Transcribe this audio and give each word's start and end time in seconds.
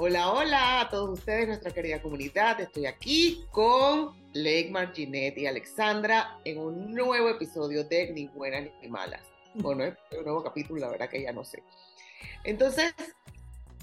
Hola, 0.00 0.30
hola 0.30 0.80
a 0.82 0.88
todos 0.88 1.18
ustedes, 1.18 1.48
nuestra 1.48 1.72
querida 1.72 2.00
comunidad. 2.00 2.60
Estoy 2.60 2.86
aquí 2.86 3.44
con 3.50 4.12
Leigmar, 4.32 4.94
Ginette 4.94 5.38
y 5.38 5.46
Alexandra 5.48 6.38
en 6.44 6.58
un 6.58 6.94
nuevo 6.94 7.28
episodio 7.28 7.82
de 7.82 8.12
Ni 8.12 8.28
Buenas 8.28 8.68
ni 8.80 8.86
Malas. 8.86 9.22
Bueno, 9.54 9.82
es 9.82 9.96
un 10.16 10.22
nuevo 10.22 10.44
capítulo, 10.44 10.82
la 10.82 10.90
verdad 10.90 11.08
que 11.08 11.20
ya 11.20 11.32
no 11.32 11.44
sé. 11.44 11.64
Entonces, 12.44 12.94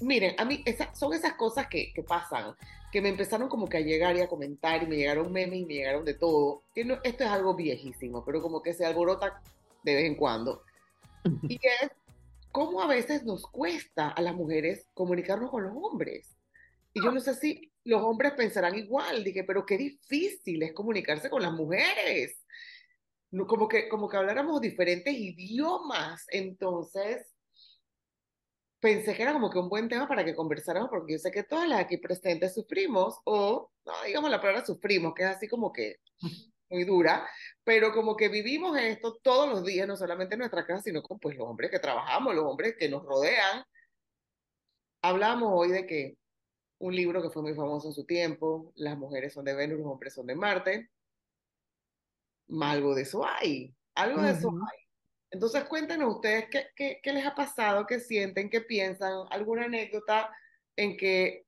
miren, 0.00 0.34
a 0.38 0.46
mí 0.46 0.64
son 0.94 1.12
esas 1.12 1.34
cosas 1.34 1.66
que, 1.66 1.92
que, 1.92 2.02
pasan, 2.02 2.56
que 2.90 3.02
me 3.02 3.10
empezaron 3.10 3.50
como 3.50 3.68
que 3.68 3.76
a 3.76 3.80
llegar 3.80 4.16
y 4.16 4.22
a 4.22 4.28
comentar 4.28 4.82
y 4.82 4.86
me 4.86 4.96
llegaron 4.96 5.30
memes 5.30 5.58
y 5.58 5.66
me 5.66 5.74
llegaron 5.74 6.06
de 6.06 6.14
todo. 6.14 6.62
Que 6.74 6.82
no, 6.82 6.94
esto 7.04 7.24
es 7.24 7.30
algo 7.30 7.52
viejísimo, 7.52 8.24
pero 8.24 8.40
como 8.40 8.62
que 8.62 8.72
se 8.72 8.86
alborota 8.86 9.42
de 9.82 9.94
vez 9.94 10.04
en 10.06 10.14
cuando. 10.14 10.62
Y 11.42 11.56
es 11.56 11.90
cómo 12.56 12.80
a 12.80 12.86
veces 12.86 13.22
nos 13.22 13.46
cuesta 13.46 14.08
a 14.08 14.22
las 14.22 14.34
mujeres 14.34 14.88
comunicarnos 14.94 15.50
con 15.50 15.64
los 15.64 15.74
hombres. 15.76 16.38
Y 16.94 17.04
yo 17.04 17.12
no 17.12 17.20
sé 17.20 17.34
si 17.34 17.70
los 17.84 18.02
hombres 18.02 18.32
pensarán 18.32 18.74
igual, 18.74 19.22
dije, 19.22 19.44
pero 19.44 19.66
qué 19.66 19.76
difícil 19.76 20.62
es 20.62 20.72
comunicarse 20.72 21.28
con 21.28 21.42
las 21.42 21.52
mujeres. 21.52 22.42
Como 23.46 23.68
que, 23.68 23.90
como 23.90 24.08
que 24.08 24.16
habláramos 24.16 24.62
diferentes 24.62 25.12
idiomas. 25.12 26.24
Entonces, 26.30 27.30
pensé 28.80 29.14
que 29.14 29.22
era 29.24 29.34
como 29.34 29.50
que 29.50 29.58
un 29.58 29.68
buen 29.68 29.90
tema 29.90 30.08
para 30.08 30.24
que 30.24 30.34
conversáramos, 30.34 30.88
porque 30.88 31.12
yo 31.12 31.18
sé 31.18 31.30
que 31.30 31.42
todas 31.42 31.68
las 31.68 31.80
aquí 31.80 31.98
presentes 31.98 32.54
sufrimos, 32.54 33.18
o, 33.24 33.70
no, 33.84 33.92
digamos 34.06 34.30
la 34.30 34.40
palabra 34.40 34.64
sufrimos, 34.64 35.12
que 35.12 35.24
es 35.24 35.28
así 35.28 35.46
como 35.46 35.74
que 35.74 35.96
muy 36.68 36.84
dura, 36.84 37.28
pero 37.64 37.92
como 37.92 38.16
que 38.16 38.28
vivimos 38.28 38.76
esto 38.78 39.18
todos 39.22 39.48
los 39.48 39.64
días, 39.64 39.86
no 39.86 39.96
solamente 39.96 40.34
en 40.34 40.40
nuestra 40.40 40.66
casa, 40.66 40.82
sino 40.82 41.02
con 41.02 41.18
pues, 41.18 41.36
los 41.36 41.48
hombres 41.48 41.70
que 41.70 41.78
trabajamos, 41.78 42.34
los 42.34 42.44
hombres 42.44 42.76
que 42.78 42.88
nos 42.88 43.04
rodean. 43.04 43.64
Hablamos 45.02 45.50
hoy 45.52 45.70
de 45.70 45.86
que 45.86 46.16
un 46.78 46.94
libro 46.94 47.22
que 47.22 47.30
fue 47.30 47.42
muy 47.42 47.54
famoso 47.54 47.88
en 47.88 47.94
su 47.94 48.04
tiempo, 48.04 48.72
Las 48.76 48.98
mujeres 48.98 49.32
son 49.32 49.44
de 49.44 49.54
Venus, 49.54 49.78
los 49.78 49.88
hombres 49.88 50.14
son 50.14 50.26
de 50.26 50.34
Marte. 50.34 50.90
Algo 52.60 52.94
de 52.94 53.02
eso 53.02 53.26
hay, 53.26 53.74
algo 53.94 54.22
de 54.22 54.30
eso 54.30 54.50
hay. 54.50 54.78
Entonces 55.30 55.64
cuéntenos 55.64 56.14
ustedes 56.14 56.46
qué, 56.50 56.68
qué, 56.76 57.00
qué 57.02 57.12
les 57.12 57.26
ha 57.26 57.34
pasado, 57.34 57.86
qué 57.86 57.98
sienten, 57.98 58.48
qué 58.48 58.60
piensan, 58.60 59.12
alguna 59.30 59.64
anécdota 59.64 60.30
en 60.76 60.96
que 60.96 61.46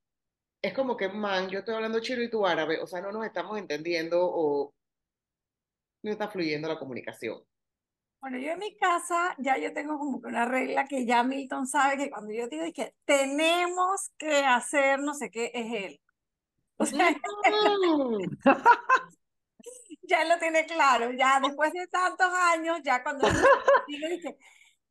es 0.60 0.74
como 0.74 0.96
que, 0.96 1.08
man, 1.08 1.48
yo 1.48 1.60
estoy 1.60 1.74
hablando 1.74 2.00
chino 2.00 2.22
y 2.22 2.30
tú 2.30 2.44
árabe, 2.44 2.80
o 2.80 2.86
sea, 2.86 3.00
no 3.00 3.12
nos 3.12 3.24
estamos 3.24 3.56
entendiendo 3.58 4.18
o 4.20 4.74
no 6.02 6.10
está 6.12 6.28
fluyendo 6.28 6.68
la 6.68 6.78
comunicación. 6.78 7.42
Bueno, 8.20 8.38
yo 8.38 8.50
en 8.50 8.58
mi 8.58 8.76
casa 8.76 9.34
ya 9.38 9.56
yo 9.58 9.72
tengo 9.72 9.96
como 9.96 10.20
que 10.20 10.26
una 10.26 10.44
regla 10.44 10.86
que 10.86 11.06
ya 11.06 11.22
Milton 11.22 11.68
sabe 11.68 11.96
que 11.96 12.10
cuando 12.10 12.32
yo 12.32 12.48
digo 12.48 12.64
que 12.74 12.94
tenemos 13.04 14.10
que 14.18 14.44
hacer 14.44 14.98
no 15.00 15.14
sé 15.14 15.30
qué 15.30 15.52
es 15.54 15.84
él. 15.84 16.00
O 16.78 16.86
sea, 16.86 17.10
mm. 17.10 18.18
ya 20.02 20.24
lo 20.24 20.38
tiene 20.38 20.66
claro, 20.66 21.12
ya 21.12 21.40
después 21.40 21.72
de 21.72 21.86
tantos 21.88 22.32
años, 22.32 22.80
ya 22.84 23.02
cuando 23.02 23.28
digo, 23.88 24.08
dije, 24.08 24.36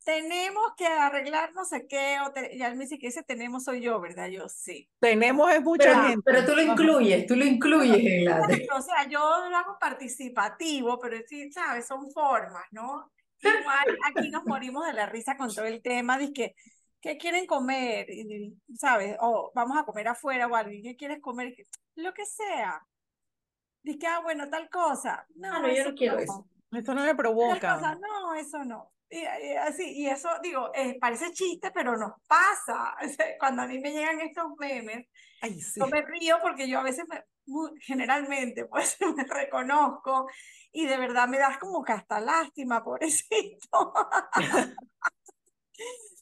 tenemos 0.07 0.71
que 0.77 0.87
arreglar 0.87 1.53
no 1.53 1.65
sé 1.65 1.85
qué, 1.85 2.15
o 2.25 2.31
te, 2.31 2.57
me 2.57 2.77
dice 2.77 2.97
que 2.97 3.07
ese 3.07 3.23
tenemos 3.23 3.65
soy 3.65 3.81
yo, 3.81 3.99
¿verdad? 3.99 4.29
Yo 4.29 4.47
sí. 4.47 4.89
Tenemos 4.99 5.51
es 5.51 5.61
mucha 5.61 5.83
pero, 5.83 6.03
gente. 6.03 6.21
Pero 6.23 6.45
tú 6.45 6.55
lo 6.55 6.61
incluyes, 6.61 7.27
tú 7.27 7.35
lo 7.35 7.43
incluyes 7.43 7.97
en 7.97 8.23
la... 8.23 8.39
O 8.73 8.81
sea, 8.81 9.05
yo 9.09 9.19
lo 9.19 9.57
hago 9.57 9.77
participativo, 9.77 10.97
pero 10.97 11.17
sí, 11.27 11.51
¿sabes? 11.51 11.87
Son 11.87 12.09
formas, 12.11 12.63
¿no? 12.71 13.11
Igual 13.41 13.97
aquí 14.05 14.29
nos 14.29 14.45
morimos 14.45 14.87
de 14.87 14.93
la 14.93 15.07
risa 15.07 15.35
con 15.35 15.53
todo 15.53 15.65
el 15.65 15.81
tema 15.81 16.17
de 16.17 16.31
que, 16.31 16.55
¿qué 17.01 17.17
quieren 17.17 17.45
comer? 17.45 18.07
¿Sabes? 18.75 19.17
O 19.19 19.51
vamos 19.53 19.77
a 19.77 19.83
comer 19.83 20.07
afuera 20.07 20.47
o 20.47 20.55
algo, 20.55 20.71
¿qué 20.71 20.95
quieres 20.95 21.19
comer? 21.19 21.53
Lo 21.95 22.13
que 22.13 22.25
sea. 22.25 22.81
Dice, 23.83 24.07
ah, 24.07 24.21
bueno, 24.23 24.49
tal 24.49 24.69
cosa. 24.69 25.27
No, 25.35 25.61
no 25.61 25.67
yo 25.67 25.83
no 25.83 25.95
quiero 25.95 26.17
eso. 26.17 26.47
Esto 26.71 26.93
no 26.93 27.03
me 27.03 27.13
provoca. 27.13 27.75
Cosa, 27.75 27.95
no, 27.95 28.35
eso 28.35 28.63
no. 28.63 28.93
Y, 29.09 29.23
así, 29.55 30.01
y 30.01 30.07
eso, 30.07 30.29
digo, 30.43 30.71
eh, 30.73 30.97
parece 30.99 31.31
chiste, 31.31 31.71
pero 31.71 31.97
nos 31.97 32.13
pasa. 32.27 32.95
Cuando 33.39 33.61
a 33.61 33.67
mí 33.67 33.79
me 33.79 33.91
llegan 33.91 34.19
estos 34.19 34.51
memes, 34.59 35.07
Ay, 35.41 35.59
sí. 35.61 35.79
yo 35.79 35.87
me 35.87 36.01
río 36.01 36.37
porque 36.41 36.67
yo 36.67 36.79
a 36.79 36.83
veces, 36.83 37.05
me, 37.07 37.23
generalmente, 37.81 38.65
pues 38.69 38.97
me 39.15 39.23
reconozco 39.23 40.27
y 40.71 40.85
de 40.85 40.97
verdad 40.97 41.27
me 41.27 41.39
das 41.39 41.57
como 41.57 41.83
que 41.83 41.93
hasta 41.93 42.19
lástima, 42.19 42.83
pobrecito. 42.83 43.93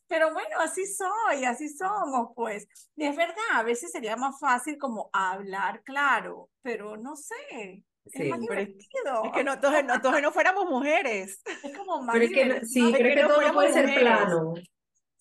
pero 0.08 0.32
bueno, 0.34 0.60
así 0.60 0.86
soy, 0.86 1.46
así 1.46 1.70
somos, 1.70 2.30
pues. 2.36 2.68
Y 2.96 3.06
es 3.06 3.16
verdad, 3.16 3.36
a 3.54 3.64
veces 3.64 3.92
sería 3.92 4.16
más 4.16 4.40
fácil 4.40 4.78
como 4.78 5.10
hablar 5.12 5.82
claro, 5.84 6.50
pero 6.62 6.98
no 6.98 7.16
sé, 7.16 7.84
Sí, 8.06 8.24
es 8.24 8.30
más 8.30 8.40
divertido. 8.40 9.24
Es 9.26 9.32
que 9.32 9.44
no, 9.44 9.60
todos, 9.60 9.84
no, 9.84 10.02
todos 10.02 10.22
no 10.22 10.32
fuéramos 10.32 10.70
mujeres. 10.70 11.42
Es 11.64 11.78
como 11.78 12.02
más 12.02 12.14
pero 12.14 12.26
es 12.26 12.32
que, 12.32 12.66
Sí, 12.66 12.94
creo 12.94 13.16
que, 13.16 13.16
que 13.16 13.28
todo 13.28 13.54
puede 13.54 13.74
ser 13.74 14.00
plano. 14.00 14.54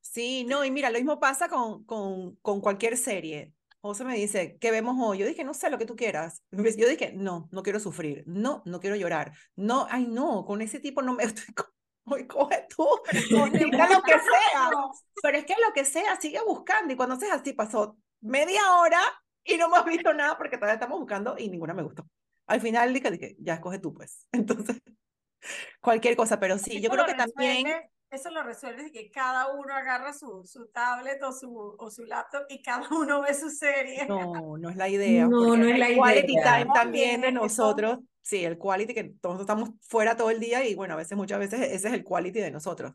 Sí, 0.01 0.45
no, 0.45 0.65
y 0.65 0.71
mira, 0.71 0.91
lo 0.91 0.99
mismo 0.99 1.19
pasa 1.19 1.49
con, 1.49 1.85
con, 1.85 2.37
con 2.37 2.61
cualquier 2.61 2.97
serie. 2.97 3.53
José 3.81 4.05
me 4.05 4.15
dice, 4.15 4.57
¿qué 4.61 4.71
vemos 4.71 4.97
hoy? 4.99 5.19
Yo 5.19 5.27
dije, 5.27 5.45
no 5.45 5.53
sé, 5.53 5.69
lo 5.69 5.77
que 5.77 5.87
tú 5.87 5.97
quieras. 5.97 6.43
Yo 6.51 6.89
dije, 6.89 7.13
no, 7.15 7.49
no 7.51 7.63
quiero 7.63 7.81
sufrir. 7.81 8.25
No, 8.27 8.63
no 8.65 8.81
quiero 8.81 8.97
llorar. 8.97 9.33
No, 9.57 9.87
ay, 9.91 10.07
no, 10.07 10.45
con 10.45 10.63
ese 10.63 10.81
tipo 10.81 11.03
no 11.03 11.15
me 11.15 11.25
estoy... 11.25 11.47
Hoy 12.07 12.27
coge 12.27 12.67
tú, 12.69 12.87
lo 13.31 13.51
que 13.51 14.13
sea. 14.13 14.71
Pero 15.23 15.39
es 15.39 15.47
que 15.47 15.55
lo 15.67 15.73
que 15.73 15.87
sea, 15.87 16.21
sigue 16.21 16.39
buscando. 16.47 16.93
Y 16.93 16.97
cuando 16.97 17.17
seas 17.17 17.41
así, 17.41 17.55
pasó 17.55 17.97
media 18.21 18.77
hora 18.77 19.01
y 19.43 19.57
no 19.57 19.67
hemos 19.67 19.87
visto 19.87 20.13
nada 20.13 20.37
porque 20.37 20.57
todavía 20.59 20.75
estamos 20.75 20.99
buscando 20.99 21.35
y 21.39 21.49
ninguna 21.49 21.73
me 21.73 21.83
gustó 21.83 22.07
al 22.47 22.61
final 22.61 22.93
dije, 22.93 23.11
dije, 23.11 23.37
ya 23.39 23.55
escoge 23.55 23.79
tú 23.79 23.95
pues. 23.95 24.27
Entonces, 24.33 24.81
cualquier 25.81 26.17
cosa, 26.17 26.39
pero 26.41 26.59
sí, 26.59 26.81
yo 26.81 26.91
creo 26.91 27.07
que 27.07 27.15
también... 27.15 27.67
Eso 28.11 28.31
lo 28.31 28.45
resuelve 28.45 28.93
que 28.93 29.11
cada 29.11 29.53
uno 29.53 29.75
agarra 29.75 30.13
su, 30.13 30.45
su 30.45 30.69
tablet 30.69 31.21
o 31.25 31.33
su, 31.33 31.75
o 31.77 31.91
su 31.91 32.05
laptop 32.05 32.45
y 32.49 32.63
cada 32.63 32.89
uno 32.91 33.23
ve 33.23 33.35
su 33.35 33.51
serie. 33.51 34.07
No, 34.07 34.57
no 34.57 34.71
es 34.71 34.77
la 34.77 34.89
idea. 34.89 35.27
No, 35.27 35.57
no 35.57 35.67
es 35.67 35.77
la 35.77 35.89
idea. 35.89 35.99
quality 35.99 36.35
time 36.35 36.67
también 36.73 37.23
de 37.23 37.33
nosotros. 37.33 37.99
Sí, 38.23 38.45
el 38.45 38.57
quality 38.57 38.95
que 38.95 39.05
todos 39.21 39.41
estamos 39.41 39.71
fuera 39.81 40.17
todo 40.17 40.31
el 40.31 40.39
día 40.39 40.65
y 40.65 40.77
bueno, 40.77 40.95
a 40.95 40.97
veces, 40.97 41.19
muchas 41.19 41.41
veces 41.41 41.61
ese 41.61 41.89
es 41.89 41.95
el 41.95 42.05
quality 42.05 42.39
de 42.39 42.53
nosotros. 42.53 42.93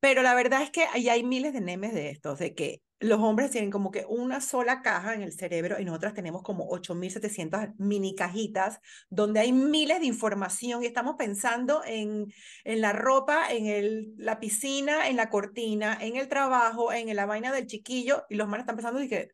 Pero 0.00 0.22
la 0.22 0.34
verdad 0.34 0.62
es 0.62 0.70
que 0.70 0.84
ahí 0.92 1.08
hay 1.08 1.22
miles 1.22 1.52
de 1.52 1.60
memes 1.60 1.94
de 1.94 2.10
estos, 2.10 2.40
de 2.40 2.54
que 2.54 2.82
los 2.98 3.20
hombres 3.20 3.50
tienen 3.50 3.70
como 3.70 3.90
que 3.90 4.06
una 4.08 4.40
sola 4.40 4.80
caja 4.80 5.14
en 5.14 5.22
el 5.22 5.32
cerebro 5.32 5.78
y 5.78 5.84
nosotras 5.84 6.14
tenemos 6.14 6.42
como 6.42 6.68
8.700 6.70 7.74
mini 7.78 8.14
cajitas 8.14 8.80
donde 9.10 9.40
hay 9.40 9.52
miles 9.52 10.00
de 10.00 10.06
información 10.06 10.82
y 10.82 10.86
estamos 10.86 11.16
pensando 11.16 11.82
en, 11.84 12.32
en 12.64 12.80
la 12.80 12.92
ropa, 12.92 13.50
en 13.50 13.66
el, 13.66 14.14
la 14.16 14.40
piscina, 14.40 15.08
en 15.08 15.16
la 15.16 15.28
cortina, 15.28 15.98
en 16.00 16.16
el 16.16 16.28
trabajo, 16.28 16.92
en 16.92 17.14
la 17.14 17.26
vaina 17.26 17.52
del 17.52 17.66
chiquillo 17.66 18.24
y 18.30 18.36
los 18.36 18.48
manes 18.48 18.62
están 18.62 18.76
pensando, 18.76 19.00
dije, 19.00 19.32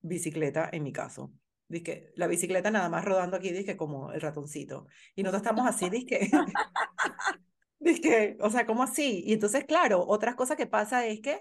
bicicleta 0.00 0.68
en 0.72 0.82
mi 0.82 0.92
caso. 0.92 1.32
Dije, 1.68 2.12
la 2.16 2.26
bicicleta 2.26 2.70
nada 2.70 2.88
más 2.88 3.04
rodando 3.04 3.36
aquí, 3.36 3.50
dije, 3.50 3.76
como 3.76 4.12
el 4.12 4.20
ratoncito. 4.20 4.86
Y 5.14 5.22
nosotros 5.22 5.42
estamos 5.42 5.66
así, 5.66 5.88
dije, 5.88 6.30
dije, 7.78 8.36
o 8.40 8.50
sea, 8.50 8.66
¿cómo 8.66 8.82
así? 8.82 9.22
Y 9.26 9.32
entonces, 9.32 9.64
claro, 9.64 10.04
otras 10.06 10.34
cosas 10.34 10.56
que 10.56 10.66
pasa 10.66 11.06
es 11.06 11.20
que 11.20 11.40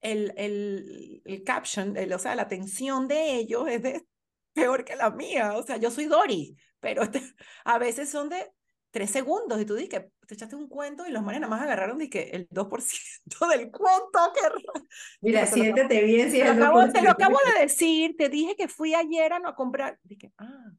el, 0.00 0.32
el, 0.36 1.22
el 1.24 1.44
caption, 1.44 1.96
el, 1.96 2.12
o 2.12 2.18
sea, 2.18 2.34
la 2.34 2.42
atención 2.42 3.08
de 3.08 3.36
ellos 3.36 3.68
es 3.68 3.82
de, 3.82 4.06
peor 4.52 4.84
que 4.84 4.96
la 4.96 5.10
mía. 5.10 5.56
O 5.56 5.62
sea, 5.62 5.76
yo 5.76 5.90
soy 5.90 6.06
Dory, 6.06 6.56
pero 6.80 7.02
este, 7.02 7.20
a 7.64 7.78
veces 7.78 8.10
son 8.10 8.28
de 8.28 8.50
tres 8.90 9.10
segundos 9.10 9.60
y 9.60 9.64
tú 9.64 9.74
dices 9.74 9.90
que 9.90 10.10
te 10.26 10.34
echaste 10.34 10.56
un 10.56 10.68
cuento 10.68 11.06
y 11.06 11.12
los 11.12 11.22
manes 11.22 11.40
nada 11.40 11.50
más 11.50 11.62
agarraron 11.62 11.98
que 12.08 12.30
el 12.30 12.48
2% 12.48 13.48
del 13.50 13.70
cuento. 13.70 14.18
Que... 14.34 14.80
Mira, 15.20 15.46
siéntete 15.46 16.02
bien. 16.02 16.30
Si 16.30 16.38
te, 16.38 16.44
lo 16.44 16.52
acabo, 16.52 16.92
te 16.92 17.02
lo 17.02 17.10
acabo 17.10 17.38
de 17.54 17.62
decir, 17.62 18.16
te 18.16 18.28
dije 18.28 18.56
que 18.56 18.68
fui 18.68 18.94
ayer 18.94 19.32
a 19.32 19.38
no 19.38 19.48
a 19.48 19.54
comprar. 19.54 19.98
Dije, 20.02 20.32
ah. 20.38 20.72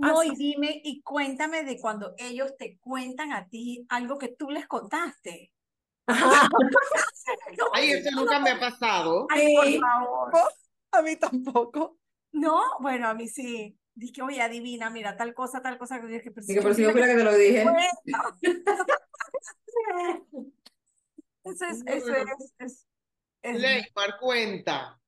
No, 0.00 0.22
y 0.22 0.30
dime, 0.36 0.80
y 0.84 1.02
cuéntame 1.02 1.64
de 1.64 1.76
cuando 1.76 2.14
ellos 2.18 2.56
te 2.56 2.78
cuentan 2.78 3.32
a 3.32 3.48
ti 3.48 3.84
algo 3.88 4.16
que 4.16 4.28
tú 4.28 4.48
les 4.48 4.68
contaste. 4.68 5.52
Ay, 7.74 7.90
eso 7.90 8.10
nunca 8.12 8.40
me 8.40 8.50
ha 8.50 8.58
pasado. 8.58 9.26
Ay, 9.30 9.54
por 9.54 9.80
favor. 9.80 10.32
A 10.92 11.02
mí 11.02 11.16
tampoco. 11.16 11.98
No, 12.32 12.62
bueno, 12.80 13.08
a 13.08 13.14
mí 13.14 13.28
sí. 13.28 13.78
Dije, 13.94 14.22
oye, 14.22 14.40
adivina, 14.40 14.88
mira, 14.90 15.16
tal 15.16 15.34
cosa, 15.34 15.60
tal 15.60 15.76
cosa. 15.76 16.00
Que 16.00 16.30
por 16.30 16.42
si 16.42 16.54
yo 16.54 16.62
fui 16.62 17.00
la 17.00 17.06
que 17.06 17.16
te 17.16 17.24
lo 17.24 17.34
dije. 17.34 17.66
eso 21.44 21.64
es, 21.66 21.82
eso 21.84 22.14
es, 22.14 22.54
es, 22.58 22.86
es... 23.42 23.60
Leymar, 23.60 24.18
cuenta. 24.20 24.98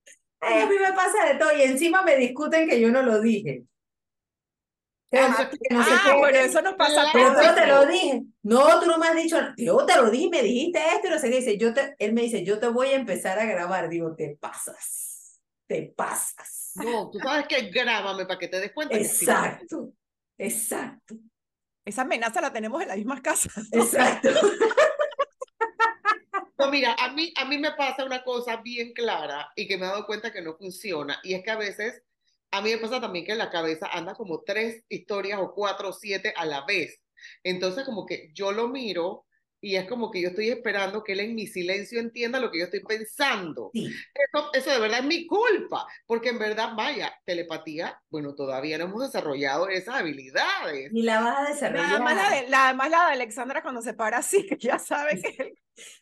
Ay, 0.40 0.62
a 0.62 0.66
mí 0.66 0.74
me 0.78 0.92
pasa 0.92 1.24
de 1.26 1.36
todo 1.38 1.56
y 1.56 1.62
encima 1.62 2.02
me 2.02 2.16
discuten 2.16 2.68
que 2.68 2.80
yo 2.80 2.90
no 2.90 3.02
lo 3.02 3.20
dije. 3.20 3.64
Ah, 5.12 5.50
no 5.70 5.84
sé 5.84 5.90
ah, 5.92 6.16
bueno, 6.18 6.38
eso 6.38 6.62
no 6.62 6.76
pasa 6.76 7.10
Pero 7.12 7.42
yo 7.42 7.54
te 7.54 7.66
lo 7.66 7.86
dije. 7.86 8.22
No, 8.42 8.80
tú 8.80 8.86
no 8.86 8.96
me 8.98 9.08
has 9.08 9.16
dicho, 9.16 9.36
yo 9.56 9.84
te 9.84 9.96
lo 9.96 10.08
dije, 10.08 10.28
me 10.30 10.42
dijiste 10.42 10.78
esto 10.94 11.08
y 11.08 11.10
no 11.10 11.18
sé 11.18 11.30
qué. 11.30 11.36
Dice, 11.36 11.58
yo 11.58 11.74
te, 11.74 11.96
él 11.98 12.12
me 12.12 12.22
dice, 12.22 12.44
yo 12.44 12.60
te 12.60 12.68
voy 12.68 12.88
a 12.88 12.94
empezar 12.94 13.38
a 13.38 13.44
grabar. 13.44 13.88
Digo, 13.88 14.14
te 14.14 14.36
pasas. 14.40 15.40
te 15.66 15.92
pasas. 15.96 16.72
No, 16.76 17.10
tú 17.10 17.18
sabes 17.18 17.46
que 17.48 17.70
grábame 17.70 18.24
para 18.26 18.38
que 18.38 18.48
te 18.48 18.60
des 18.60 18.72
cuenta. 18.72 18.96
que 18.96 19.04
sí. 19.04 19.24
Exacto, 19.24 19.92
exacto, 20.38 21.16
Esa 21.84 22.02
amenaza 22.02 22.40
la 22.40 22.52
tenemos 22.52 22.80
en 22.80 22.88
las 22.88 22.96
mismas 22.96 23.20
casas. 23.20 23.66
exacto. 23.72 24.30
No, 26.60 26.70
mira, 26.70 26.94
a 26.98 27.10
mí, 27.12 27.32
a 27.36 27.46
mí 27.46 27.56
me 27.56 27.72
pasa 27.72 28.04
una 28.04 28.22
cosa 28.22 28.56
bien 28.56 28.92
clara 28.92 29.50
y 29.56 29.66
que 29.66 29.78
me 29.78 29.86
he 29.86 29.88
dado 29.88 30.04
cuenta 30.04 30.30
que 30.30 30.42
no 30.42 30.56
funciona. 30.58 31.18
Y 31.22 31.32
es 31.32 31.42
que 31.42 31.50
a 31.50 31.56
veces, 31.56 32.02
a 32.50 32.60
mí 32.60 32.70
me 32.70 32.78
pasa 32.78 33.00
también 33.00 33.24
que 33.24 33.34
la 33.34 33.50
cabeza 33.50 33.88
anda 33.92 34.14
como 34.14 34.42
tres 34.42 34.84
historias 34.88 35.40
o 35.40 35.52
cuatro 35.54 35.90
o 35.90 35.92
siete 35.92 36.32
a 36.36 36.44
la 36.44 36.64
vez. 36.64 37.00
Entonces, 37.44 37.84
como 37.84 38.06
que 38.06 38.30
yo 38.34 38.52
lo 38.52 38.68
miro 38.68 39.26
y 39.60 39.76
es 39.76 39.86
como 39.88 40.10
que 40.10 40.22
yo 40.22 40.28
estoy 40.30 40.48
esperando 40.48 41.04
que 41.04 41.12
él 41.12 41.20
en 41.20 41.34
mi 41.34 41.46
silencio 41.46 42.00
entienda 42.00 42.40
lo 42.40 42.50
que 42.50 42.58
yo 42.60 42.64
estoy 42.64 42.80
pensando. 42.80 43.70
Sí, 43.74 43.86
Eso, 44.14 44.50
eso 44.54 44.70
de 44.70 44.78
verdad 44.78 45.00
es 45.00 45.04
mi 45.06 45.26
culpa, 45.26 45.86
porque 46.06 46.30
en 46.30 46.38
verdad, 46.38 46.70
vaya, 46.76 47.12
telepatía, 47.24 48.00
bueno, 48.10 48.34
todavía 48.34 48.78
no 48.78 48.84
hemos 48.84 49.02
desarrollado 49.02 49.68
esas 49.68 49.96
habilidades. 49.96 50.90
ni 50.92 51.02
la 51.02 51.20
vas 51.20 51.36
a 51.36 51.40
Nada 51.40 51.48
desarrollar. 51.50 52.02
más 52.02 52.16
la 52.16 52.30
de, 52.40 52.48
la, 52.48 52.74
más 52.74 52.90
la 52.90 53.06
de 53.06 53.12
Alexandra 53.12 53.62
cuando 53.62 53.82
se 53.82 53.94
para 53.94 54.18
así, 54.18 54.46
que 54.46 54.56
ya 54.58 54.78
sabe 54.78 55.20
que 55.20 55.54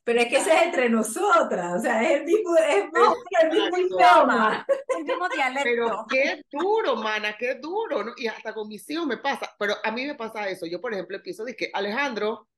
Pero 0.04 0.20
es 0.20 0.26
que 0.28 0.36
ese 0.38 0.50
es 0.56 0.62
entre 0.62 0.88
nosotras, 0.88 1.78
o 1.78 1.82
sea, 1.82 2.02
es 2.02 2.20
el 2.20 2.24
mismo, 2.24 2.56
es 2.56 2.84
el 3.42 3.50
mismo 3.50 3.76
idioma. 3.78 4.66
El 4.96 5.04
mismo 5.04 5.28
dialecto. 5.28 5.64
Pero 5.64 6.06
qué 6.08 6.42
duro, 6.50 6.96
mana, 6.96 7.36
qué 7.38 7.54
duro, 7.56 8.02
¿no? 8.02 8.12
Y 8.16 8.26
hasta 8.26 8.52
con 8.54 8.68
mis 8.68 8.88
hijos 8.90 9.06
me 9.06 9.18
pasa, 9.18 9.54
pero 9.58 9.74
a 9.84 9.90
mí 9.92 10.04
me 10.06 10.14
pasa 10.16 10.48
eso. 10.48 10.66
Yo, 10.66 10.80
por 10.80 10.92
ejemplo, 10.92 11.16
empiezo 11.16 11.42
a 11.42 11.46
decir 11.46 11.56
que 11.58 11.70
Alejandro, 11.72 12.48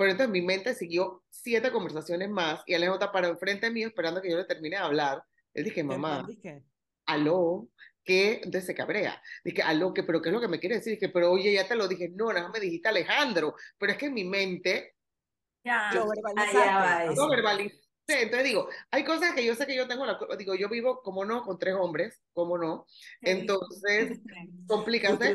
pero 0.00 0.12
entonces 0.12 0.32
mi 0.32 0.40
mente 0.40 0.72
siguió 0.74 1.22
siete 1.28 1.70
conversaciones 1.70 2.30
más 2.30 2.62
y 2.64 2.72
Alejandro 2.72 2.98
está 2.98 3.12
para 3.12 3.28
enfrente 3.28 3.70
mío 3.70 3.86
esperando 3.86 4.22
que 4.22 4.30
yo 4.30 4.38
le 4.38 4.46
termine 4.46 4.76
de 4.76 4.82
hablar. 4.82 5.22
Él 5.52 5.64
dije, 5.64 5.84
mamá, 5.84 6.24
Dije, 6.26 6.64
aló, 7.04 7.68
¿qué? 8.02 8.36
Entonces 8.36 8.64
se 8.64 8.74
cabrea. 8.74 9.22
Dije, 9.44 9.60
aló, 9.60 9.92
¿qué? 9.92 10.02
¿Pero 10.02 10.22
qué 10.22 10.30
es 10.30 10.32
lo 10.32 10.40
que 10.40 10.48
me 10.48 10.58
quiere 10.58 10.76
decir? 10.76 10.94
Dije, 10.94 11.10
pero 11.10 11.30
oye, 11.30 11.52
ya 11.52 11.68
te 11.68 11.74
lo 11.74 11.86
dije, 11.86 12.08
no, 12.08 12.28
nada 12.32 12.44
más 12.44 12.52
me 12.54 12.60
dijiste 12.60 12.88
Alejandro, 12.88 13.54
pero 13.76 13.92
es 13.92 13.98
que 13.98 14.06
en 14.06 14.14
mi 14.14 14.24
mente 14.24 14.94
Ya. 15.62 15.90
lo 15.92 16.08
verbalizaste. 16.08 17.12
eso. 17.12 17.28
No 18.10 18.18
verbalicé. 18.18 18.22
Entonces 18.22 18.44
digo, 18.44 18.68
hay 18.90 19.04
cosas 19.04 19.34
que 19.34 19.44
yo 19.44 19.54
sé 19.54 19.66
que 19.66 19.76
yo 19.76 19.88
tengo 19.88 20.06
la 20.06 20.18
culpa. 20.18 20.36
Digo, 20.36 20.54
yo 20.54 20.68
vivo, 20.68 21.02
como 21.02 21.24
no, 21.24 21.42
con 21.42 21.58
tres 21.58 21.74
hombres, 21.74 22.20
como 22.32 22.58
no. 22.58 22.86
Entonces, 23.20 24.20
complícase, 24.66 25.34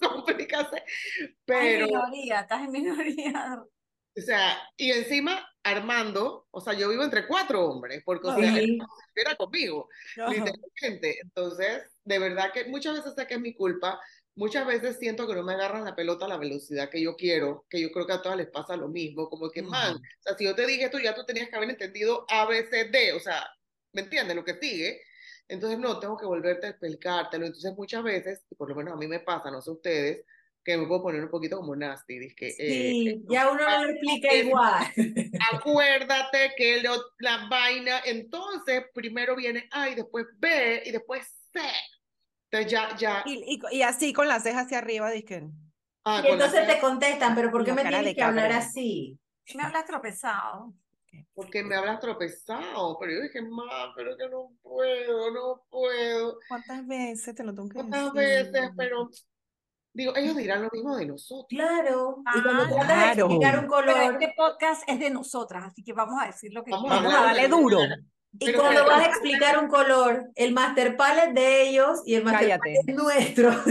complícase. 0.00 0.82
Estás 0.98 1.22
en 1.22 1.34
Pero, 1.44 1.86
minoría, 1.86 2.40
estás 2.40 2.62
en 2.62 2.70
minoría. 2.72 3.62
o 4.16 4.20
sea, 4.20 4.58
y 4.76 4.90
encima 4.92 5.46
Armando, 5.62 6.46
o 6.50 6.60
sea, 6.60 6.72
yo 6.74 6.88
vivo 6.88 7.02
entre 7.04 7.26
cuatro 7.26 7.66
hombres, 7.66 8.02
porque, 8.04 8.28
o 8.28 8.34
sea, 8.34 8.52
Sí. 8.52 8.58
él 8.60 8.76
no 8.78 8.86
se 8.96 9.04
espera 9.06 9.36
conmigo, 9.36 9.88
Ajá. 10.18 10.30
literalmente. 10.30 11.20
Entonces, 11.22 11.82
de 12.04 12.18
verdad 12.18 12.52
que 12.52 12.64
muchas 12.66 12.96
veces 12.96 13.14
sé 13.14 13.26
que 13.26 13.34
es 13.34 13.40
mi 13.40 13.54
culpa. 13.54 14.00
Muchas 14.38 14.66
veces 14.68 14.98
siento 14.98 15.26
que 15.26 15.34
no 15.34 15.42
me 15.42 15.54
agarran 15.54 15.84
la 15.84 15.96
pelota 15.96 16.26
a 16.26 16.28
la 16.28 16.36
velocidad 16.36 16.88
que 16.90 17.02
yo 17.02 17.16
quiero, 17.16 17.66
que 17.68 17.80
yo 17.80 17.90
creo 17.90 18.06
que 18.06 18.12
a 18.12 18.22
todas 18.22 18.38
les 18.38 18.46
pasa 18.46 18.76
lo 18.76 18.86
mismo, 18.88 19.28
como 19.28 19.50
que, 19.50 19.62
man, 19.62 19.96
o 19.96 20.22
sea, 20.22 20.36
si 20.36 20.44
yo 20.44 20.54
te 20.54 20.64
dije 20.64 20.84
esto, 20.84 21.00
ya 21.00 21.12
tú 21.12 21.24
tenías 21.24 21.48
que 21.48 21.56
haber 21.56 21.70
entendido 21.70 22.24
A, 22.28 22.46
B, 22.46 22.64
C, 22.70 22.84
D, 22.84 23.12
o 23.14 23.18
sea, 23.20 23.44
¿me 23.92 24.02
entiendes 24.02 24.36
lo 24.36 24.44
que 24.44 24.54
sigue? 24.54 25.00
Entonces, 25.48 25.78
no, 25.80 25.98
tengo 25.98 26.16
que 26.16 26.24
volverte 26.26 26.66
a 26.68 26.70
explicártelo. 26.70 27.46
Entonces, 27.46 27.72
muchas 27.76 28.04
veces, 28.04 28.44
y 28.48 28.54
por 28.54 28.68
lo 28.68 28.76
menos 28.76 28.92
a 28.94 28.96
mí 28.96 29.08
me 29.08 29.18
pasa, 29.18 29.50
no 29.50 29.60
sé 29.60 29.72
ustedes, 29.72 30.24
que 30.62 30.76
me 30.76 30.86
puedo 30.86 31.02
poner 31.02 31.24
un 31.24 31.30
poquito 31.30 31.56
como 31.56 31.74
nasty, 31.74 32.18
dizque, 32.20 32.46
eh, 32.46 32.54
Sí, 32.58 33.08
esto, 33.08 33.32
ya 33.32 33.50
uno 33.50 33.64
no 33.68 33.82
lo 33.86 33.90
explica 33.90 34.34
igual. 34.34 34.84
acuérdate 35.52 36.52
que 36.56 36.80
lo- 36.82 37.02
la 37.18 37.48
vaina, 37.48 38.02
entonces, 38.04 38.84
primero 38.94 39.34
viene 39.34 39.68
A 39.72 39.88
y 39.88 39.96
después 39.96 40.26
B 40.36 40.82
y 40.84 40.92
después 40.92 41.26
C. 41.52 41.60
Entonces, 42.50 42.72
ya, 42.72 42.96
ya, 42.96 43.22
Y, 43.26 43.60
y, 43.72 43.76
y 43.78 43.82
así 43.82 44.12
con 44.12 44.26
las 44.28 44.42
cejas 44.42 44.64
hacia 44.66 44.78
arriba, 44.78 45.10
dije, 45.10 45.46
ah, 46.04 46.22
Y 46.26 46.32
entonces 46.32 46.66
te 46.66 46.80
contestan, 46.80 47.34
pero 47.34 47.50
¿por 47.50 47.64
qué 47.64 47.72
me 47.72 47.82
tienes 47.82 48.04
de 48.04 48.14
que 48.14 48.22
hablar 48.22 48.52
así? 48.52 49.18
Me 49.54 49.62
hablas 49.62 49.84
tropezado. 49.86 50.72
porque 51.34 51.62
me 51.62 51.74
hablas 51.76 52.00
tropezado, 52.00 52.98
pero 52.98 53.12
yo 53.12 53.20
dije, 53.22 53.40
ma, 53.42 53.92
pero 53.96 54.16
que 54.16 54.28
no 54.28 54.52
puedo, 54.62 55.30
no 55.30 55.62
puedo. 55.70 56.38
¿cuántas 56.48 56.86
veces 56.86 57.34
te 57.34 57.42
lo 57.44 57.54
tengo 57.54 57.68
que 57.68 57.74
¿Cuántas 57.74 58.12
decir? 58.12 58.50
veces? 58.52 58.70
Pero, 58.76 59.08
digo, 59.94 60.16
ellos 60.16 60.36
dirán 60.36 60.62
lo 60.62 60.70
mismo 60.72 60.96
de 60.96 61.06
nosotros. 61.06 61.46
Claro. 61.48 62.22
Y 62.36 62.42
cuando 62.42 62.62
Ah, 62.64 62.68
tratas 62.68 62.88
de 62.88 62.94
claro. 62.94 63.24
explicar 63.26 63.54
un 63.58 63.60
Pero 63.60 63.72
color, 63.72 64.12
este 64.14 64.34
podcast 64.36 64.82
es 64.88 64.98
de 65.00 65.10
nosotras, 65.10 65.64
así 65.66 65.82
que 65.82 65.92
vamos 65.92 66.20
a 66.22 66.26
decir 66.26 66.52
lo 66.52 66.62
que 66.64 66.70
Vamos 66.70 66.90
a 66.90 66.94
Vamos 66.96 67.14
a 67.14 67.22
darle 67.24 67.42
de- 67.42 67.48
duro. 67.48 67.78
Y 68.40 68.46
pero 68.46 68.60
cuando 68.60 68.84
vas 68.86 69.04
a 69.04 69.08
explicar 69.08 69.58
un 69.58 69.68
color, 69.68 70.28
el 70.34 70.52
master 70.52 70.96
palette 70.96 71.32
de 71.34 71.68
ellos 71.68 72.02
y 72.04 72.14
el 72.14 72.24
master 72.24 72.40
Cállate. 72.60 72.74
palette 72.84 73.02
nuestro. 73.02 73.50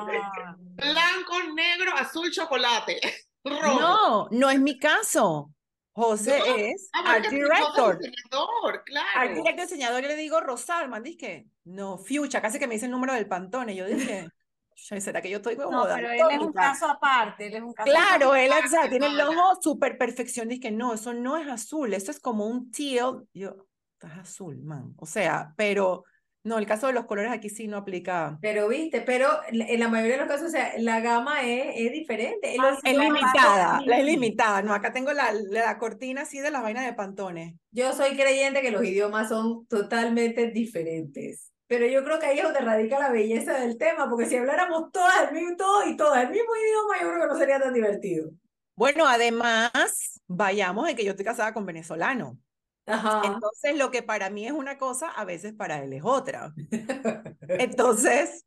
Ah, 0.00 0.54
Blanco, 0.58 1.52
negro, 1.54 1.92
azul, 1.96 2.30
chocolate, 2.30 3.00
rojo. 3.44 3.80
No, 3.80 4.28
no 4.30 4.50
es 4.50 4.60
mi 4.60 4.78
caso. 4.78 5.50
José 5.92 6.38
No, 6.38 6.54
es 6.56 6.90
Ah, 6.92 7.12
art 7.14 7.26
director. 7.28 7.98
diseñador, 7.98 8.74
Art 8.74 8.84
claro. 8.84 9.34
director 9.34 9.62
diseñador, 9.66 10.02
yo 10.02 10.08
le 10.08 10.14
digo 10.16 10.40
Rosalman, 10.40 11.02
dije, 11.02 11.46
no, 11.64 11.98
Fucha, 11.98 12.40
casi 12.40 12.58
que 12.58 12.68
me 12.68 12.74
dice 12.74 12.86
el 12.86 12.92
número 12.92 13.14
del 13.14 13.26
pantone. 13.26 13.74
Yo 13.74 13.86
dije, 13.86 14.28
¿será 14.78 15.20
que 15.20 15.30
yo 15.30 15.38
estoy 15.38 15.56
como 15.56 15.70
no, 15.70 15.84
pero 15.92 16.10
él 16.10 16.20
es 16.30 16.38
un 16.38 16.52
caso 16.52 16.86
aparte, 16.86 17.46
él 17.48 17.54
es 17.54 17.62
un 17.62 17.72
caso 17.72 17.90
Claro, 17.90 18.26
aparte. 18.28 18.46
él 18.46 18.52
o 18.64 18.68
sea, 18.68 18.88
tiene 18.88 19.06
el 19.06 19.20
ojo 19.20 19.60
súper 19.60 19.98
perfección. 19.98 20.48
Dije, 20.48 20.70
no, 20.70 20.94
eso 20.94 21.12
no 21.12 21.36
es 21.36 21.48
azul, 21.48 21.92
eso 21.94 22.10
es 22.10 22.20
como 22.20 22.46
un 22.46 22.70
teal. 22.70 23.26
Yo, 23.34 23.66
estás 23.94 24.18
azul, 24.18 24.58
man. 24.62 24.94
O 24.96 25.06
sea, 25.06 25.52
pero 25.56 26.04
no, 26.44 26.56
el 26.58 26.66
caso 26.66 26.86
de 26.86 26.92
los 26.92 27.04
colores 27.06 27.32
aquí 27.32 27.50
sí 27.50 27.66
no 27.66 27.76
aplica. 27.76 28.38
Pero 28.40 28.68
viste, 28.68 29.00
pero 29.00 29.28
en 29.50 29.80
la 29.80 29.88
mayoría 29.88 30.14
de 30.14 30.20
los 30.20 30.28
casos, 30.28 30.48
o 30.48 30.50
sea, 30.50 30.72
la 30.78 31.00
gama 31.00 31.42
es, 31.42 31.74
es 31.74 31.92
diferente. 31.92 32.56
Ah, 32.60 32.76
Es 32.82 32.96
limitada, 32.96 33.80
la 33.84 33.98
es 33.98 34.04
limitada. 34.04 34.62
No, 34.62 34.72
acá 34.72 34.92
tengo 34.92 35.12
la, 35.12 35.32
la 35.50 35.76
cortina 35.78 36.22
así 36.22 36.38
de 36.38 36.50
las 36.50 36.62
vainas 36.62 36.86
de 36.86 36.94
pantones. 36.94 37.54
Yo 37.70 37.92
soy 37.92 38.16
creyente 38.16 38.62
que 38.62 38.70
los 38.70 38.84
idiomas 38.84 39.28
son 39.28 39.66
totalmente 39.66 40.50
diferentes. 40.50 41.52
Pero 41.68 41.86
yo 41.86 42.02
creo 42.02 42.18
que 42.18 42.26
ahí 42.26 42.38
es 42.38 42.44
donde 42.44 42.60
radica 42.60 42.98
la 42.98 43.10
belleza 43.10 43.58
del 43.60 43.78
tema, 43.78 44.08
porque 44.08 44.26
si 44.26 44.36
habláramos 44.36 44.90
todas 44.90 45.28
el 45.28 45.34
mismo, 45.34 45.56
todo 45.56 45.86
y 45.86 45.96
todas 45.96 46.24
el 46.24 46.30
mismo 46.30 46.50
idioma, 46.56 46.94
yo 47.00 47.08
creo 47.10 47.20
que 47.22 47.26
no 47.34 47.38
sería 47.38 47.60
tan 47.60 47.74
divertido. 47.74 48.30
Bueno, 48.74 49.06
además, 49.06 50.20
vayamos 50.26 50.86
de 50.86 50.96
que 50.96 51.04
yo 51.04 51.10
estoy 51.10 51.24
casada 51.24 51.52
con 51.52 51.66
venezolano. 51.66 52.38
Ajá. 52.86 53.22
Entonces, 53.24 53.76
lo 53.76 53.90
que 53.90 54.02
para 54.02 54.30
mí 54.30 54.46
es 54.46 54.52
una 54.52 54.78
cosa, 54.78 55.10
a 55.10 55.24
veces 55.24 55.52
para 55.52 55.82
él 55.82 55.92
es 55.92 56.02
otra. 56.04 56.54
Entonces, 57.48 58.46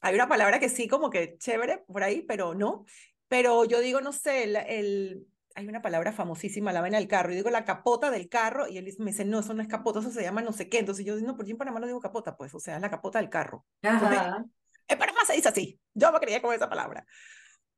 hay 0.00 0.14
una 0.14 0.28
palabra 0.28 0.58
que 0.60 0.68
sí, 0.68 0.88
como 0.88 1.10
que 1.10 1.36
chévere 1.38 1.78
por 1.86 2.02
ahí, 2.02 2.22
pero 2.22 2.54
no. 2.54 2.84
Pero 3.28 3.64
yo 3.64 3.80
digo, 3.80 4.00
no 4.00 4.12
sé, 4.12 4.44
el, 4.44 4.56
el- 4.56 5.26
hay 5.54 5.66
una 5.68 5.82
palabra 5.82 6.12
famosísima, 6.12 6.72
la 6.72 6.80
vaina 6.80 6.98
del 6.98 7.08
carro. 7.08 7.32
Y 7.32 7.36
digo 7.36 7.50
la 7.50 7.64
capota 7.64 8.10
del 8.10 8.28
carro, 8.28 8.68
y 8.68 8.78
él 8.78 8.94
me 8.98 9.10
dice, 9.10 9.24
no, 9.24 9.40
eso 9.40 9.54
no 9.54 9.62
es 9.62 9.68
capota, 9.68 10.00
eso 10.00 10.10
se 10.10 10.22
llama 10.22 10.42
no 10.42 10.52
sé 10.52 10.68
qué. 10.68 10.78
Entonces 10.78 11.04
yo 11.04 11.16
digo, 11.16 11.26
no, 11.26 11.36
pero 11.36 11.48
yo 11.48 11.52
en 11.52 11.58
Panamá 11.58 11.80
no 11.80 11.86
digo 11.86 12.00
capota, 12.00 12.36
pues, 12.36 12.54
o 12.54 12.60
sea, 12.60 12.76
es 12.76 12.82
la 12.82 12.90
capota 12.90 13.18
del 13.18 13.30
carro. 13.30 13.64
Ajá. 13.82 14.44
En 14.88 14.98
Panamá 14.98 15.20
se 15.26 15.34
dice 15.34 15.48
así. 15.48 15.80
Yo 15.94 16.12
me 16.12 16.20
creía 16.20 16.42
con 16.42 16.54
esa 16.54 16.68
palabra. 16.68 17.06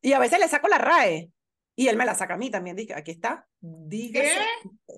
Y 0.00 0.12
a 0.12 0.18
veces 0.18 0.38
le 0.38 0.48
saco 0.48 0.68
la 0.68 0.78
RAE. 0.78 1.30
Y 1.76 1.88
él 1.88 1.96
me 1.96 2.04
la 2.06 2.14
saca 2.14 2.34
a 2.34 2.36
mí 2.36 2.50
también. 2.50 2.76
Dije, 2.76 2.94
aquí 2.94 3.10
está. 3.10 3.48
Dígase. 3.60 4.38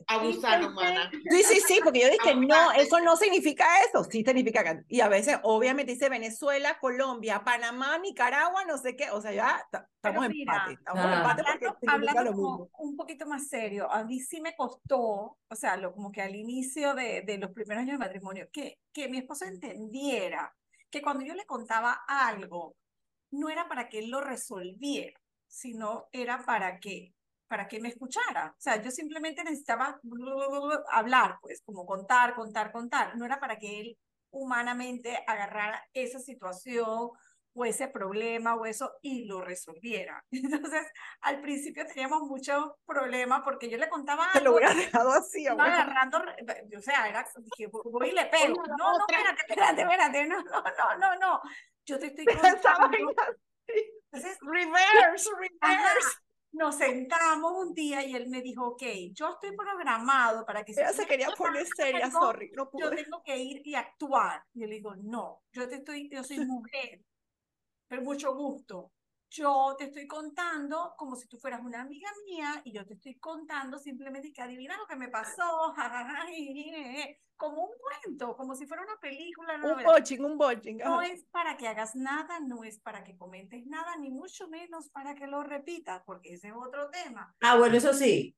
Abusar, 0.09 0.71
mana. 0.71 1.11
Sí, 1.31 1.43
sí, 1.43 1.61
sí, 1.67 1.81
porque 1.83 2.01
yo 2.01 2.11
dije, 2.11 2.35
no, 2.35 2.73
eso 2.73 3.01
no 3.01 3.17
significa 3.17 3.65
eso. 3.89 4.05
Sí 4.05 4.23
significa 4.23 4.63
que- 4.63 4.85
Y 4.89 5.01
a 5.01 5.09
veces, 5.09 5.39
obviamente, 5.43 5.93
dice 5.93 6.11
Venezuela, 6.11 6.79
Colombia, 6.79 7.43
Panamá, 7.45 7.97
Nicaragua, 7.99 8.65
no 8.67 8.77
sé 8.77 8.95
qué. 8.95 9.11
O 9.11 9.23
sea, 9.23 9.33
ya 9.33 9.67
ta- 9.71 9.89
estamos 9.97 10.27
en 10.27 10.33
empate. 10.33 10.73
Estamos 10.75 11.05
en 11.05 11.11
ah. 11.11 11.17
empate 11.17 11.43
porque 11.51 11.67
Hablando, 11.67 12.11
hablando 12.11 12.25
lo 12.25 12.37
como 12.37 12.59
mismo. 12.59 12.71
un 12.79 12.97
poquito 12.97 13.27
más 13.27 13.49
serio, 13.49 13.91
a 13.91 14.05
mí 14.05 14.21
sí 14.21 14.43
me 14.43 14.55
costó, 14.55 15.39
o 15.49 15.55
sea, 15.55 15.79
lo, 15.79 15.95
como 15.95 16.13
que 16.13 16.21
al 16.21 16.37
inicio 16.37 16.95
de, 16.95 17.23
de 17.23 17.39
los 17.39 17.53
primeros 17.53 17.83
años 17.83 17.95
de 17.95 18.05
matrimonio, 18.05 18.49
que, 18.53 18.79
que 18.93 19.09
mi 19.09 19.17
esposo 19.19 19.47
entendiera 19.47 20.55
que 20.91 21.01
cuando 21.01 21.25
yo 21.25 21.35
le 21.35 21.47
contaba 21.47 22.01
algo, 22.07 22.77
no 23.31 23.49
era 23.49 23.67
para 23.67 23.89
que 23.89 23.99
él 24.01 24.11
lo 24.11 24.21
resolviera, 24.21 25.19
sino 25.57 26.07
era 26.13 26.45
para 26.45 26.79
que, 26.79 27.15
para 27.49 27.67
que 27.67 27.81
me 27.81 27.89
escuchara. 27.89 28.51
O 28.51 28.61
sea, 28.61 28.83
yo 28.83 28.91
simplemente 28.91 29.43
necesitaba 29.43 29.99
hablar, 30.93 31.39
pues, 31.41 31.63
como 31.65 31.87
contar, 31.87 32.35
contar, 32.35 32.73
contar. 32.73 33.17
No 33.17 33.25
era 33.25 33.41
para 33.41 33.59
que 33.59 33.81
él 33.81 33.99
humanamente 34.31 35.25
agarrara 35.27 35.83
esa 35.95 36.19
situación 36.19 37.11
o 37.55 37.65
ese 37.65 37.89
problema 37.89 38.55
o 38.55 38.67
eso 38.67 38.99
y 39.01 39.25
lo 39.25 39.41
resolviera. 39.41 40.23
Entonces, 40.31 40.87
al 41.23 41.41
principio 41.41 41.87
teníamos 41.87 42.21
muchos 42.25 42.73
problemas 42.85 43.41
porque 43.43 43.71
yo 43.71 43.79
le 43.79 43.89
contaba 43.89 44.29
Te 44.35 44.43
lo 44.43 44.53
hubiera 44.53 44.75
dejado 44.75 45.11
así, 45.13 45.47
abuela. 45.47 45.73
agarrando, 45.75 46.19
o 46.19 46.83
sea, 46.83 47.09
era, 47.09 47.27
dije, 47.39 47.71
voy 47.73 48.11
y 48.11 48.13
le 48.13 48.27
pego. 48.27 48.63
No, 48.77 48.77
no, 48.77 49.07
espérate, 49.09 49.41
espérate, 49.49 49.83
espérate, 49.83 50.27
no, 50.27 50.43
no, 50.43 50.63
no, 50.63 50.99
no, 50.99 51.17
no. 51.17 51.41
Yo 51.87 51.99
te 51.99 52.09
estoy 52.09 52.27
contando. 52.27 53.15
Entonces, 54.13 54.39
Reverse, 54.41 55.31
reverse. 55.39 56.17
nos 56.53 56.77
sentamos 56.77 57.53
un 57.53 57.75
día 57.75 58.05
y 58.05 58.15
él 58.15 58.29
me 58.29 58.41
dijo, 58.41 58.67
ok, 58.69 58.83
yo 59.13 59.31
estoy 59.35 59.55
programado 59.57 60.45
para 60.47 60.65
que... 60.65 60.73
si 60.73 60.81
Ella 60.81 60.91
tú 60.91 60.97
se 60.97 61.07
quería 61.07 61.31
poner 61.33 61.67
seria, 61.67 62.07
algo, 62.07 62.21
sorry, 62.21 62.51
no 62.55 62.65
Yo 62.65 62.71
pude. 62.91 62.97
tengo 63.05 63.23
que 63.25 63.37
ir 63.37 63.63
y 63.65 63.75
actuar. 63.75 64.43
Y 64.55 64.61
yo 64.61 64.67
le 64.67 64.75
digo, 64.77 64.95
no, 64.97 65.43
yo 65.53 65.69
te 65.69 65.77
estoy, 65.77 66.09
yo 66.11 66.25
soy 66.25 66.39
mujer, 66.47 67.03
pero 67.89 68.03
mucho 68.03 68.35
gusto. 68.35 68.93
Yo 69.29 69.75
te 69.77 69.85
estoy 69.85 70.07
contando 70.07 70.95
como 70.97 71.17
si 71.17 71.27
tú 71.29 71.39
fueras 71.39 71.61
una 71.63 71.83
amiga 71.83 72.09
mía 72.25 72.63
y 72.65 72.73
yo 72.73 72.87
te 72.87 72.95
estoy 72.95 73.19
contando 73.19 73.79
simplemente 73.79 74.33
que 74.33 74.43
adivina 74.43 74.77
lo 74.77 74.87
que 74.87 74.97
me 74.97 75.09
pasó, 75.09 75.75
como 77.37 77.65
un 77.65 77.73
cuento, 77.79 78.37
como 78.37 78.55
si 78.55 78.67
fuera 78.67 78.83
una 78.83 78.97
película. 79.01 79.55
una 79.55 79.65
Un 79.65 79.71
novela. 79.73 79.93
botching, 79.93 80.25
un 80.25 80.39
botching. 80.39 80.79
No 80.79 81.03
es 81.03 81.25
para 81.25 81.57
que 81.57 81.69
hagas 81.69 81.95
nada, 81.95 82.41
no 82.41 82.65
es 82.65 82.79
para 82.79 83.05
que 83.05 83.17
comentes 83.17 83.67
nada, 83.67 83.97
ni 83.97 84.11
mucho 84.11 84.49
menos 84.49 84.89
para 84.91 85.15
que 85.15 85.27
lo 85.27 85.43
repitas, 85.43 86.03
porque 86.05 86.35
ese 86.35 86.49
es 86.49 86.55
otro 86.57 86.89
tema. 86.91 87.35
Ah, 87.43 87.59
bueno, 87.59 87.77
eso 87.77 87.93
sí. 87.93 88.37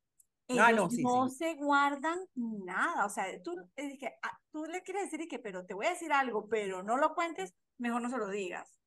Ah, 0.59 0.73
no, 0.73 0.89
sí, 0.89 1.03
no 1.03 1.29
sí. 1.29 1.37
se 1.37 1.55
guardan 1.57 2.19
nada, 2.35 3.05
o 3.05 3.11
sea, 3.11 3.27
tú, 3.43 3.55
es 3.77 3.99
que, 3.99 4.15
ah, 4.23 4.39
tú 4.51 4.65
le 4.65 4.83
quieres 4.83 5.05
decir 5.05 5.21
y 5.21 5.29
que, 5.29 5.39
pero 5.39 5.67
te 5.67 5.75
voy 5.75 5.85
a 5.85 5.91
decir 5.91 6.11
algo, 6.11 6.49
pero 6.49 6.83
no 6.83 6.97
lo 6.97 7.15
cuentes, 7.15 7.55
mejor 7.77 8.01
no 8.01 8.09
se 8.09 8.17
lo 8.17 8.29
digas, 8.31 8.78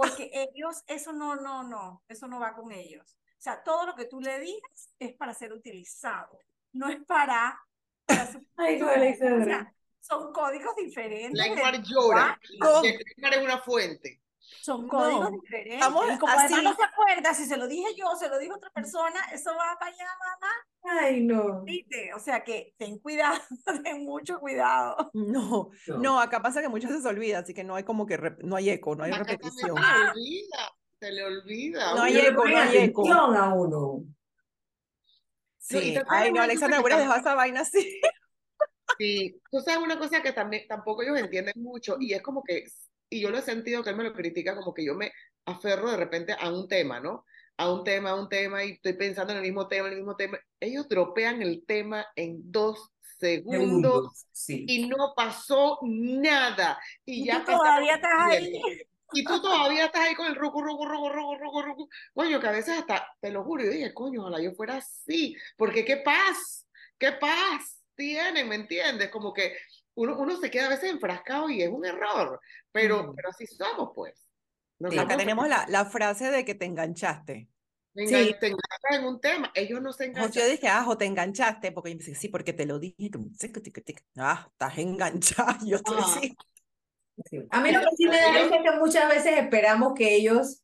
porque 0.00 0.30
ellos, 0.32 0.84
eso 0.86 1.12
no, 1.12 1.34
no, 1.34 1.64
no, 1.64 2.04
eso 2.06 2.28
no 2.28 2.38
va 2.38 2.54
con 2.54 2.70
ellos. 2.70 3.16
O 3.36 3.40
sea, 3.40 3.64
todo 3.64 3.84
lo 3.84 3.96
que 3.96 4.04
tú 4.04 4.20
le 4.20 4.38
digas 4.38 4.92
es 5.00 5.12
para 5.14 5.34
ser 5.34 5.52
utilizado, 5.52 6.38
no 6.72 6.88
es 6.88 7.04
para... 7.04 7.58
para 8.06 8.30
su- 8.30 8.46
Ay, 8.56 8.80
o 8.80 9.44
sea, 9.44 9.74
son 10.00 10.32
códigos 10.32 10.76
diferentes. 10.76 11.32
Legmar 11.32 11.82
llora. 11.82 12.38
Legmar 12.80 13.34
es 13.34 13.42
una 13.42 13.58
fuente. 13.58 14.20
Son 14.62 14.82
No, 14.82 14.88
códigos 14.88 15.32
diferentes. 15.42 15.74
estamos 15.74 16.04
y 16.14 16.18
como 16.18 16.32
además 16.32 16.52
así. 16.52 16.64
no 16.64 16.74
se 16.74 16.82
acuerda, 16.84 17.34
si 17.34 17.44
se 17.46 17.56
lo 17.56 17.66
dije 17.68 17.88
yo, 17.96 18.14
se 18.16 18.28
lo 18.28 18.38
dijo 18.38 18.56
otra 18.56 18.70
persona, 18.70 19.20
eso 19.32 19.50
va 19.52 19.76
para 19.78 19.92
allá, 19.92 20.06
mamá. 20.18 21.00
Ay, 21.00 21.22
no. 21.22 21.62
¿viste? 21.62 22.12
O 22.14 22.18
sea 22.18 22.42
que 22.44 22.74
ten 22.78 22.98
cuidado, 22.98 23.38
ten 23.84 24.04
mucho 24.04 24.38
cuidado. 24.40 25.10
No, 25.14 25.70
No. 25.86 25.98
no, 25.98 26.20
acá 26.20 26.40
pasa 26.42 26.60
que 26.62 26.68
muchas 26.68 27.00
se 27.02 27.08
olvida, 27.08 27.38
así 27.40 27.52
que 27.54 27.64
no 27.64 27.74
hay 27.76 27.84
como 27.84 28.06
que, 28.06 28.18
no 28.42 28.56
hay 28.56 28.70
eco, 28.70 28.94
no 28.96 29.04
hay 29.04 29.12
Acá 29.12 29.24
repetición. 29.24 29.76
Se 29.76 29.82
le 29.82 30.10
olvida. 30.10 30.72
Se 31.00 31.12
le 31.12 31.24
olvida. 31.24 31.94
No 31.94 32.02
hay 32.02 32.16
eco, 32.18 32.44
no 32.48 32.58
hay 32.58 32.76
eco. 32.78 33.12
a 33.12 33.54
uno. 33.54 34.04
Sí, 35.58 35.96
ay 36.08 36.32
no, 36.32 36.40
Alexandra, 36.42 36.80
hubieras 36.80 37.00
dejado 37.00 37.20
esa 37.20 37.34
vaina 37.34 37.60
así. 37.60 38.00
Sí, 38.96 39.38
tú 39.50 39.60
sabes 39.60 39.82
una 39.82 39.98
cosa 39.98 40.22
que 40.22 40.32
también 40.32 40.66
tampoco 40.66 41.02
ellos 41.02 41.18
entienden 41.18 41.52
mucho 41.56 41.96
y 42.00 42.14
es 42.14 42.22
como 42.22 42.42
que, 42.42 42.64
y 43.10 43.20
yo 43.20 43.30
lo 43.30 43.38
he 43.38 43.42
sentido 43.42 43.82
que 43.82 43.90
él 43.90 43.96
me 43.96 44.04
lo 44.04 44.12
critica, 44.12 44.54
como 44.56 44.74
que 44.74 44.84
yo 44.84 44.94
me 44.94 45.12
aferro 45.46 45.90
de 45.90 45.96
repente 45.96 46.36
a 46.38 46.50
un 46.50 46.68
tema, 46.68 47.00
¿no? 47.00 47.24
A 47.56 47.72
un 47.72 47.82
tema, 47.84 48.10
a 48.10 48.14
un 48.14 48.28
tema 48.28 48.64
y 48.64 48.72
estoy 48.72 48.92
pensando 48.92 49.32
en 49.32 49.38
el 49.38 49.44
mismo 49.44 49.66
tema, 49.66 49.88
en 49.88 49.94
el 49.94 49.98
mismo 49.98 50.16
tema. 50.16 50.38
Ellos 50.60 50.88
dropean 50.88 51.42
el 51.42 51.64
tema 51.66 52.06
en 52.14 52.52
dos 52.52 52.78
segundos 52.78 52.98
Segundos. 53.18 54.26
Sí. 54.32 54.64
y 54.68 54.86
no 54.86 55.12
pasó 55.16 55.78
nada. 55.82 56.78
Y, 57.04 57.22
Y 57.22 57.26
ya 57.26 57.44
tú 57.44 57.52
todavía 57.52 57.94
estás 57.96 58.12
ahí. 58.28 58.60
Y 59.12 59.24
tú 59.24 59.40
todavía 59.40 59.86
estás 59.86 60.02
ahí 60.02 60.14
con 60.14 60.26
el 60.26 60.36
ruco, 60.36 60.62
ruco, 60.62 60.86
ruco, 60.86 61.08
ruco, 61.08 61.36
ruco, 61.36 61.62
ruco. 61.62 61.88
Coño, 62.12 62.38
que 62.38 62.46
a 62.46 62.52
veces 62.52 62.78
hasta, 62.78 63.08
te 63.20 63.30
lo 63.30 63.42
juro, 63.42 63.64
yo 63.64 63.70
dije, 63.70 63.94
coño, 63.94 64.20
ojalá 64.20 64.40
yo 64.40 64.52
fuera 64.52 64.76
así, 64.76 65.34
porque 65.56 65.84
qué 65.84 65.96
paz, 65.96 66.68
qué 66.98 67.12
paz 67.12 67.82
tienen, 67.94 68.48
¿me 68.48 68.54
entiendes? 68.54 69.08
Como 69.08 69.32
que 69.32 69.56
uno, 69.98 70.16
uno 70.18 70.36
se 70.40 70.50
queda 70.50 70.66
a 70.66 70.70
veces 70.70 70.90
enfrascado 70.90 71.50
y 71.50 71.62
es 71.62 71.68
un 71.70 71.84
error, 71.84 72.40
pero, 72.72 73.02
Mm. 73.08 73.14
pero 73.16 73.28
así 73.30 73.46
somos, 73.46 73.90
pues. 73.94 74.14
Nos 74.78 74.92
Sí. 74.92 74.98
Acá 74.98 75.16
tenemos 75.16 75.48
la, 75.48 75.66
la 75.68 75.84
frase 75.86 76.30
de 76.30 76.44
que 76.44 76.54
te 76.54 76.64
enganchaste. 76.66 77.48
te 77.94 78.06
Sí. 78.06 78.14
engan- 78.14 78.38
te 78.38 78.46
enganchas 78.46 78.90
en 79.00 79.04
un 79.06 79.20
tema, 79.20 79.50
ellos 79.56 79.82
no 79.82 79.92
se 79.92 80.04
enganchan. 80.04 80.30
yo 80.44 80.48
dije, 80.48 80.68
ah, 80.68 80.84
o 80.86 80.96
te 80.96 81.04
enganchaste, 81.04 81.72
porque 81.72 81.98
yo 81.98 82.14
sí, 82.14 82.28
porque 82.28 82.52
te 82.52 82.64
lo 82.64 82.78
dije. 82.78 83.10
Ah, 84.16 84.46
estás 84.52 84.78
enganchada. 84.78 85.58
Yo 85.68 85.76
estoy 85.76 85.96
Ah. 85.98 86.18
sí. 86.20 86.36
Sí. 87.28 87.38
A 87.50 87.60
mí 87.60 87.72
lo 87.72 87.80
que 87.80 87.86
sí 87.96 88.06
me 88.06 88.16
da 88.20 88.30
risa 88.32 88.54
es 88.56 88.62
que 88.62 88.78
muchas 88.78 89.08
veces 89.08 89.36
esperamos 89.38 89.94
que 89.96 90.14
ellos 90.14 90.62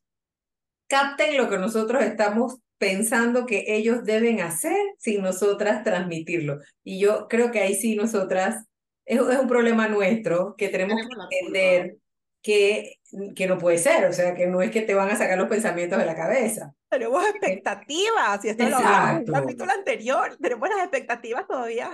capten 0.87 1.35
lo 1.35 1.49
que 1.49 1.57
nosotros 1.57 2.01
estamos 2.03 2.59
pensando 2.77 3.45
que 3.45 3.65
ellos 3.67 4.03
deben 4.05 4.39
hacer 4.39 4.77
sin 4.97 5.21
nosotras 5.21 5.83
transmitirlo. 5.83 6.59
Y 6.83 6.99
yo 6.99 7.27
creo 7.27 7.51
que 7.51 7.59
ahí 7.59 7.75
sí 7.75 7.95
nosotras, 7.97 8.65
es, 9.05 9.19
es 9.19 9.39
un 9.39 9.47
problema 9.47 9.87
nuestro 9.87 10.55
que 10.57 10.69
tenemos 10.69 10.95
Tenemos 11.01 11.27
que 11.29 11.39
entender 11.39 11.97
que, 12.41 12.99
que 13.35 13.47
no 13.47 13.57
puede 13.57 13.77
ser, 13.77 14.05
o 14.05 14.13
sea, 14.13 14.35
que 14.35 14.45
no 14.45 14.61
es 14.61 14.69
que 14.69 14.81
te 14.81 14.93
van 14.93 15.09
a 15.09 15.15
sacar 15.15 15.37
los 15.37 15.47
pensamientos 15.47 15.97
de 15.97 16.05
la 16.05 16.15
cabeza. 16.15 16.73
Tenemos 16.89 17.25
expectativas, 17.27 18.45
y 18.45 18.49
esto 18.49 18.69
lo 18.69 18.77
hablamos 18.77 19.21
en 19.21 19.33
capítulo 19.33 19.71
anterior. 19.71 20.37
Tenemos 20.39 20.69
las 20.69 20.79
expectativas 20.79 21.47
todavía 21.47 21.89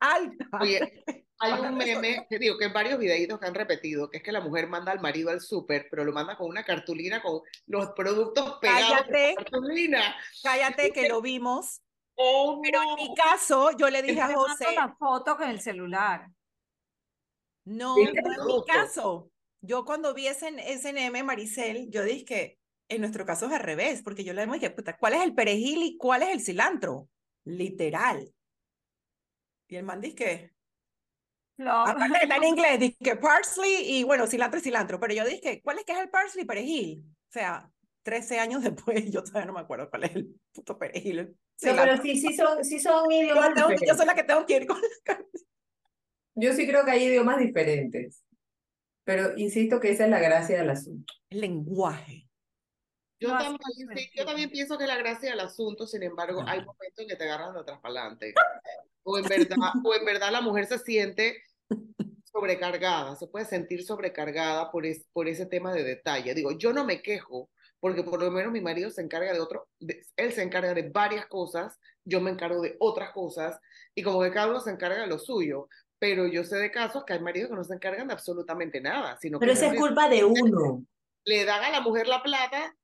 altas. 0.00 0.48
Oye, 0.60 1.04
hay 1.38 1.52
un 1.52 1.76
meme 1.76 2.26
que 2.28 2.38
digo 2.38 2.58
que 2.58 2.66
en 2.66 2.72
varios 2.72 2.98
videitos 2.98 3.38
que 3.38 3.46
han 3.46 3.54
repetido, 3.54 4.10
que 4.10 4.18
es 4.18 4.22
que 4.22 4.32
la 4.32 4.40
mujer 4.40 4.66
manda 4.66 4.92
al 4.92 5.00
marido 5.00 5.30
al 5.30 5.40
súper, 5.40 5.86
pero 5.90 6.04
lo 6.04 6.12
manda 6.12 6.36
con 6.36 6.48
una 6.48 6.64
cartulina 6.64 7.22
con 7.22 7.40
los 7.66 7.90
productos 7.90 8.58
pegados 8.60 8.82
en 8.82 8.96
Cállate. 8.96 9.28
la 9.28 9.44
cartulina. 9.44 10.16
Cállate 10.42 10.90
que 10.92 11.08
lo 11.08 11.22
vimos. 11.22 11.80
Oh, 12.16 12.60
Pero 12.62 12.80
en 12.82 12.88
no. 12.88 12.96
mi 12.96 13.14
caso, 13.14 13.70
yo 13.76 13.90
le 13.90 14.02
dije 14.02 14.20
a 14.20 14.32
José, 14.32 14.66
la 14.74 14.94
foto 14.96 15.36
con 15.36 15.48
el 15.48 15.60
celular. 15.60 16.28
No, 17.64 17.96
no 17.96 18.02
en 18.02 18.46
mi 18.46 18.64
caso. 18.66 19.30
Yo 19.60 19.84
cuando 19.84 20.12
vi 20.12 20.26
ese, 20.26 20.52
ese 20.70 20.92
NM, 20.92 21.24
Maricel, 21.24 21.90
yo 21.90 22.02
dije 22.04 22.24
que 22.24 22.58
en 22.88 23.00
nuestro 23.00 23.24
caso 23.24 23.46
es 23.46 23.52
al 23.52 23.60
revés, 23.60 24.02
porque 24.02 24.24
yo 24.24 24.34
le 24.34 24.46
dije, 24.46 24.70
puta, 24.70 24.96
¿cuál 24.98 25.14
es 25.14 25.22
el 25.22 25.34
perejil 25.34 25.82
y 25.82 25.96
cuál 25.96 26.22
es 26.22 26.28
el 26.30 26.40
cilantro? 26.40 27.08
Literal. 27.44 28.32
Y 29.68 29.76
el 29.76 29.84
man 29.84 30.00
dice 30.00 30.14
que, 30.14 30.52
aparte 31.66 32.18
está 32.22 32.36
en 32.36 32.44
inglés, 32.44 32.78
dice 32.78 32.96
que 33.02 33.16
parsley 33.16 33.98
y 33.98 34.04
bueno, 34.04 34.26
cilantro 34.26 34.60
y 34.60 34.62
cilantro, 34.62 35.00
pero 35.00 35.14
yo 35.14 35.24
dije, 35.24 35.62
¿cuál 35.62 35.78
es 35.78 35.84
que 35.84 35.92
es 35.92 35.98
el 35.98 36.10
parsley 36.10 36.44
y 36.44 36.46
perejil? 36.46 37.04
O 37.06 37.32
sea, 37.32 37.70
13 38.02 38.38
años 38.38 38.62
después, 38.62 39.10
yo 39.10 39.24
todavía 39.24 39.46
no 39.46 39.54
me 39.54 39.60
acuerdo 39.60 39.88
cuál 39.88 40.04
es 40.04 40.14
el 40.14 40.40
puto 40.52 40.78
perejil. 40.78 41.18
el 41.20 41.36
No, 41.62 41.82
pero 41.82 42.02
sí, 42.02 42.20
sí 42.20 42.34
son, 42.34 42.62
sí 42.62 42.78
son 42.78 43.10
idiomas 43.10 43.54
yo 43.56 43.94
soy 43.94 44.06
la 44.06 44.14
que 44.14 44.24
tengo 44.24 44.44
que 44.44 44.56
ir 44.56 44.66
con 44.66 44.78
Yo 46.34 46.52
sí 46.52 46.66
creo 46.66 46.84
que 46.84 46.90
hay 46.90 47.04
idiomas 47.04 47.38
diferentes. 47.38 48.24
Pero 49.04 49.36
insisto 49.36 49.80
que 49.80 49.90
esa 49.90 50.04
es 50.04 50.10
la 50.10 50.18
gracia 50.20 50.58
del 50.58 50.70
asunto. 50.70 51.12
el 51.30 51.40
lenguaje. 51.40 52.28
Yo 53.20 53.28
No, 53.28 53.38
también, 53.38 53.88
sí, 53.96 54.10
yo 54.14 54.24
también 54.24 54.50
pienso 54.50 54.76
que 54.76 54.86
la 54.86 54.96
gracia 54.96 55.30
del 55.30 55.40
asunto, 55.40 55.86
sin 55.86 56.02
embargo, 56.02 56.40
hay 56.46 56.58
Ajá. 56.58 56.66
momentos 56.66 56.98
en 56.98 57.08
que 57.08 57.16
te 57.16 57.24
agarran 57.24 57.54
de 57.54 57.60
atrás 57.60 57.78
para 57.80 58.00
adelante. 58.00 58.34
O 59.02 59.18
en 59.18 59.24
verdad, 59.26 59.56
o 59.84 59.94
en 59.94 60.04
verdad 60.04 60.32
la 60.32 60.40
mujer 60.40 60.66
se 60.66 60.78
siente 60.78 61.42
sobrecargada, 62.24 63.14
se 63.16 63.26
puede 63.28 63.44
sentir 63.44 63.84
sobrecargada 63.84 64.70
por, 64.70 64.86
es- 64.86 65.06
por 65.12 65.28
ese 65.28 65.46
tema 65.46 65.72
de 65.72 65.84
detalle. 65.84 66.34
Digo, 66.34 66.52
yo 66.52 66.72
no 66.72 66.84
me 66.84 67.02
quejo, 67.02 67.50
porque 67.80 68.02
por 68.02 68.20
lo 68.20 68.30
menos 68.30 68.52
mi 68.52 68.60
marido 68.60 68.90
se 68.90 69.02
encarga 69.02 69.32
de 69.32 69.40
otro, 69.40 69.68
de- 69.78 70.02
él 70.16 70.32
se 70.32 70.42
encarga 70.42 70.74
de 70.74 70.88
varias 70.90 71.26
cosas, 71.26 71.78
yo 72.04 72.20
me 72.20 72.30
encargo 72.30 72.60
de 72.62 72.76
otras 72.80 73.12
cosas, 73.12 73.58
y 73.94 74.02
como 74.02 74.20
que 74.22 74.32
cada 74.32 74.48
uno 74.48 74.60
se 74.60 74.70
encarga 74.70 75.02
de 75.02 75.06
lo 75.06 75.18
suyo. 75.18 75.68
Pero 76.06 76.26
yo 76.26 76.44
sé 76.44 76.56
de 76.56 76.70
casos 76.70 77.02
que 77.06 77.14
hay 77.14 77.20
maridos 77.20 77.48
que 77.48 77.56
no 77.56 77.64
se 77.64 77.72
encargan 77.72 78.08
de 78.08 78.12
absolutamente 78.12 78.78
nada, 78.78 79.16
sino 79.18 79.38
Pero 79.38 79.52
que 79.52 79.58
esa 79.58 79.72
es 79.72 79.78
culpa 79.80 80.06
de 80.06 80.22
uno. 80.22 80.84
le 81.24 81.46
dan 81.46 81.64
a 81.64 81.70
la 81.70 81.80
mujer 81.80 82.06
la 82.08 82.22
plata 82.22 82.76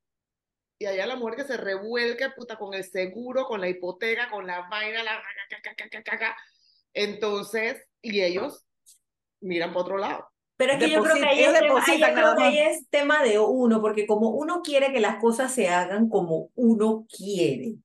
y 0.79 0.87
allá 0.87 1.05
la 1.05 1.17
mujer 1.17 1.35
que 1.35 1.43
se 1.43 1.55
revuelque 1.55 2.31
puta 2.35 2.57
con 2.57 2.73
el 2.73 2.83
seguro, 2.83 3.45
con 3.45 3.61
la 3.61 3.69
hipoteca, 3.69 4.27
con 4.31 4.47
la 4.47 4.67
vaina, 4.71 5.03
la 5.03 5.21
entonces, 6.95 7.87
y 8.01 8.21
ellos 8.21 8.65
miran 9.39 9.69
para 9.69 9.81
otro 9.81 9.97
lado. 9.99 10.27
Pero 10.57 10.73
es 10.73 10.79
que 10.79 10.89
yo 10.89 11.03
creo 11.03 11.13
que 11.13 11.21
Deposit- 11.21 11.27
ahí 11.27 11.39
ellos 11.43 11.53
es, 11.53 11.59
tema, 11.85 12.13
creo 12.13 12.35
que 12.35 12.43
ahí 12.43 12.57
es 12.57 12.89
tema 12.89 13.23
de 13.23 13.37
uno, 13.37 13.81
porque 13.81 14.07
como 14.07 14.31
uno 14.31 14.63
quiere 14.63 14.91
que 14.91 14.99
las 14.99 15.17
cosas 15.17 15.53
se 15.53 15.69
hagan 15.69 16.09
como 16.09 16.49
uno 16.55 17.05
quiere. 17.07 17.75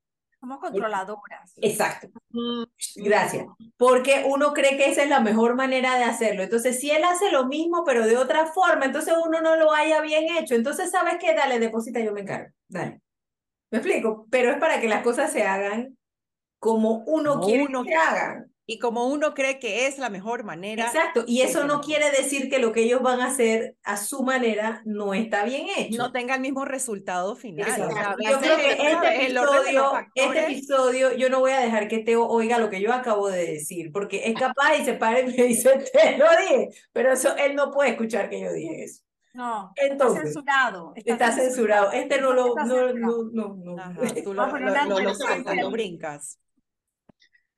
Somos 0.46 0.60
controladoras. 0.60 1.54
Exacto. 1.56 2.06
Mm, 2.30 2.62
Gracias. 3.02 3.46
Porque 3.76 4.24
uno 4.28 4.52
cree 4.52 4.76
que 4.76 4.88
esa 4.90 5.02
es 5.02 5.08
la 5.08 5.18
mejor 5.18 5.56
manera 5.56 5.98
de 5.98 6.04
hacerlo. 6.04 6.44
Entonces, 6.44 6.78
si 6.78 6.88
él 6.88 7.02
hace 7.02 7.32
lo 7.32 7.46
mismo, 7.46 7.82
pero 7.84 8.06
de 8.06 8.16
otra 8.16 8.46
forma, 8.46 8.84
entonces 8.84 9.14
uno 9.26 9.40
no 9.40 9.56
lo 9.56 9.72
haya 9.72 10.00
bien 10.02 10.36
hecho. 10.36 10.54
Entonces, 10.54 10.92
¿sabes 10.92 11.16
qué? 11.18 11.34
Dale, 11.34 11.58
deposita, 11.58 11.98
yo 11.98 12.12
me 12.12 12.20
encargo. 12.20 12.52
Dale. 12.68 13.00
¿Me 13.72 13.78
explico? 13.78 14.28
Pero 14.30 14.52
es 14.52 14.58
para 14.58 14.80
que 14.80 14.86
las 14.86 15.02
cosas 15.02 15.32
se 15.32 15.42
hagan 15.42 15.98
como 16.60 17.02
uno 17.06 17.34
Como 17.34 17.46
quiere 17.46 17.64
uno 17.64 17.82
que 17.82 17.96
hagan. 17.96 18.48
Y 18.68 18.80
como 18.80 19.06
uno 19.06 19.32
cree 19.32 19.60
que 19.60 19.86
es 19.86 19.96
la 19.96 20.10
mejor 20.10 20.42
manera, 20.42 20.86
Exacto. 20.86 21.22
Y 21.24 21.42
eso 21.42 21.64
no 21.64 21.80
quiere 21.80 22.10
decir 22.10 22.50
que 22.50 22.58
lo 22.58 22.72
que 22.72 22.82
ellos 22.82 23.00
van 23.00 23.20
a 23.20 23.26
hacer 23.26 23.76
a 23.84 23.96
su 23.96 24.24
manera 24.24 24.82
no 24.84 25.14
está 25.14 25.44
bien 25.44 25.66
hecho. 25.76 25.98
no 25.98 26.10
tenga 26.10 26.34
el 26.34 26.40
mismo 26.40 26.64
resultado 26.64 27.36
final. 27.36 27.70
O 27.70 27.74
sea, 27.74 28.16
yo 28.18 28.40
creo 28.40 28.56
que 28.56 28.72
este 28.72 29.24
episodio, 29.24 29.92
este 30.16 30.44
episodio, 30.46 31.12
yo 31.16 31.30
no 31.30 31.38
voy 31.38 31.52
a 31.52 31.60
dejar 31.60 31.86
que 31.86 31.98
Teo 32.00 32.26
oiga 32.26 32.58
lo 32.58 32.68
que 32.68 32.80
yo 32.80 32.92
acabo 32.92 33.28
de 33.28 33.46
decir, 33.46 33.92
porque 33.92 34.22
es 34.26 34.34
capaz 34.34 34.76
y 34.76 34.84
se 34.84 34.94
para 34.94 35.20
y 35.20 35.26
me 35.26 35.44
dice, 35.44 35.70
te 35.92 36.18
lo 36.18 36.26
dije, 36.40 36.70
pero 36.92 37.12
eso, 37.12 37.36
él 37.36 37.54
no 37.54 37.70
puede 37.70 37.90
escuchar 37.90 38.28
que 38.28 38.40
yo 38.40 38.52
dije 38.52 38.82
eso. 38.82 39.02
No, 39.32 39.70
Entonces, 39.76 40.24
está 40.24 40.24
censurado. 40.32 40.92
Está 40.96 41.30
censurado. 41.32 41.92
Este 41.92 42.20
no 42.20 42.32
lo, 42.32 42.48
Está 42.48 42.64
no, 42.64 42.74
censurado. 42.74 43.30
no, 43.32 43.54
no, 43.54 43.74
no. 43.76 43.82
Ajá, 43.82 44.00
tú 44.24 44.32
No, 44.34 44.46
lo, 44.46 44.58
lo, 44.58 44.98
lo- 44.98 45.54
lo 45.54 45.70
brincas. 45.70 46.40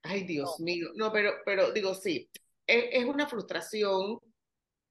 Ay, 0.01 0.23
Dios 0.23 0.59
mío. 0.59 0.89
No, 0.95 1.11
pero, 1.11 1.33
pero 1.45 1.71
digo, 1.71 1.93
sí, 1.93 2.29
es, 2.67 2.85
es 2.91 3.05
una 3.05 3.27
frustración, 3.27 4.19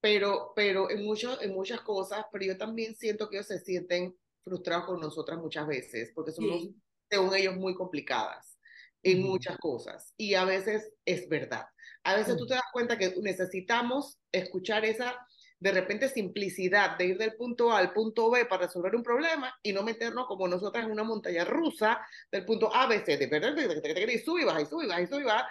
pero, 0.00 0.52
pero 0.54 0.90
en, 0.90 1.04
muchos 1.04 1.40
en 1.42 1.52
muchas 1.54 1.80
cosas, 1.82 2.24
pero 2.32 2.44
yo 2.44 2.56
también 2.58 2.94
siento 2.94 3.28
que 3.28 3.36
ellos 3.36 3.46
se 3.48 3.58
sienten 3.60 4.16
frustrados 4.44 4.86
con 4.86 5.00
nosotras 5.00 5.38
muchas 5.38 5.66
veces, 5.66 6.12
porque 6.14 6.32
somos, 6.32 6.62
Sí. 6.62 6.74
según 7.10 7.34
ellos, 7.34 7.56
muy 7.56 7.74
complicadas 7.74 8.58
en 9.02 9.22
muchas 9.22 9.58
cosas. 9.58 10.12
Y 10.16 10.34
a 10.34 10.44
veces 10.44 10.92
es 11.04 11.28
verdad. 11.28 11.66
A 12.04 12.16
veces 12.16 12.36
tú 12.36 12.46
te 12.46 12.54
das 12.54 12.62
cuenta 12.72 12.98
que 12.98 13.14
necesitamos 13.20 14.18
escuchar 14.32 14.84
esa, 14.84 15.16
de 15.60 15.72
repente, 15.72 16.08
simplicidad 16.08 16.96
de 16.96 17.06
ir 17.06 17.18
del 17.18 17.34
punto 17.34 17.72
A 17.72 17.78
al 17.78 17.92
punto 17.92 18.30
B 18.30 18.46
para 18.46 18.66
resolver 18.66 18.94
un 18.94 19.02
problema 19.02 19.52
y 19.62 19.72
no 19.72 19.82
meternos 19.82 20.26
como 20.26 20.46
nosotras 20.46 20.84
en 20.84 20.92
una 20.92 21.04
montaña 21.04 21.44
rusa 21.44 22.00
del 22.30 22.44
punto 22.44 22.74
A, 22.74 22.86
B, 22.86 23.04
C, 23.04 23.16
de 23.16 23.26
verdad, 23.26 23.56
y 23.56 24.18
sube 24.18 24.42
y 24.42 24.44
baja, 24.44 24.60
y 24.60 24.66
sube 24.66 24.84
y 24.84 24.88
baja, 24.88 25.02
y 25.02 25.06
sube 25.06 25.20
y 25.20 25.24
baja. 25.24 25.48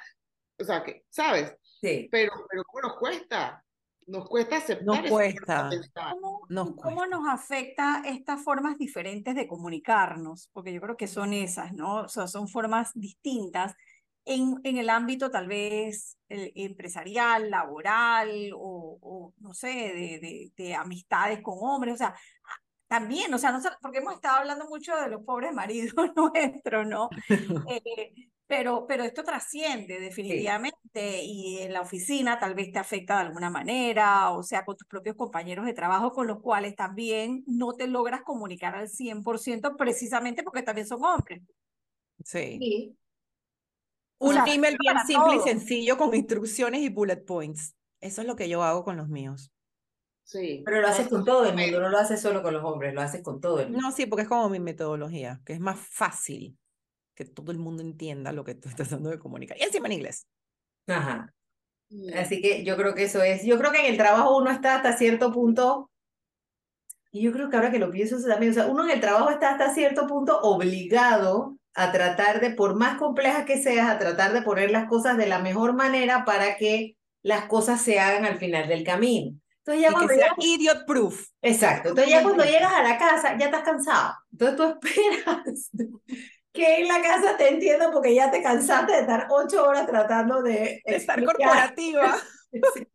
O 0.60 0.64
sea, 0.64 0.84
que, 0.84 1.04
¿sabes? 1.10 1.54
Sí. 1.82 2.08
Pero, 2.10 2.32
pero 2.50 2.64
¿cómo 2.64 2.88
nos 2.88 2.98
cuesta? 2.98 3.64
Nos 4.08 4.30
cuesta 4.30 4.56
aceptar 4.56 4.86
Nos 4.86 5.10
cuesta. 5.10 5.70
¿Cómo, 6.12 6.42
Nos 6.48 6.70
cómo 6.70 6.82
cuesta. 6.82 7.08
nos 7.08 7.28
afecta 7.28 8.02
estas 8.06 8.42
formas 8.42 8.78
diferentes 8.78 9.36
de 9.36 9.48
comunicarnos? 9.48 10.50
Porque 10.54 10.72
yo 10.72 10.80
creo 10.80 10.96
que 10.96 11.08
son 11.08 11.34
esas, 11.34 11.74
¿no? 11.74 12.04
O 12.04 12.08
sea, 12.08 12.28
son 12.28 12.48
formas 12.48 12.92
distintas 12.96 13.76
en, 14.28 14.60
en 14.64 14.78
el 14.78 14.90
ámbito 14.90 15.32
tal 15.32 15.48
vez 15.48 16.18
eh, 16.30 16.52
empresarial, 16.56 17.50
laboral 17.50 18.52
o, 18.54 18.98
o, 19.02 19.34
no 19.40 19.54
sé, 19.54 19.68
de, 19.68 20.20
de, 20.20 20.52
de 20.56 20.76
amistades 20.76 21.42
con 21.42 21.58
hombres. 21.62 21.96
O 21.96 21.98
sea, 21.98 22.16
también, 22.88 23.34
o 23.34 23.38
sea, 23.38 23.52
no, 23.52 23.60
porque 23.82 24.00
hemos 24.00 24.14
estado 24.14 24.40
hablando 24.40 24.68
mucho 24.68 24.96
de 24.96 25.10
los 25.10 25.24
pobres 25.24 25.54
maridos 25.54 25.94
nuestros, 26.16 26.88
¿no? 26.88 27.10
Eh, 27.70 28.30
pero, 28.48 28.86
pero 28.88 29.04
esto 29.04 29.24
trasciende 29.24 30.00
definitivamente 30.00 31.22
y 31.22 31.58
en 31.60 31.74
la 31.74 31.82
oficina 31.82 32.40
tal 32.40 32.56
vez 32.56 32.72
te 32.72 32.80
afecta 32.80 33.16
de 33.16 33.26
alguna 33.28 33.50
manera, 33.50 34.32
o 34.32 34.42
sea, 34.42 34.64
con 34.64 34.78
tus 34.78 34.88
propios 34.88 35.18
compañeros 35.18 35.66
de 35.66 35.74
trabajo 35.74 36.14
con 36.14 36.28
los 36.28 36.40
cuales 36.40 36.74
también 36.74 37.44
no 37.46 37.74
te 37.74 37.88
logras 37.88 38.22
comunicar 38.22 38.74
al 38.74 38.88
100% 38.88 39.76
precisamente 39.76 40.44
porque 40.44 40.64
también 40.64 40.88
son 40.88 41.04
hombres. 41.04 41.42
Sí. 42.24 42.58
Sí. 42.58 42.98
O 44.20 44.30
Un 44.30 44.34
sea, 44.34 44.46
email 44.46 44.78
bien 44.80 44.98
simple 45.06 45.36
y 45.36 45.40
todo. 45.40 45.44
sencillo 45.44 45.98
con 45.98 46.14
instrucciones 46.16 46.82
y 46.82 46.90
bullet 46.90 47.24
points. 47.26 47.76
Eso 48.02 48.22
es 48.22 48.28
lo 48.28 48.36
que 48.36 48.50
yo 48.50 48.64
hago 48.64 48.84
con 48.84 48.98
los 48.98 49.10
míos. 49.10 49.52
Sí. 50.24 50.62
Pero 50.66 50.82
lo 50.82 50.88
haces 50.88 51.08
con 51.08 51.24
todo 51.26 51.46
el 51.46 51.56
mundo, 51.56 51.80
no 51.80 51.90
lo 51.90 51.98
haces 51.98 52.22
solo 52.22 52.42
con 52.44 52.54
los 52.54 52.64
hombres, 52.64 52.94
lo 52.94 53.02
haces 53.02 53.24
con 53.24 53.40
todo 53.42 53.60
el 53.62 53.70
mundo. 53.72 53.82
No, 53.82 53.92
sí, 53.92 54.06
porque 54.06 54.24
es 54.24 54.28
como 54.28 54.50
mi 54.50 54.60
metodología, 54.60 55.42
que 55.46 55.54
es 55.54 55.60
más 55.60 55.80
fácil 55.80 56.58
que 57.16 57.26
todo 57.26 57.52
el 57.52 57.60
mundo 57.60 57.84
entienda 57.84 58.32
lo 58.34 58.44
que 58.44 58.56
tú 58.56 58.70
estás 58.70 58.88
tratando 58.90 59.10
de 59.10 59.20
comunicar. 59.20 59.58
Y 59.60 59.64
encima 59.64 59.88
en 59.88 59.94
inglés. 59.94 60.28
Ajá. 60.88 61.34
Mm. 61.90 62.14
Así 62.18 62.42
que 62.42 62.64
yo 62.64 62.76
creo 62.78 62.94
que 62.96 63.04
eso 63.04 63.22
es. 63.24 63.44
Yo 63.46 63.58
creo 63.58 63.72
que 63.72 63.80
en 63.80 63.86
el 63.88 63.98
trabajo 63.98 64.38
uno 64.38 64.52
está 64.52 64.76
hasta 64.76 64.98
cierto 64.98 65.32
punto. 65.32 65.90
Y 67.12 67.22
yo 67.24 67.32
creo 67.32 67.50
que 67.50 67.56
ahora 67.56 67.72
que 67.72 67.80
lo 67.80 67.90
pienso 67.92 68.18
eso 68.18 68.28
también, 68.28 68.52
o 68.52 68.56
sea, 68.56 68.68
uno 68.68 68.84
en 68.84 68.92
el 68.92 69.02
trabajo 69.02 69.30
está 69.30 69.52
hasta 69.52 69.74
cierto 69.74 70.08
punto 70.08 70.40
obligado 70.42 71.57
a 71.80 71.92
tratar 71.92 72.42
de, 72.42 72.50
por 72.52 72.76
más 72.76 72.98
complejas 72.98 73.46
que 73.46 73.62
seas, 73.62 73.88
a 73.90 74.00
tratar 74.00 74.34
de 74.34 74.42
poner 74.42 74.72
las 74.72 74.88
cosas 74.90 75.16
de 75.18 75.28
la 75.28 75.40
mejor 75.40 75.74
manera 75.74 76.26
para 76.26 76.58
que 76.58 76.98
las 77.24 77.46
cosas 77.46 77.82
se 77.82 78.00
hagan 78.00 78.26
al 78.26 78.38
final 78.38 78.68
del 78.68 78.84
camino. 78.84 79.38
Entonces 79.60 79.82
ya 79.84 79.90
Y 79.90 79.92
cuando 79.94 80.08
que 80.10 80.16
sea 80.20 80.28
llegas- 80.36 80.46
idiot 80.46 80.86
proof. 80.88 81.28
Exacto. 81.42 81.90
Entonces 81.90 82.12
ya 82.14 82.24
cuando 82.24 82.44
llegas 82.46 82.72
a 82.74 82.84
la 82.84 82.98
casa 82.98 83.38
ya 83.38 83.46
estás 83.46 83.64
cansado. 83.64 84.14
Entonces 84.32 84.58
tú 84.58 84.80
esperas 84.88 85.72
que 86.54 86.78
en 86.82 86.88
la 86.88 87.02
casa 87.02 87.38
te 87.38 87.50
entiendan 87.50 87.92
porque 87.92 88.16
ya 88.16 88.32
te 88.32 88.42
cansaste 88.42 88.94
de 88.94 89.00
estar 89.02 89.28
ocho 89.30 89.64
horas 89.68 89.86
tratando 89.86 90.42
de 90.42 90.82
De 90.86 90.96
estar 90.96 91.24
corporativa. 91.24 92.18
Sí. 92.74 92.88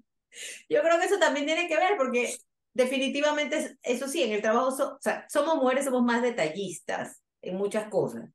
Yo 0.71 0.81
creo 0.83 0.99
que 0.99 1.05
eso 1.07 1.19
también 1.19 1.45
tiene 1.45 1.69
que 1.69 1.77
ver 1.77 1.97
porque 1.99 2.35
definitivamente, 2.73 3.59
es- 3.59 3.77
eso 3.83 4.09
sí, 4.09 4.23
en 4.23 4.33
el 4.33 4.41
trabajo 4.43 4.71
so- 4.73 4.95
o 4.95 4.99
sea, 5.01 5.27
somos 5.29 5.57
mujeres, 5.57 5.85
somos 5.85 6.03
más 6.03 6.23
detallistas 6.23 7.21
en 7.43 7.57
muchas 7.57 7.89
cosas. 7.89 8.31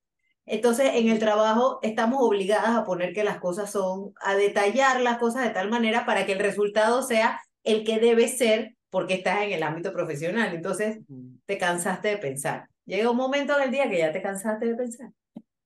Entonces, 0.47 0.91
en 0.93 1.09
el 1.09 1.19
trabajo 1.19 1.79
estamos 1.81 2.21
obligadas 2.21 2.69
a 2.69 2.85
poner 2.85 3.13
que 3.13 3.25
las 3.25 3.39
cosas 3.39 3.69
son, 3.69 4.13
a 4.21 4.33
detallar 4.33 5.01
las 5.01 5.17
cosas 5.17 5.43
de 5.43 5.49
tal 5.49 5.69
manera 5.69 6.05
para 6.05 6.25
que 6.25 6.31
el 6.31 6.39
resultado 6.39 7.03
sea 7.03 7.41
el 7.63 7.83
que 7.83 7.99
debe 7.99 8.29
ser 8.29 8.75
porque 8.89 9.15
estás 9.15 9.41
en 9.41 9.51
el 9.51 9.61
ámbito 9.61 9.91
profesional. 9.91 10.55
Entonces, 10.55 10.99
te 11.45 11.57
cansaste 11.57 12.07
de 12.07 12.17
pensar. 12.17 12.69
Llega 12.85 13.11
un 13.11 13.17
momento 13.17 13.57
en 13.57 13.63
el 13.63 13.71
día 13.71 13.89
que 13.89 13.97
ya 13.97 14.13
te 14.13 14.21
cansaste 14.21 14.67
de 14.67 14.75
pensar. 14.75 15.11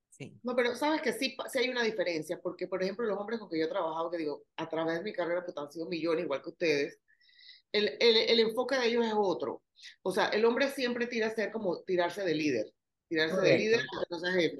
Sí. 0.09 0.35
No, 0.41 0.55
pero 0.55 0.75
sabes 0.75 1.01
que 1.03 1.13
sí, 1.13 1.37
sí 1.51 1.59
hay 1.59 1.69
una 1.69 1.83
diferencia, 1.83 2.39
porque 2.41 2.67
por 2.67 2.81
ejemplo 2.81 3.05
los 3.05 3.19
hombres 3.19 3.39
con 3.39 3.49
que 3.49 3.59
yo 3.59 3.65
he 3.65 3.69
trabajado, 3.69 4.09
que 4.09 4.17
digo, 4.17 4.43
a 4.57 4.67
través 4.67 4.97
de 4.97 5.03
mi 5.03 5.13
carrera 5.13 5.45
pues 5.45 5.55
han 5.57 5.71
sido 5.71 5.87
millones, 5.87 6.25
igual 6.25 6.41
que 6.41 6.49
ustedes, 6.49 6.99
el, 7.71 7.97
el, 7.99 8.17
el 8.17 8.39
enfoque 8.39 8.77
de 8.77 8.87
ellos 8.87 9.05
es 9.05 9.13
otro. 9.15 9.61
O 10.01 10.11
sea, 10.11 10.27
el 10.27 10.43
hombre 10.45 10.69
siempre 10.69 11.05
tira 11.05 11.27
a 11.27 11.35
ser 11.35 11.51
como 11.51 11.81
tirarse 11.83 12.23
de 12.23 12.35
líder, 12.35 12.71
tirarse 13.11 13.35
de 13.35 13.41
Correcto. 13.41 13.57
líder 13.59 13.79
aunque 13.93 14.07
no 14.09 14.19
sea 14.19 14.31
jefe. 14.31 14.57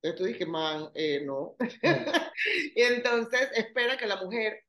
Entonces 0.00 0.18
tú 0.18 0.24
dices, 0.24 0.48
man, 0.48 0.90
eh, 0.94 1.22
no. 1.24 1.56
Y 2.76 2.82
entonces 2.82 3.50
espera 3.54 3.96
que 3.96 4.06
la 4.06 4.22
mujer 4.22 4.64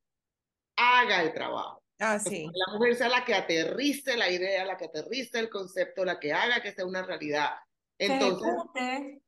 haga 0.75 1.21
el 1.21 1.33
trabajo. 1.33 1.83
Ah, 1.99 2.17
sí. 2.17 2.45
la 2.53 2.73
mujer 2.73 2.95
sea 2.95 3.09
la 3.09 3.25
que 3.25 3.33
aterrice 3.35 4.15
la 4.17 4.29
idea, 4.31 4.63
la 4.65 4.77
que 4.77 4.85
aterrice 4.85 5.37
el 5.37 5.49
concepto, 5.49 6.05
la 6.05 6.17
que 6.19 6.31
haga 6.33 6.61
que 6.61 6.71
sea 6.71 6.85
una 6.85 7.03
realidad. 7.03 7.51
Entonces, 7.99 8.47
ejecute, 8.47 9.21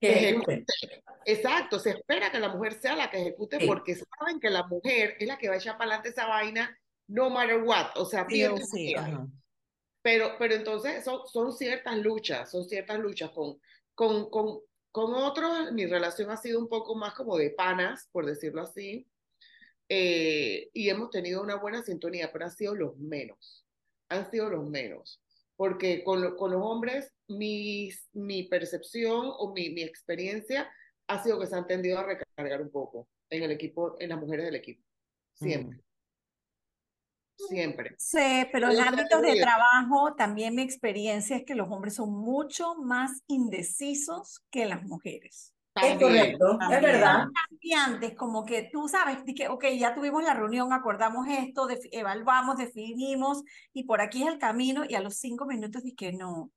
Que 0.00 0.12
Ejecute. 0.30 0.64
Exacto, 1.26 1.78
se 1.78 1.90
espera 1.90 2.30
que 2.32 2.40
la 2.40 2.48
mujer 2.48 2.74
sea 2.80 2.96
la 2.96 3.10
que 3.10 3.18
ejecute 3.20 3.60
Sí. 3.60 3.66
porque 3.66 3.94
saben 3.94 4.40
que 4.40 4.50
la 4.50 4.66
mujer 4.66 5.16
es 5.20 5.28
la 5.28 5.36
que 5.38 5.48
va 5.48 5.54
a 5.54 5.58
echar 5.58 5.76
para 5.78 5.84
adelante 5.90 6.08
esa 6.10 6.26
vaina 6.26 6.76
no 7.08 7.28
matter 7.30 7.62
what, 7.62 7.90
o 7.96 8.06
sea, 8.06 8.26
Sí, 8.28 8.44
sí. 8.72 8.94
Pero, 10.04 10.36
pero 10.38 10.54
entonces 10.54 11.04
son, 11.04 11.26
son 11.28 11.52
ciertas 11.54 11.98
luchas, 11.98 12.50
son 12.52 12.64
ciertas 12.68 13.00
luchas 13.00 13.32
con, 13.32 13.60
con, 13.96 14.30
con, 14.30 14.60
con 14.92 15.14
otros, 15.14 15.72
mi 15.72 15.86
relación 15.86 16.30
ha 16.30 16.38
sido 16.38 16.60
un 16.60 16.68
poco 16.68 16.96
más 16.96 17.14
como 17.14 17.38
de 17.38 17.50
panas, 17.52 18.08
por 18.12 18.26
decirlo 18.26 18.62
así, 18.62 19.08
eh, 19.88 20.70
y 20.72 20.88
hemos 20.90 21.10
tenido 21.10 21.42
una 21.42 21.56
buena 21.56 21.82
sintonía, 21.82 22.32
pero 22.32 22.46
han 22.46 22.52
sido 22.52 22.74
los 22.74 22.96
menos, 22.98 23.66
han 24.10 24.30
sido 24.30 24.50
los 24.50 24.68
menos, 24.68 25.22
porque 25.56 26.04
con, 26.04 26.22
lo- 26.22 26.36
con 26.36 26.52
los 26.52 26.62
hombres 26.62 27.12
mi, 27.28 27.90
mi 28.12 28.44
percepción 28.44 29.26
o 29.38 29.52
mi, 29.54 29.70
mi 29.70 29.82
experiencia 29.82 30.70
ha 31.08 31.22
sido 31.22 31.40
que 31.40 31.46
se 31.48 31.56
han 31.56 31.66
tendido 31.66 31.98
a 31.98 32.04
recargar 32.04 32.62
un 32.62 32.70
poco 32.70 33.08
en 33.30 33.42
el 33.44 33.50
equipo, 33.52 33.96
en 34.00 34.10
las 34.10 34.20
mujeres 34.20 34.46
del 34.46 34.56
equipo, 34.56 34.82
siempre, 35.34 35.78
siempre. 37.36 37.94
Sí, 37.98 38.46
pero 38.52 38.70
en 38.70 38.80
ámbitos 38.80 39.22
de 39.22 39.40
trabajo 39.40 40.14
también 40.14 40.54
mi 40.54 40.62
experiencia 40.62 41.36
es 41.36 41.44
que 41.44 41.54
los 41.54 41.68
hombres 41.70 41.94
son 41.94 42.12
mucho 42.12 42.74
más 42.76 43.22
indecisos 43.26 44.42
que 44.50 44.66
las 44.66 44.82
mujeres. 44.84 45.52
Es 45.74 45.98
También, 45.98 45.98
correcto, 45.98 46.52
es 46.52 46.58
también. 46.58 46.82
verdad. 46.82 47.24
Cambiantes, 47.50 48.14
como 48.16 48.44
que 48.44 48.68
tú 48.72 48.88
sabes, 48.88 49.18
que, 49.34 49.48
ok, 49.48 49.64
ya 49.76 49.94
tuvimos 49.94 50.22
la 50.22 50.34
reunión, 50.34 50.72
acordamos 50.72 51.26
esto, 51.28 51.66
defi- 51.66 51.88
evaluamos, 51.90 52.56
definimos, 52.56 53.42
y 53.72 53.84
por 53.84 54.00
aquí 54.00 54.22
es 54.22 54.28
el 54.28 54.38
camino, 54.38 54.84
y 54.88 54.94
a 54.94 55.00
los 55.00 55.16
cinco 55.16 55.46
minutos 55.46 55.82
dije, 55.82 56.12
no, 56.12 56.50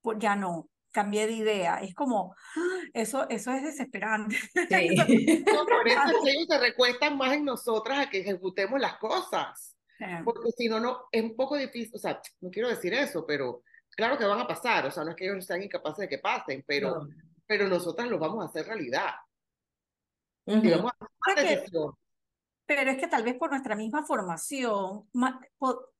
pues 0.00 0.18
ya 0.20 0.36
no, 0.36 0.68
cambié 0.92 1.26
de 1.26 1.32
idea. 1.32 1.78
Es 1.78 1.94
como, 1.94 2.34
¡ah! 2.56 2.60
eso, 2.92 3.28
eso 3.30 3.50
es 3.52 3.64
desesperante. 3.64 4.36
Sí. 4.70 5.44
No, 5.52 5.64
por 5.66 5.88
eso 5.88 6.00
es 6.08 6.16
ellos 6.34 6.46
se 6.48 6.58
recuestan 6.58 7.16
más 7.16 7.32
en 7.32 7.44
nosotras 7.44 7.98
a 8.06 8.10
que 8.10 8.20
ejecutemos 8.20 8.80
las 8.80 8.96
cosas. 8.98 9.71
Porque 10.24 10.50
si 10.56 10.68
no, 10.68 10.80
no, 10.80 11.04
es 11.10 11.22
un 11.22 11.36
poco 11.36 11.56
difícil, 11.56 11.92
o 11.94 11.98
sea, 11.98 12.20
no 12.40 12.50
quiero 12.50 12.68
decir 12.68 12.92
eso, 12.94 13.24
pero 13.26 13.62
claro 13.90 14.16
que 14.18 14.24
van 14.24 14.40
a 14.40 14.46
pasar, 14.46 14.86
o 14.86 14.90
sea, 14.90 15.04
no 15.04 15.10
es 15.10 15.16
que 15.16 15.26
ellos 15.30 15.44
sean 15.46 15.62
incapaces 15.62 15.98
de 15.98 16.08
que 16.08 16.18
pasen, 16.18 16.64
pero, 16.66 17.04
No. 17.04 17.08
pero 17.46 17.68
nosotras 17.68 18.08
lo 18.08 18.18
vamos 18.18 18.44
a 18.44 18.48
hacer 18.48 18.66
realidad. 18.66 19.10
Ujú. 20.46 20.64
Y 20.66 20.70
vamos 20.70 20.92
a 20.92 20.96
tomar 20.96 21.10
O 21.20 21.34
sea 21.34 21.34
que- 21.48 21.56
decisiones. 21.56 21.96
Pero 22.64 22.90
es 22.92 22.96
que 22.98 23.08
tal 23.08 23.22
vez 23.24 23.34
por 23.36 23.50
nuestra 23.50 23.74
misma 23.76 24.04
formación 24.04 25.08
ma- 25.12 25.40
po- 25.58 25.90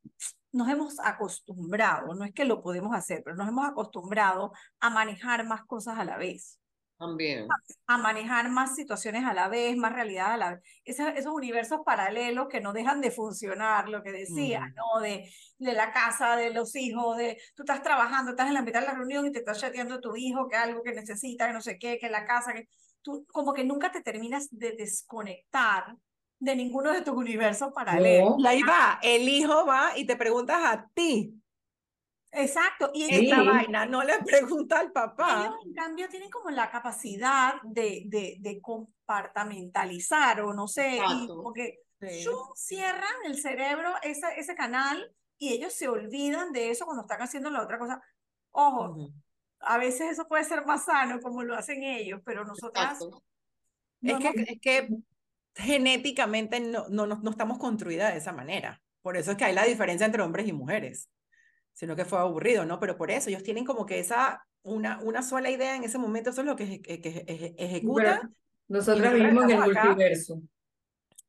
nos 0.52 0.68
hemos 0.68 0.98
acostumbrado, 1.00 2.14
no 2.14 2.24
es 2.24 2.32
que 2.32 2.44
lo 2.44 2.62
podemos 2.62 2.94
hacer, 2.94 3.22
pero 3.24 3.36
nos 3.36 3.48
hemos 3.48 3.68
acostumbrado 3.68 4.52
a 4.80 4.88
manejar 4.90 5.44
más 5.46 5.64
cosas 5.64 5.98
a 5.98 6.04
la 6.04 6.16
vez, 6.16 6.60
También. 7.06 7.48
a 7.88 7.98
manejar 7.98 8.48
más 8.48 8.74
situaciones 8.76 9.24
a 9.24 9.34
la 9.34 9.48
vez, 9.48 9.76
más 9.76 9.92
realidad 9.92 10.32
a 10.32 10.36
la 10.36 10.50
vez. 10.54 10.60
Esa- 10.84 11.10
esos 11.10 11.32
universos 11.34 11.80
paralelos 11.84 12.46
que 12.48 12.60
no 12.60 12.72
dejan 12.72 13.00
de 13.00 13.10
funcionar, 13.10 13.88
lo 13.88 14.02
que 14.02 14.12
decía, 14.12 14.60
Ujú. 14.60 14.74
¿no? 14.96 15.00
De, 15.02 15.28
de 15.58 15.72
la 15.72 15.92
casa, 15.92 16.36
de 16.36 16.50
los 16.54 16.74
hijos, 16.76 17.16
de 17.16 17.38
tú 17.56 17.64
estás 17.64 17.82
trabajando, 17.82 18.30
estás 18.30 18.46
en 18.48 18.54
la 18.54 18.62
mitad 18.62 18.80
de 18.80 18.86
la 18.86 18.94
reunión 18.94 19.26
y 19.26 19.32
te 19.32 19.40
está 19.40 19.52
chateando 19.52 20.00
tu 20.00 20.14
hijo 20.16 20.48
que 20.48 20.56
algo 20.56 20.82
que 20.82 20.92
necesita, 20.92 21.48
que 21.48 21.52
no 21.52 21.60
sé 21.60 21.78
qué, 21.78 21.98
que 21.98 22.08
la 22.08 22.24
casa, 22.24 22.52
que 22.54 22.68
tú 23.02 23.26
como 23.32 23.52
que 23.52 23.64
nunca 23.64 23.90
te 23.90 24.00
terminas 24.00 24.48
de 24.50 24.72
desconectar 24.76 25.96
de 26.38 26.56
ninguno 26.56 26.92
de 26.92 27.02
tus 27.02 27.14
universos 27.16 27.72
paralelos. 27.74 28.36
No. 28.38 28.48
Ahí 28.48 28.62
va, 28.62 28.98
el 29.02 29.28
hijo 29.28 29.66
va 29.66 29.96
y 29.96 30.06
te 30.06 30.16
preguntas 30.16 30.58
a 30.62 30.88
ti. 30.94 31.34
Exacto. 32.32 32.90
Y 32.94 33.04
Sí. 33.06 33.26
Esta 33.30 33.42
vaina 33.42 33.86
no 33.86 34.02
le 34.02 34.14
pregunta 34.24 34.76
al 34.80 34.86
Ellos, 34.86 34.92
papá. 34.94 35.56
en 35.64 35.74
cambio, 35.74 36.08
tienen 36.08 36.30
como 36.30 36.50
la 36.50 36.70
capacidad 36.70 37.54
de, 37.62 38.02
de, 38.06 38.36
de 38.40 38.60
compartamentalizar 38.60 40.40
o 40.40 40.52
no 40.54 40.66
sé, 40.68 40.98
y 40.98 41.26
como 41.28 41.52
que 41.52 41.78
Sí. 42.00 42.24
cierran 42.56 43.14
el 43.26 43.36
cerebro, 43.40 43.94
esa, 44.02 44.34
ese 44.34 44.56
canal, 44.56 45.14
y 45.38 45.52
ellos 45.52 45.72
se 45.72 45.86
olvidan 45.88 46.52
de 46.52 46.70
eso 46.70 46.84
cuando 46.84 47.02
están 47.02 47.22
haciendo 47.22 47.48
la 47.50 47.62
otra 47.62 47.78
cosa. 47.78 48.00
Ojo, 48.50 49.12
a 49.60 49.78
veces 49.78 50.10
eso 50.12 50.26
puede 50.26 50.42
ser 50.44 50.66
más 50.66 50.84
sano 50.86 51.20
como 51.20 51.44
lo 51.44 51.54
hacen 51.54 51.84
ellos, 51.84 52.20
pero 52.24 52.44
nosotras 52.44 52.94
Exacto. 52.94 53.22
no 54.00 54.18
Es 54.18 54.18
que, 54.18 54.42
es 54.52 54.60
que 54.60 54.88
genéticamente 55.54 56.58
no, 56.60 56.86
no, 56.88 57.06
no, 57.06 57.20
no 57.22 57.30
estamos 57.30 57.58
construidas 57.58 58.12
de 58.12 58.18
esa 58.18 58.32
manera. 58.32 58.82
Por 59.02 59.16
eso 59.16 59.30
es 59.32 59.36
que 59.36 59.44
hay 59.44 59.54
la 59.54 59.64
diferencia 59.64 60.04
entre 60.06 60.22
hombres 60.22 60.48
y 60.48 60.52
mujeres. 60.52 61.08
Sino 61.72 61.96
que 61.96 62.04
fue 62.04 62.18
aburrido, 62.18 62.64
¿no? 62.64 62.78
Pero 62.78 62.96
por 62.96 63.10
eso 63.10 63.30
ellos 63.30 63.42
tienen 63.42 63.64
como 63.64 63.86
que 63.86 63.98
esa, 63.98 64.46
una, 64.62 65.00
una 65.02 65.22
sola 65.22 65.50
idea 65.50 65.74
en 65.76 65.84
ese 65.84 65.98
momento, 65.98 66.30
eso 66.30 66.42
es 66.42 66.46
lo 66.46 66.56
que, 66.56 66.64
eje- 66.64 67.00
que, 67.00 67.24
eje- 67.26 67.54
ejecutan. 67.58 68.34
nosotras 68.68 69.12
nosotras 69.12 69.12
vivimos 69.14 69.44
en 69.44 69.50
el 69.50 69.62
acá. 69.62 69.84
multiverso. 69.84 70.42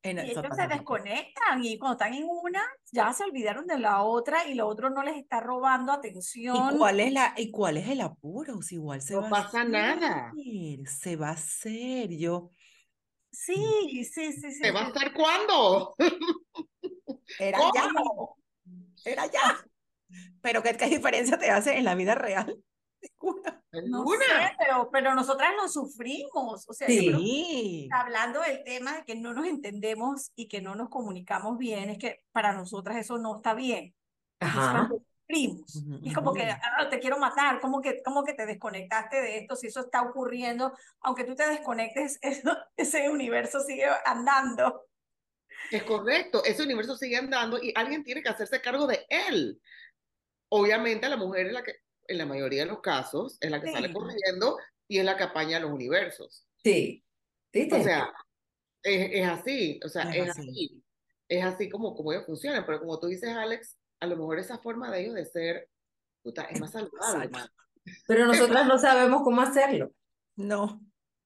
en 0.03 0.17
y 0.19 0.32
ellos 0.32 0.45
se 0.56 0.67
desconectan 0.67 1.63
y 1.63 1.77
cuando 1.79 1.93
están 1.93 2.13
en 2.13 2.25
una 2.29 2.62
ya 2.91 3.13
se 3.13 3.23
olvidaron 3.23 3.65
de 3.67 3.79
la 3.79 4.03
otra 4.03 4.45
y 4.47 4.53
lo 4.53 4.67
otro 4.67 4.89
no 4.89 5.01
les 5.01 5.15
está 5.15 5.39
robando 5.39 5.93
¿Y 5.93 5.95
atención. 5.95 6.77
cuál 6.77 6.99
es 6.99 7.13
la, 7.13 7.34
y 7.38 7.49
cuál 7.51 7.77
es 7.77 7.88
el 7.88 8.01
apuro? 8.01 8.62
Si 8.62 8.75
igual 8.75 9.01
se 9.01 9.13
No 9.13 9.21
va 9.21 9.27
a 9.27 9.29
pasa 9.29 9.63
nada. 9.63 10.34
se 10.86 11.15
va 11.15 11.29
a 11.29 11.32
hacer. 11.32 12.10
Yo, 12.17 12.51
Sí, 13.32 14.03
sí, 14.13 14.32
sí, 14.34 14.51
sí. 14.51 14.53
¿Se 14.63 14.71
va 14.71 14.82
a 14.82 14.88
hacer 14.88 15.12
cuándo? 15.13 15.95
era 17.39 17.58
¿Cómo? 17.58 18.38
ya, 19.03 19.12
era 19.12 19.25
ya. 19.25 19.65
Pero 20.41 20.62
¿qué, 20.63 20.76
qué 20.76 20.88
diferencia 20.88 21.38
te 21.38 21.49
hace 21.49 21.78
en 21.78 21.86
la 21.86 21.95
vida 21.95 22.15
real? 22.15 22.58
Ninguna. 23.02 23.62
No 23.86 24.06
sé, 24.06 24.56
pero, 24.60 24.89
pero 24.91 25.15
nosotras 25.15 25.49
lo 25.62 25.67
sufrimos. 25.67 26.69
O 26.69 26.73
sea, 26.73 26.88
Sí. 26.88 27.89
hablando 27.91 28.39
del 28.41 28.63
tema 28.63 28.97
de 28.97 29.04
que 29.04 29.15
no 29.15 29.34
nos 29.34 29.47
entendemos 29.47 30.32
y 30.36 30.47
que 30.47 30.62
no 30.62 30.76
nos 30.76 30.89
comunicamos 30.89 31.58
bien, 31.58 31.89
es 31.89 31.97
que 31.97 32.21
para 32.32 32.54
nosotras 32.54 32.97
eso 32.97 33.17
no 33.17 33.38
está 33.38 33.56
bien. 33.56 33.93
Nosotras 34.39 34.67
Ajá. 34.67 34.88
lo 34.89 34.97
sufrimos. 35.28 35.76
Ujú, 35.76 35.99
Y 36.04 36.10
es 36.10 36.13
como 36.15 36.34
que. 36.34 36.43
"Ah, 36.43 36.88
te 36.89 36.99
quiero 36.99 37.17
matar, 37.17 37.60
como 37.60 37.82
que, 37.82 38.02
como 38.04 38.23
que 38.23 38.34
te 38.36 38.45
desconectaste 38.45 39.21
de 39.21 39.38
esto, 39.39 39.56
si 39.56 39.67
eso 39.67 39.80
está 39.82 40.02
ocurriendo, 40.04 40.71
aunque 41.02 41.23
tú 41.23 41.34
te 41.36 41.47
desconectes, 41.47 42.19
eso- 42.21 42.58
ese 42.78 43.10
universo 43.10 43.60
sigue 43.62 43.86
andando. 44.06 44.86
Es 45.71 45.84
correcto, 45.84 46.43
ese 46.45 46.62
universo 46.63 46.95
sigue 46.95 47.17
andando 47.17 47.58
y 47.62 47.73
alguien 47.76 48.04
tiene 48.04 48.21
que 48.21 48.30
hacerse 48.30 48.62
cargo 48.62 48.86
de 48.86 49.06
él. 49.10 49.60
Obviamente 50.56 51.10
la 51.10 51.18
mujer 51.18 51.48
es 51.48 51.54
la 51.54 51.63
que, 51.63 51.78
en 52.08 52.18
la 52.20 52.28
mayoría 52.28 52.62
de 52.63 52.68
los 52.70 52.80
casos, 52.82 53.38
es 53.42 53.50
la 53.50 53.60
que 53.60 53.72
sale 53.72 53.88
Sí. 53.88 53.94
corriendo 53.94 54.58
y 54.88 55.00
es 55.00 55.06
la 55.06 55.18
que 55.18 55.24
apaña 55.24 55.60
los 55.60 55.72
universos. 55.72 56.46
Sí. 56.63 57.04
¿Viste? 57.52 57.76
O 57.76 57.84
sea, 57.84 58.13
es, 58.84 59.10
es 59.13 59.28
así, 59.28 59.80
o 59.84 59.89
sea, 59.89 60.04
Es 60.13 60.24
es 60.26 60.30
así. 60.30 60.50
así. 60.50 60.84
Es 61.28 61.44
así 61.44 61.70
como, 61.70 61.96
como 61.96 62.12
ellos 62.13 62.26
funcionan, 62.28 62.66
pero 62.68 62.80
como 62.82 63.00
tú 63.00 63.08
dices, 63.08 63.30
Alex, 63.30 63.80
a 64.00 64.06
lo 64.06 64.16
mejor 64.16 64.38
esa 64.38 64.60
forma 64.60 64.92
de 64.92 65.02
ellos 65.02 65.16
de 65.16 65.26
ser, 65.26 65.70
puta, 66.22 66.44
es 66.44 66.60
más 66.60 66.72
saludable. 66.72 67.32
Pero 68.08 68.26
nosotras 68.28 68.68
no 68.68 68.78
sabemos 68.78 69.24
cómo 69.24 69.42
hacerlo. 69.42 69.92
No, 70.36 70.82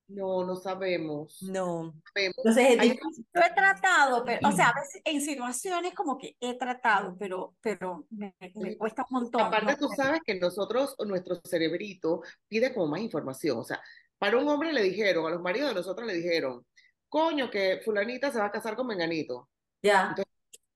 No, 0.08 0.46
no 0.46 0.56
sabemos. 0.56 1.42
no. 1.42 1.94
sabemos. 2.14 2.36
Entonces 2.38 2.80
Hay-. 2.80 3.00
Yo 3.00 3.42
he 3.42 3.54
tratado, 3.54 4.24
pero, 4.24 4.48
o 4.48 4.52
sea, 4.52 4.70
a 4.70 4.80
veces 4.80 5.02
en 5.04 5.22
situaciones 5.22 5.94
como 5.94 6.18
que 6.18 6.36
he 6.40 6.58
tratado, 6.58 7.16
pero, 7.20 7.56
pero 7.62 8.06
me, 8.10 8.34
cuesta 8.78 9.06
un 9.10 9.22
montón. 9.22 9.42
Aparte, 9.42 9.74
no 9.74 9.78
tú 9.78 9.90
sabes 9.96 10.22
que 10.26 10.36
nosotros, 10.36 10.96
nuestro 11.06 11.40
cerebrito 11.44 12.22
pide 12.48 12.74
como 12.74 12.88
más 12.88 13.02
información. 13.02 13.58
O 13.58 13.64
sea, 13.64 13.82
para 14.18 14.38
un 14.38 14.48
hombre 14.48 14.72
le 14.72 14.82
dijeron, 14.84 15.26
a 15.26 15.30
los 15.30 15.42
maridos 15.42 15.70
de 15.70 15.76
nosotros 15.76 16.08
le 16.08 16.14
dijeron, 16.14 16.66
coño, 17.10 17.50
que 17.50 17.82
fulanita 17.84 18.32
se 18.32 18.40
va 18.40 18.46
a 18.46 18.52
casar 18.52 18.76
con 18.76 18.88
menganito. 18.88 19.50
Ya. 19.82 20.16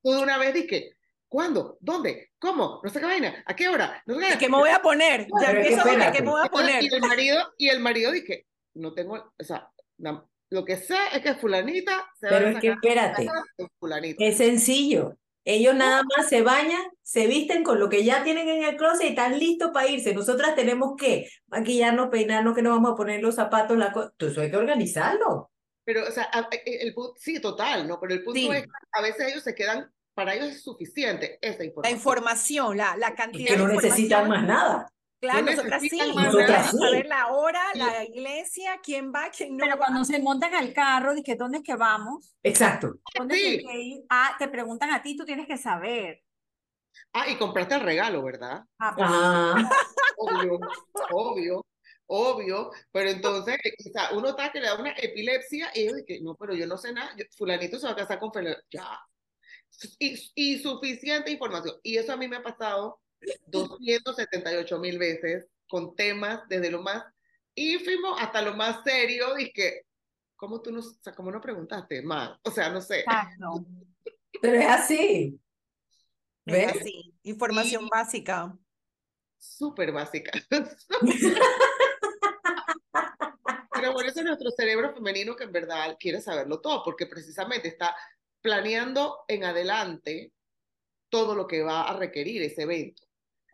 Tú 0.04 0.12
de 0.12 0.22
una 0.22 0.38
vez 0.38 0.54
dije, 0.54 0.98
¿cuándo? 1.28 1.78
¿Dónde? 1.80 2.32
¿Cómo? 2.40 2.82
No 2.84 2.90
sé 2.90 3.00
qué 3.00 3.06
vaina. 3.06 3.44
¿A 3.46 3.56
qué 3.56 3.70
hora? 3.70 4.04
No 4.06 4.16
sé 4.20 4.34
¿Y 4.34 4.38
qué 4.38 4.50
me 4.50 4.58
voy 4.58 4.70
a 4.70 4.82
poner? 4.82 5.28
Ya 5.42 5.52
empiezo 5.52 5.84
con 5.84 6.12
qué 6.12 6.22
me 6.22 6.30
voy 6.30 6.42
a 6.42 6.46
Entonces, 6.46 6.50
poner. 6.50 6.84
y 6.84 6.94
el 6.94 7.02
marido, 7.02 7.54
y 7.58 7.70
el 7.70 7.80
marido 7.80 8.12
dije, 8.12 8.48
no 8.76 8.94
tengo, 8.94 9.16
o 9.16 9.44
sea, 9.44 9.70
na- 9.98 10.26
lo 10.50 10.66
que 10.66 10.76
sé 10.78 10.98
es 11.14 11.22
que 11.22 11.36
fulanita 11.36 12.10
se 12.20 12.28
va 12.28 12.32
Pero 12.38 12.48
a 12.48 12.52
es 12.52 12.60
que 12.60 12.68
espérate. 12.70 13.26
con 13.58 13.70
fulanito. 13.80 14.24
Es 14.24 14.38
sencillo. 14.38 15.16
Ellos 15.44 15.74
nada 15.74 16.04
más 16.16 16.28
se 16.30 16.42
bañan, 16.44 16.82
se 17.02 17.26
visten 17.26 17.64
con 17.64 17.80
lo 17.80 17.90
que 17.90 18.04
ya 18.04 18.24
tienen 18.24 18.48
en 18.48 18.64
el 18.64 18.76
closet 18.76 19.06
y 19.06 19.10
están 19.10 19.40
listos 19.40 19.72
para 19.74 19.88
irse. 19.88 20.14
Nosotras 20.14 20.54
tenemos 20.56 20.94
que 20.98 21.30
maquillarnos, 21.48 22.10
peinarnos, 22.10 22.54
que 22.54 22.62
nos 22.62 22.74
vamos 22.74 22.92
a 22.92 22.96
poner 22.96 23.22
los 23.22 23.36
zapatos, 23.36 23.78
la 23.78 23.92
co- 23.92 24.12
Todo 24.18 24.30
eso 24.30 24.42
hay 24.42 24.52
que 24.52 24.58
organizarlo. 24.58 25.50
Pero, 25.84 26.08
o 26.08 26.12
sea, 26.12 26.30
a- 26.32 26.48
el, 26.66 26.94
punto, 26.94 27.14
sí, 27.18 27.40
total, 27.42 27.88
¿no? 27.88 28.00
Pero 28.00 28.14
el 28.14 28.24
punto 28.24 28.40
Sí. 28.40 28.50
es 28.52 28.62
que 28.64 28.70
a 28.92 29.02
veces 29.02 29.32
ellos 29.32 29.44
se 29.44 29.56
quedan, 29.56 29.90
para 30.14 30.36
ellos 30.36 30.50
es 30.50 30.62
suficiente 30.64 31.40
esa 31.42 31.60
La 31.60 31.66
información. 31.66 31.98
información, 31.98 32.78
la, 32.78 32.98
la 32.98 33.08
Es 33.08 33.16
cantidad 33.16 33.48
que 33.48 33.52
de 33.54 33.58
no 33.58 33.68
necesitan 33.70 34.22
información. 34.26 34.30
más 34.30 34.44
nada. 34.48 34.94
Claro, 35.22 35.42
No 35.46 35.52
nosotras 35.52 35.82
sí. 35.84 36.00
Nosotras 36.16 36.72
sí. 36.72 36.78
saber 36.80 37.06
la 37.06 37.28
hora, 37.28 37.62
Sí. 37.74 37.80
la 37.80 38.04
iglesia, 38.04 38.80
quién 38.84 39.14
va, 39.14 39.30
quién 39.30 39.56
no 39.56 39.64
Pero 39.64 39.78
va. 39.78 39.86
cuando 39.86 40.04
se 40.04 40.20
montan 40.20 40.56
al 40.56 40.74
carro, 40.74 41.14
dije, 41.14 41.36
¿dónde 41.36 41.60
es 41.60 41.64
que 41.64 41.76
vamos? 41.76 42.36
Exacto. 42.42 42.96
¿Dónde 43.16 43.36
Sí. 43.36 43.42
tienes 43.60 43.66
que 43.68 43.80
ir? 43.82 44.04
Ah, 44.10 44.36
te 44.40 44.48
preguntan 44.48 44.90
a 44.92 45.02
ti, 45.04 45.16
tú 45.16 45.24
tienes 45.24 45.46
que 45.48 45.58
saber. 45.58 46.24
Ah, 47.14 47.30
y 47.30 47.38
compraste 47.38 47.76
el 47.76 47.82
regalo, 47.82 48.24
¿verdad? 48.24 48.64
Ah, 48.80 48.94
pues, 48.96 49.08
Ah, 49.12 49.70
Obvio, 50.18 50.60
obvio, 51.12 51.66
obvio. 52.08 52.72
Pero 52.92 53.10
entonces, 53.12 53.58
o 53.88 53.92
sea, 53.92 54.10
uno 54.14 54.30
está 54.30 54.52
que 54.52 54.60
le 54.60 54.68
da 54.68 54.76
una 54.80 54.92
epilepsia 54.98 55.70
y 55.76 55.86
yo 55.88 55.94
dije, 55.96 56.20
no, 56.22 56.36
pero 56.36 56.54
yo 56.56 56.66
no 56.68 56.78
sé 56.78 56.92
nada. 56.94 57.14
yo- 57.16 57.26
fulanito 57.38 57.78
se 57.80 57.86
va 57.86 57.94
a 57.94 57.96
casar 57.96 58.20
con 58.20 58.34
fulanito. 58.34 58.62
Ya. 58.72 59.00
Y, 60.00 60.32
y 60.36 60.60
suficiente 60.60 61.32
información. 61.32 61.76
Y 61.84 61.98
eso 61.98 62.12
a 62.12 62.18
mí 62.18 62.28
me 62.28 62.38
ha 62.38 62.44
pasado 62.44 63.00
278 63.48 64.80
mil 64.80 64.98
veces 64.98 65.48
con 65.70 65.96
temas 65.96 66.42
desde 66.48 66.72
lo 66.72 66.82
más 66.82 67.04
ínfimo 67.56 68.18
hasta 68.18 68.42
lo 68.42 68.56
más 68.56 68.84
serio. 68.84 69.38
Y 69.38 69.52
que, 69.52 69.86
¿cómo 70.36 70.62
tú 70.62 70.72
no, 70.72 70.80
o 70.80 70.84
sea, 70.84 71.14
cómo 71.14 71.32
no 71.32 71.42
preguntaste 71.42 72.02
más? 72.02 72.38
O 72.44 72.52
sea, 72.52 72.70
no 72.70 72.82
sé. 72.82 73.00
exacto. 73.02 73.66
pero 74.42 74.58
es 74.58 74.68
así. 74.68 75.40
Es 76.46 76.54
¿Ves? 76.54 76.82
así, 76.82 77.14
información 77.24 77.88
básica. 77.88 78.58
súper 79.38 79.92
básica. 79.92 80.32
Pero 83.82 83.94
por 83.94 84.06
eso 84.06 84.20
es 84.20 84.26
nuestro 84.26 84.52
cerebro 84.52 84.94
femenino 84.94 85.36
que 85.36 85.46
en 85.46 85.52
verdad 85.52 85.98
quiere 86.00 86.22
saberlo 86.22 86.62
todo, 86.62 86.84
porque 86.84 87.08
precisamente 87.08 87.68
está 87.68 87.96
planeando 88.42 89.24
en 89.28 89.44
adelante 89.44 90.32
todo 91.10 91.34
lo 91.36 91.48
que 91.48 91.64
va 91.64 91.90
a 91.90 91.98
requerir 91.98 92.44
ese 92.44 92.64
evento. 92.64 93.04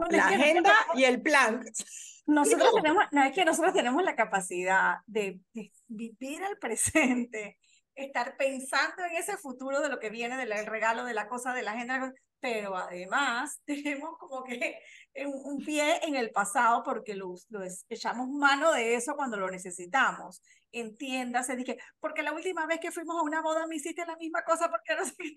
La 0.10 0.28
agenda 0.28 0.74
y 0.96 1.04
el 1.04 1.22
plan. 1.22 1.64
Nosotros 2.28 2.72
No. 2.74 2.82
tenemos, 2.82 3.04
no, 3.12 3.24
es 3.24 3.32
que 3.34 3.46
nosotros 3.46 3.74
tenemos 3.74 4.04
la 4.04 4.16
capacidad 4.16 4.98
de, 5.06 5.40
de 5.54 5.72
vivir 5.88 6.42
el 6.44 6.58
presente, 6.60 7.58
estar 7.96 8.36
pensando 8.36 9.06
en 9.10 9.16
ese 9.16 9.38
futuro 9.38 9.80
de 9.80 9.88
lo 9.88 9.98
que 9.98 10.10
viene, 10.10 10.36
del 10.36 10.66
regalo, 10.66 11.06
de 11.06 11.14
la 11.14 11.30
cosa, 11.30 11.54
de 11.54 11.64
la 11.64 11.72
agenda, 11.72 12.14
pero 12.40 12.76
además 12.76 13.62
tenemos 13.66 14.18
como 14.18 14.44
que 14.44 14.80
un, 15.26 15.64
pie 15.66 16.00
en 16.06 16.16
el 16.16 16.32
pasado 16.32 16.84
porque 16.84 17.16
lo, 17.16 17.34
lo 17.50 17.62
echamos 17.90 18.30
mano 18.30 18.72
de 18.74 18.96
eso 18.96 19.16
cuando 19.16 19.38
lo 19.38 19.50
necesitamos. 19.50 20.42
Entiéndase, 20.72 21.56
dije, 21.56 21.78
porque 22.00 22.22
la 22.22 22.34
última 22.34 22.66
vez 22.68 22.80
que 22.80 22.92
fuimos 22.92 23.18
a 23.18 23.24
una 23.24 23.42
boda 23.42 23.66
me 23.68 23.78
hiciste 23.78 24.06
la 24.06 24.16
misma 24.18 24.44
cosa 24.44 24.70
porque 24.70 24.96
no 24.96 25.06
sé 25.06 25.16
qué. 25.18 25.36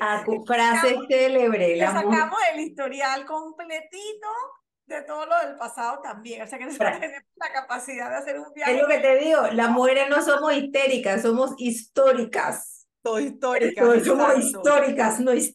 A 0.00 0.24
tu 0.24 0.44
frase 0.44 0.96
célebre. 1.08 1.76
Le 1.76 1.86
sacamos 1.86 2.38
el 2.52 2.60
historial 2.60 3.24
completito 3.26 4.28
de 4.86 5.02
todo 5.02 5.26
lo 5.26 5.38
del 5.38 5.56
pasado 5.56 6.00
también. 6.02 6.42
O 6.42 6.46
sea 6.46 6.58
que 6.58 6.64
nosotros 6.66 7.00
tenemos 7.00 7.30
la 7.36 7.52
capacidad 7.52 8.10
de 8.10 8.16
hacer 8.16 8.40
un 8.40 8.52
viaje. 8.52 8.74
Es 8.74 8.80
lo 8.80 8.88
que 8.88 8.98
te 8.98 9.16
digo, 9.16 9.42
las 9.52 9.70
mujeres 9.70 10.08
no 10.08 10.22
somos 10.22 10.52
histéricas, 10.54 11.22
somos 11.22 11.54
históricas. 11.58 12.83
Todo 13.04 13.20
histórica. 13.20 13.82
Somos 14.02 14.38
históricas, 14.38 15.20
no 15.20 15.30
es 15.32 15.52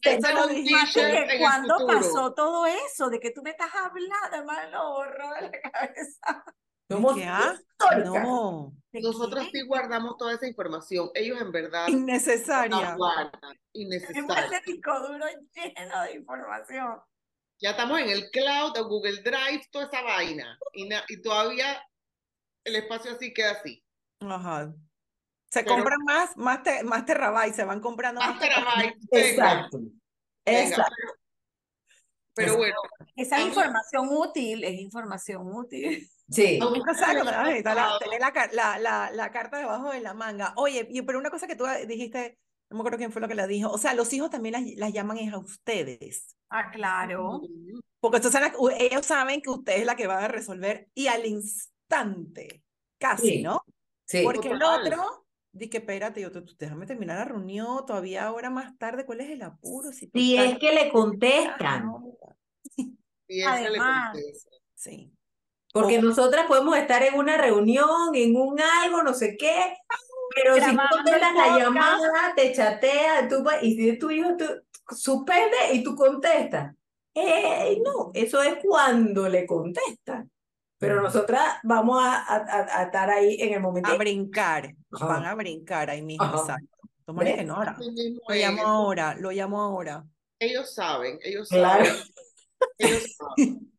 cuando 1.40 1.74
futuro. 1.80 1.98
pasó 1.98 2.32
todo 2.32 2.64
eso, 2.66 3.10
de 3.10 3.18
que 3.18 3.32
tú 3.32 3.42
me 3.42 3.50
estás 3.50 3.74
hablando, 3.74 4.14
además 4.30 4.70
lo 4.70 4.90
borró 4.92 5.34
de 5.34 5.40
la 5.42 5.50
cabeza. 5.50 6.44
Somos 6.88 7.14
¿Qué, 7.16 7.22
históricas. 7.22 8.22
No, 8.22 8.72
¿De 8.92 9.00
Nosotros 9.00 9.48
sí 9.52 9.62
guardamos 9.66 10.16
toda 10.16 10.34
esa 10.34 10.46
información, 10.46 11.10
ellos 11.14 11.40
en 11.40 11.50
verdad 11.50 11.86
la 11.86 11.90
innecesaria. 11.90 12.94
guardan, 12.94 13.58
innecesaria. 13.72 14.60
disco 14.64 15.00
duro 15.00 15.26
lleno 15.54 16.02
de 16.02 16.12
información. 16.14 17.00
Ya 17.60 17.70
estamos 17.70 17.98
en 18.00 18.10
el 18.10 18.30
cloud, 18.30 18.76
en 18.76 18.84
Google 18.84 19.22
Drive, 19.22 19.62
toda 19.72 19.86
esa 19.86 20.02
vaina, 20.02 20.56
y, 20.72 20.88
y 21.08 21.20
todavía 21.20 21.82
el 22.64 22.76
espacio 22.76 23.10
así 23.12 23.34
queda 23.34 23.52
así. 23.52 23.84
Ajá. 24.20 24.72
Se 25.50 25.62
Pero- 25.64 25.74
compran 25.74 25.98
más, 26.04 26.36
más, 26.36 26.62
te- 26.62 26.82
más 26.84 27.04
terabytes, 27.04 27.56
se 27.56 27.64
van 27.64 27.80
comprando 27.80 28.20
más 28.20 28.30
Más 28.30 28.40
terabytes, 28.40 28.96
Exacto. 29.10 29.78
venga, 29.78 30.62
Exacto. 30.62 30.94
pero, 32.34 32.52
pero 32.52 32.56
bueno, 32.56 32.76
Esa 33.16 33.38
es 33.40 33.46
información 33.46 34.08
útil, 34.10 34.62
es 34.64 34.80
información 34.80 35.42
útil. 35.52 36.08
Sí. 36.30 36.58
La, 36.60 36.66
pasado, 36.84 37.98
tener 37.98 38.20
la, 38.20 38.32
la, 38.52 38.78
la, 38.78 39.10
la 39.10 39.30
carta 39.32 39.58
debajo 39.58 39.90
de 39.90 40.00
la 40.00 40.14
manga. 40.14 40.52
Oye, 40.56 40.86
y- 40.88 41.02
pero 41.02 41.18
una 41.18 41.30
cosa 41.30 41.48
que 41.48 41.56
tú 41.56 41.64
dijiste, 41.88 42.38
no 42.70 42.76
me 42.76 42.80
acuerdo 42.82 42.98
quién 42.98 43.10
fue 43.10 43.20
lo 43.20 43.26
que 43.26 43.34
la 43.34 43.48
dijo, 43.48 43.68
o 43.70 43.78
sea, 43.78 43.94
los 43.94 44.12
hijos 44.12 44.30
también 44.30 44.52
las, 44.52 44.62
las 44.76 44.92
llaman 44.92 45.18
es 45.18 45.32
a 45.32 45.38
ustedes. 45.38 46.36
Ah, 46.48 46.70
claro. 46.70 47.40
Porque 47.98 48.18
entonces 48.18 48.40
ellos 48.78 49.04
saben 49.04 49.42
que 49.42 49.50
usted 49.50 49.78
es 49.78 49.84
la 49.86 49.96
que 49.96 50.06
va 50.06 50.24
a 50.24 50.28
resolver 50.28 50.88
y 50.94 51.08
al 51.08 51.26
instante, 51.26 52.62
casi, 52.98 53.28
Sí. 53.28 53.42
¿no? 53.42 53.64
Sí. 54.06 54.22
Porque 54.22 54.48
el 54.50 54.62
otro, 54.62 55.26
dice 55.52 55.70
que 55.70 55.78
espérate, 55.78 56.20
yo, 56.20 56.30
tú- 56.32 56.44
tú 56.44 56.54
déjame 56.58 56.86
terminar 56.86 57.18
la 57.18 57.24
reunión, 57.24 57.84
todavía 57.86 58.26
ahora 58.26 58.50
más 58.50 58.76
tarde, 58.78 59.04
¿cuál 59.04 59.20
es 59.20 59.30
el 59.30 59.42
apuro? 59.42 59.92
Si 59.92 60.10
Si 60.14 60.36
es 60.36 60.58
que 60.58 60.72
le 60.72 60.90
contestan. 60.90 61.86
no. 61.86 62.16
y 62.76 63.40
es 63.42 63.46
que 63.48 63.60
le 63.60 63.68
Además, 63.68 64.12
contesta. 64.12 64.50
Sí. 64.74 65.12
Porque 65.72 66.02
nosotras 66.02 66.46
podemos 66.46 66.76
estar 66.76 67.02
en 67.04 67.14
una 67.14 67.36
reunión, 67.36 68.14
en 68.14 68.34
un 68.36 68.60
algo, 68.60 69.02
no 69.04 69.14
sé 69.14 69.36
qué, 69.36 69.76
pero 70.34 70.54
si 70.54 70.60
Grabando 70.60 70.82
contestas 70.96 71.34
la 71.34 71.58
llamada, 71.58 72.34
te 72.34 72.52
chatea, 72.52 73.28
tú, 73.28 73.44
y 73.62 73.74
si 73.76 73.88
es 73.90 73.98
tu 74.00 74.10
hijo, 74.10 74.36
tú 74.36 74.44
suspende 74.96 75.56
y 75.74 75.84
tú 75.84 75.94
contestas. 75.94 76.74
Eh, 77.14 77.80
no, 77.84 78.10
eso 78.14 78.42
es 78.42 78.56
cuando 78.64 79.28
le 79.28 79.46
contestan. 79.46 80.28
Pero 80.80 81.02
nosotras 81.02 81.58
vamos 81.62 82.02
a, 82.02 82.16
a- 82.22 82.36
a- 82.36 82.78
a 82.80 82.82
estar 82.84 83.10
ahí 83.10 83.36
en 83.40 83.52
el 83.54 83.60
momento. 83.60 83.90
A 83.90 83.96
brincar, 83.96 84.74
Ajá. 84.92 85.06
van 85.06 85.26
a 85.26 85.34
brincar 85.34 85.90
ahí 85.90 86.00
mismo, 86.02 86.24
Ajá. 86.24 86.38
exacto. 86.38 86.76
Ahora. 87.06 87.76
Lo 88.28 88.34
llamo 88.34 88.62
ahora, 88.66 89.14
lo 89.16 89.30
llamo 89.30 89.60
ahora. 89.60 90.04
Ellos 90.38 90.72
saben, 90.74 91.18
ellos 91.22 91.48
Claro. 91.48 91.84
saben, 91.84 92.02
ellos 92.78 93.16
saben. 93.18 93.72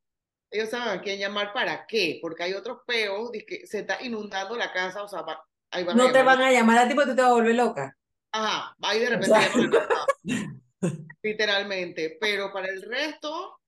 Ellos 0.52 0.70
saben 0.70 1.00
a 1.00 1.02
quién 1.02 1.18
llamar 1.20 1.54
para 1.54 1.86
qué, 1.88 2.20
porque 2.22 2.44
hay 2.44 2.54
otros 2.54 2.80
peos 2.86 3.32
de 3.32 3.46
que 3.46 3.66
se 3.66 3.80
está 3.80 4.02
inundando 4.04 4.56
la 4.58 4.72
casa, 4.72 5.02
o 5.02 5.08
sea, 5.08 5.22
va- 5.22 5.44
ahí 5.72 5.84
van 5.86 6.00
a 6.00 6.04
No 6.04 6.12
te 6.12 6.22
van 6.24 6.42
a 6.42 6.52
llamar 6.52 6.78
a 6.78 6.88
ti 6.88 6.94
porque 6.94 7.12
tú 7.12 7.16
te 7.16 7.22
vas 7.24 7.32
a 7.32 7.36
volver 7.36 7.56
loca. 7.56 7.98
Ajá, 8.34 8.76
ahí 8.82 9.00
de 9.00 9.10
repente 9.10 9.28
sea. 9.28 9.50
llaman 9.50 9.66
a 9.74 9.80
la 9.80 9.88
casa, 9.88 10.06
literalmente, 11.24 12.18
pero 12.20 12.52
para 12.52 12.68
el 12.68 12.82
resto, 12.84 13.61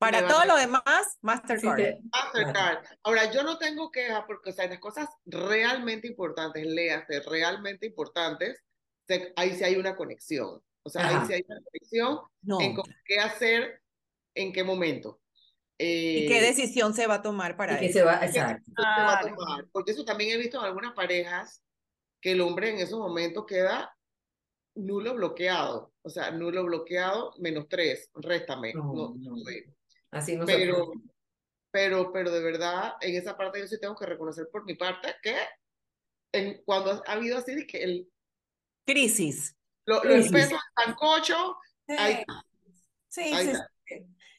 Para 0.00 0.26
todo 0.26 0.44
lo 0.46 0.56
demás, 0.56 0.82
Sí, 1.12 1.18
Mastercard. 1.20 1.76
te- 1.76 2.00
Mastercard. 2.10 2.84
Ahora, 3.02 3.30
yo 3.30 3.42
no 3.42 3.58
tengo 3.58 3.90
quejas 3.90 4.24
porque, 4.26 4.48
o 4.50 4.52
sea, 4.52 4.66
las 4.66 4.78
cosas 4.78 5.08
realmente 5.26 6.08
importantes, 6.08 6.66
léase, 6.66 7.20
realmente 7.20 7.84
importantes, 7.86 8.62
se- 9.06 9.32
ahí 9.36 9.54
sí 9.54 9.62
hay 9.62 9.76
una 9.76 9.94
conexión. 9.96 10.62
O 10.82 10.88
sea, 10.88 11.06
ahí 11.06 11.26
sí 11.26 11.34
hay 11.34 11.44
una 11.46 11.60
conexión 11.62 12.18
No. 12.40 12.60
en 12.62 12.76
qué 13.04 13.18
hacer, 13.20 13.82
en 14.34 14.52
qué 14.54 14.64
momento. 14.64 15.20
¿Y 15.76 16.26
qué 16.28 16.38
Eh, 16.38 16.42
decisión 16.42 16.94
se 16.94 17.06
va 17.06 17.16
a 17.16 17.22
tomar 17.22 17.56
para 17.58 17.82
y 17.82 17.86
eso? 17.86 17.98
se 17.98 18.04
va, 18.04 18.20
qué 18.20 18.26
exacto. 18.26 18.54
decisión 18.54 18.74
se 18.76 18.82
va 19.02 19.12
a 19.12 19.20
Claro. 19.20 19.36
tomar. 19.36 19.66
Porque 19.70 19.92
eso 19.92 20.04
también 20.06 20.30
he 20.30 20.36
visto 20.38 20.58
en 20.58 20.64
algunas 20.64 20.94
parejas 20.94 21.62
que 22.22 22.32
el 22.32 22.40
hombre 22.40 22.70
en 22.70 22.78
esos 22.78 22.98
momentos 22.98 23.44
queda 23.46 23.94
nulo 24.74 25.14
bloqueado. 25.14 25.92
O 26.02 26.08
sea, 26.08 26.30
nulo 26.30 26.64
bloqueado, 26.64 27.34
menos 27.38 27.66
tres, 27.68 28.08
réstame. 28.14 28.72
No, 28.72 28.84
No, 28.94 29.14
no. 29.18 29.36
Así 30.10 30.36
no 30.36 30.44
Pero, 30.46 30.92
pero, 31.70 32.12
pero 32.12 32.30
de 32.30 32.42
verdad, 32.42 32.94
en 33.00 33.16
esa 33.16 33.36
parte 33.36 33.60
yo 33.60 33.66
sí 33.66 33.78
tengo 33.80 33.94
que 33.94 34.06
reconocer 34.06 34.48
por 34.50 34.64
mi 34.64 34.74
parte 34.74 35.14
que 35.22 35.36
en, 36.32 36.62
cuando 36.64 37.02
ha 37.06 37.12
habido 37.12 37.38
así, 37.38 37.66
que 37.66 37.82
el, 37.82 38.08
Crisis. 38.86 39.56
lo, 39.86 39.96
lo 39.96 40.00
Crisis. 40.02 40.26
espeso 40.26 40.56
sancocho, 40.76 41.56
Sí, 41.86 41.94
ahí 41.98 42.24
sí, 43.08 43.22
ahí 43.32 43.52
sí. 43.86 43.94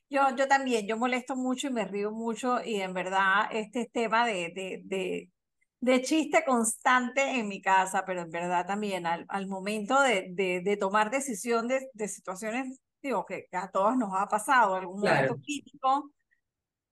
Yo, 0.10 0.36
yo 0.36 0.48
también, 0.48 0.88
yo 0.88 0.98
molesto 0.98 1.36
mucho 1.36 1.68
y 1.68 1.72
me 1.72 1.86
río 1.86 2.12
mucho 2.12 2.62
y 2.64 2.82
en 2.82 2.94
verdad 2.94 3.48
este 3.52 3.82
es 3.82 3.92
tema 3.92 4.26
de, 4.28 4.52
de, 4.54 4.82
de, 4.84 5.32
de 5.80 6.02
chiste 6.02 6.44
constante 6.46 7.22
en 7.40 7.48
mi 7.48 7.62
casa, 7.62 8.04
pero 8.06 8.22
en 8.22 8.30
verdad 8.30 8.66
también 8.68 9.06
al, 9.06 9.26
al 9.30 9.48
momento 9.48 10.02
de, 10.02 10.28
de, 10.32 10.62
de 10.64 10.78
tomar 10.78 11.12
decisión 11.12 11.68
de, 11.68 11.90
de 11.94 12.08
situaciones, 12.10 12.80
digo, 13.02 13.26
que 13.26 13.48
a 13.52 13.70
todos 13.72 13.98
nos 13.98 14.12
ha 14.14 14.28
pasado, 14.28 14.76
algún 14.76 15.00
momento 15.02 15.36
Claro. 15.36 15.42
crítico, 15.44 16.12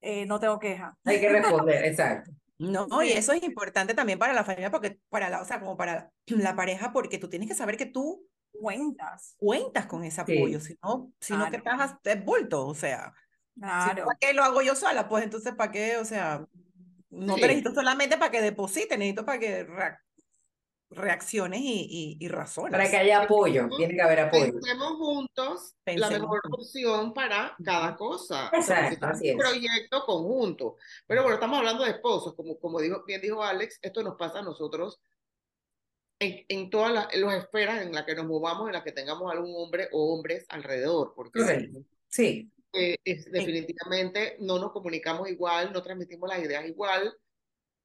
eh, 0.02 0.26
no 0.26 0.40
tengo 0.40 0.60
queja. 0.60 0.98
Hay 1.06 1.20
que 1.20 1.30
responder, 1.30 1.86
exacto. 1.86 2.32
No, 2.58 3.04
y 3.04 3.12
eso 3.12 3.32
es 3.34 3.44
importante 3.44 3.94
también 3.94 4.20
para 4.20 4.34
la 4.34 4.44
familia, 4.44 4.70
porque 4.72 5.00
para 5.10 5.30
la, 5.30 5.42
o 5.42 5.46
sea, 5.46 5.60
como 5.60 5.78
para 5.78 6.12
la 6.28 6.56
pareja, 6.56 6.92
porque 6.92 7.18
tú 7.18 7.30
tienes 7.30 7.48
que 7.48 7.56
saber 7.56 7.78
que 7.78 7.86
tú 7.86 8.26
Cuentas, 8.52 9.36
cuentas 9.38 9.86
con 9.86 10.04
ese 10.04 10.22
Sí. 10.26 10.34
apoyo, 10.34 10.60
si 10.60 10.78
no, 10.84 11.14
si 11.22 11.34
no 11.38 11.50
que 11.50 11.58
Claro. 11.58 11.84
estás 11.84 11.98
es 12.04 12.26
bulto, 12.26 12.68
o 12.68 12.76
sea, 12.76 13.14
si 13.54 13.62
claro. 13.62 14.04
¿para 14.06 14.18
qué 14.20 14.34
lo 14.34 14.44
hago 14.44 14.62
yo 14.62 14.76
sola? 14.76 15.08
Pues 15.08 15.24
entonces, 15.24 15.54
¿para 15.56 15.72
qué? 15.72 15.98
O 15.98 16.06
sea, 16.06 16.46
no 17.10 17.36
Sí. 17.36 17.42
te 17.42 17.48
necesito 17.48 17.74
solamente 17.74 18.18
para 18.18 18.32
que 18.32 18.42
deposites, 18.42 18.98
necesito 18.98 19.26
para 19.26 19.40
que 19.40 19.66
reacciones 20.92 21.60
y, 21.62 22.18
y, 22.20 22.26
y 22.26 22.28
razones. 22.30 22.72
Para 22.72 22.90
que 22.90 22.98
haya 22.98 23.24
apoyo, 23.24 23.70
tiene 23.78 23.94
que 23.96 24.02
haber 24.02 24.20
apoyo. 24.22 24.54
pensemos 24.54 24.94
juntos 24.98 25.76
la 25.96 26.10
Pensemos 26.10 26.22
mejor 26.22 26.42
juntos. 26.44 26.66
opción 26.68 27.14
para 27.14 27.56
cada 27.64 27.96
cosa. 27.96 28.48
O 28.58 28.62
sea, 28.62 28.90
porque 28.90 28.96
Exacto, 28.96 29.06
es 29.06 29.12
así 29.12 29.30
un 29.30 29.32
es. 29.32 29.38
proyecto 29.38 30.04
conjunto. 30.06 30.76
Pero 31.08 31.22
bueno, 31.24 31.36
estamos 31.36 31.58
hablando 31.60 31.84
de 31.84 31.92
esposos, 31.92 32.34
como, 32.36 32.60
como 32.60 32.80
dijo, 32.82 33.04
bien 33.06 33.22
dijo 33.22 33.44
Alex, 33.44 33.80
esto 33.82 34.04
nos 34.04 34.16
pasa 34.16 34.40
a 34.40 34.44
nosotros 34.44 35.00
en, 36.20 36.46
en 36.50 36.70
todas 36.70 36.92
las, 36.94 37.14
en 37.14 37.22
las 37.22 37.44
esferas 37.44 37.82
en 37.82 37.92
las 37.94 38.06
que 38.06 38.16
nos 38.16 38.26
movamos, 38.26 38.68
en 38.68 38.74
las 38.74 38.84
que 38.84 38.92
tengamos 38.92 39.32
algún 39.32 39.54
hombre 39.56 39.88
o 39.92 40.14
hombres 40.14 40.46
alrededor, 40.50 41.14
porque 41.16 41.40
Correcto. 41.40 41.80
Sí, 42.08 42.52
eh, 42.74 42.98
es- 43.04 43.32
definitivamente 43.32 44.38
no 44.40 44.60
nos 44.60 44.72
comunicamos 44.72 45.30
igual, 45.30 45.72
no 45.74 45.82
transmitimos 45.84 46.30
las 46.30 46.40
ideas 46.44 46.66
igual 46.68 47.14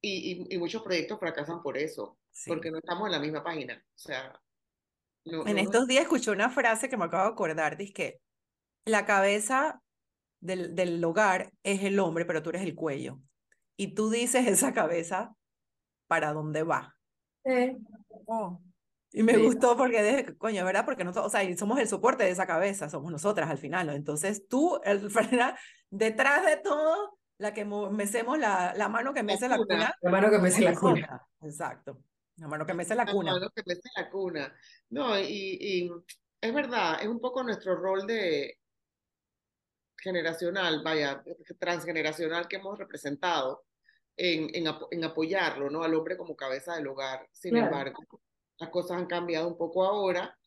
y, 0.01 0.47
y, 0.49 0.55
y 0.55 0.57
muchos 0.57 0.83
proyectos 0.83 1.19
fracasan 1.19 1.61
por 1.61 1.77
eso, 1.77 2.17
Sí. 2.35 2.49
porque 2.49 2.69
no 2.69 2.79
estamos 2.79 3.05
en 3.07 3.11
la 3.13 3.19
misma 3.19 3.43
página. 3.43 3.75
O 3.87 3.97
sea, 3.97 4.37
no, 5.25 5.47
En 5.47 5.55
no 5.55 5.61
estos 5.61 5.87
días 5.87 6.03
escuché 6.03 6.31
una 6.31 6.49
frase 6.49 6.89
que 6.89 6.97
me 6.97 7.05
acabo 7.05 7.23
de 7.23 7.29
acordar, 7.31 7.77
dice 7.77 7.93
que 7.93 8.21
la 8.85 9.05
cabeza 9.05 9.81
del, 10.41 10.75
del 10.75 11.03
hogar 11.03 11.51
es 11.63 11.81
el 11.83 11.97
hombre, 11.99 12.25
pero 12.25 12.43
tú 12.43 12.49
eres 12.49 12.63
el 12.63 12.75
cuello. 12.75 13.19
Y 13.77 13.95
tú 13.95 14.09
dices 14.09 14.45
esa 14.47 14.73
cabeza 14.73 15.33
para 16.07 16.33
dónde 16.33 16.63
va. 16.63 16.95
Eh, 17.45 17.77
Oh, 18.27 18.59
Y 19.11 19.23
me 19.23 19.35
Sí. 19.35 19.43
gustó 19.43 19.77
porque, 19.77 20.01
de, 20.03 20.35
coño, 20.37 20.65
¿verdad? 20.65 20.83
Porque 20.83 21.03
nosotros, 21.05 21.27
o 21.27 21.29
sea, 21.37 21.57
somos 21.57 21.79
el 21.79 21.87
soporte 21.87 22.23
de 22.25 22.31
esa 22.31 22.45
cabeza, 22.45 22.89
somos 22.89 23.11
nosotras 23.11 23.49
al 23.49 23.57
final, 23.57 23.87
¿no? 23.87 23.93
Entonces 23.93 24.45
tú, 24.47 24.79
el, 24.83 25.07
detrás 25.89 26.45
de 26.45 26.57
todo, 26.57 27.17
la 27.37 27.53
que 27.53 27.63
mo- 27.65 27.91
mecemos 27.91 28.37
la, 28.39 28.73
la 28.75 28.89
mano 28.89 29.13
que 29.13 29.23
mece 29.23 29.47
la 29.47 29.55
cuna. 29.57 29.75
cuna, 29.75 29.95
la 30.01 30.11
mano 30.11 30.29
que 30.31 30.37
me 30.39 30.51
somos 30.51 30.53
hace 30.53 30.61
la 30.63 30.75
cuna. 30.79 31.21
Exacto. 31.41 32.01
La 32.37 32.47
mano 32.47 32.65
que 32.65 32.73
mece 32.73 32.95
la 32.95 33.05
la 33.05 33.11
cuna. 33.11 33.31
mano 33.33 33.49
que 33.49 33.63
mece 33.65 33.89
la 33.95 34.09
cuna. 34.09 34.55
No, 34.89 35.17
y, 35.19 35.57
y 35.61 35.91
es 36.41 36.53
verdad, 36.53 37.01
es 37.01 37.07
un 37.07 37.19
poco 37.19 37.43
nuestro 37.43 37.75
rol 37.75 38.05
de 38.05 38.59
generacional, 39.97 40.81
vaya, 40.83 41.23
transgeneracional 41.59 42.47
que 42.47 42.57
hemos 42.57 42.77
representado 42.77 43.65
en, 44.17 44.49
en, 44.53 44.65
apo- 44.67 44.87
en 44.91 45.03
apoyarlo, 45.03 45.69
¿no? 45.69 45.83
Al 45.83 45.93
hombre 45.95 46.17
como 46.17 46.35
cabeza 46.35 46.75
del 46.75 46.87
hogar. 46.87 47.27
Sin 47.31 47.51
Claro. 47.51 47.67
embargo, 47.67 48.03
las 48.57 48.69
cosas 48.69 48.97
han 48.97 49.07
cambiado 49.07 49.47
un 49.47 49.57
poco 49.57 49.83
ahora. 49.85 50.37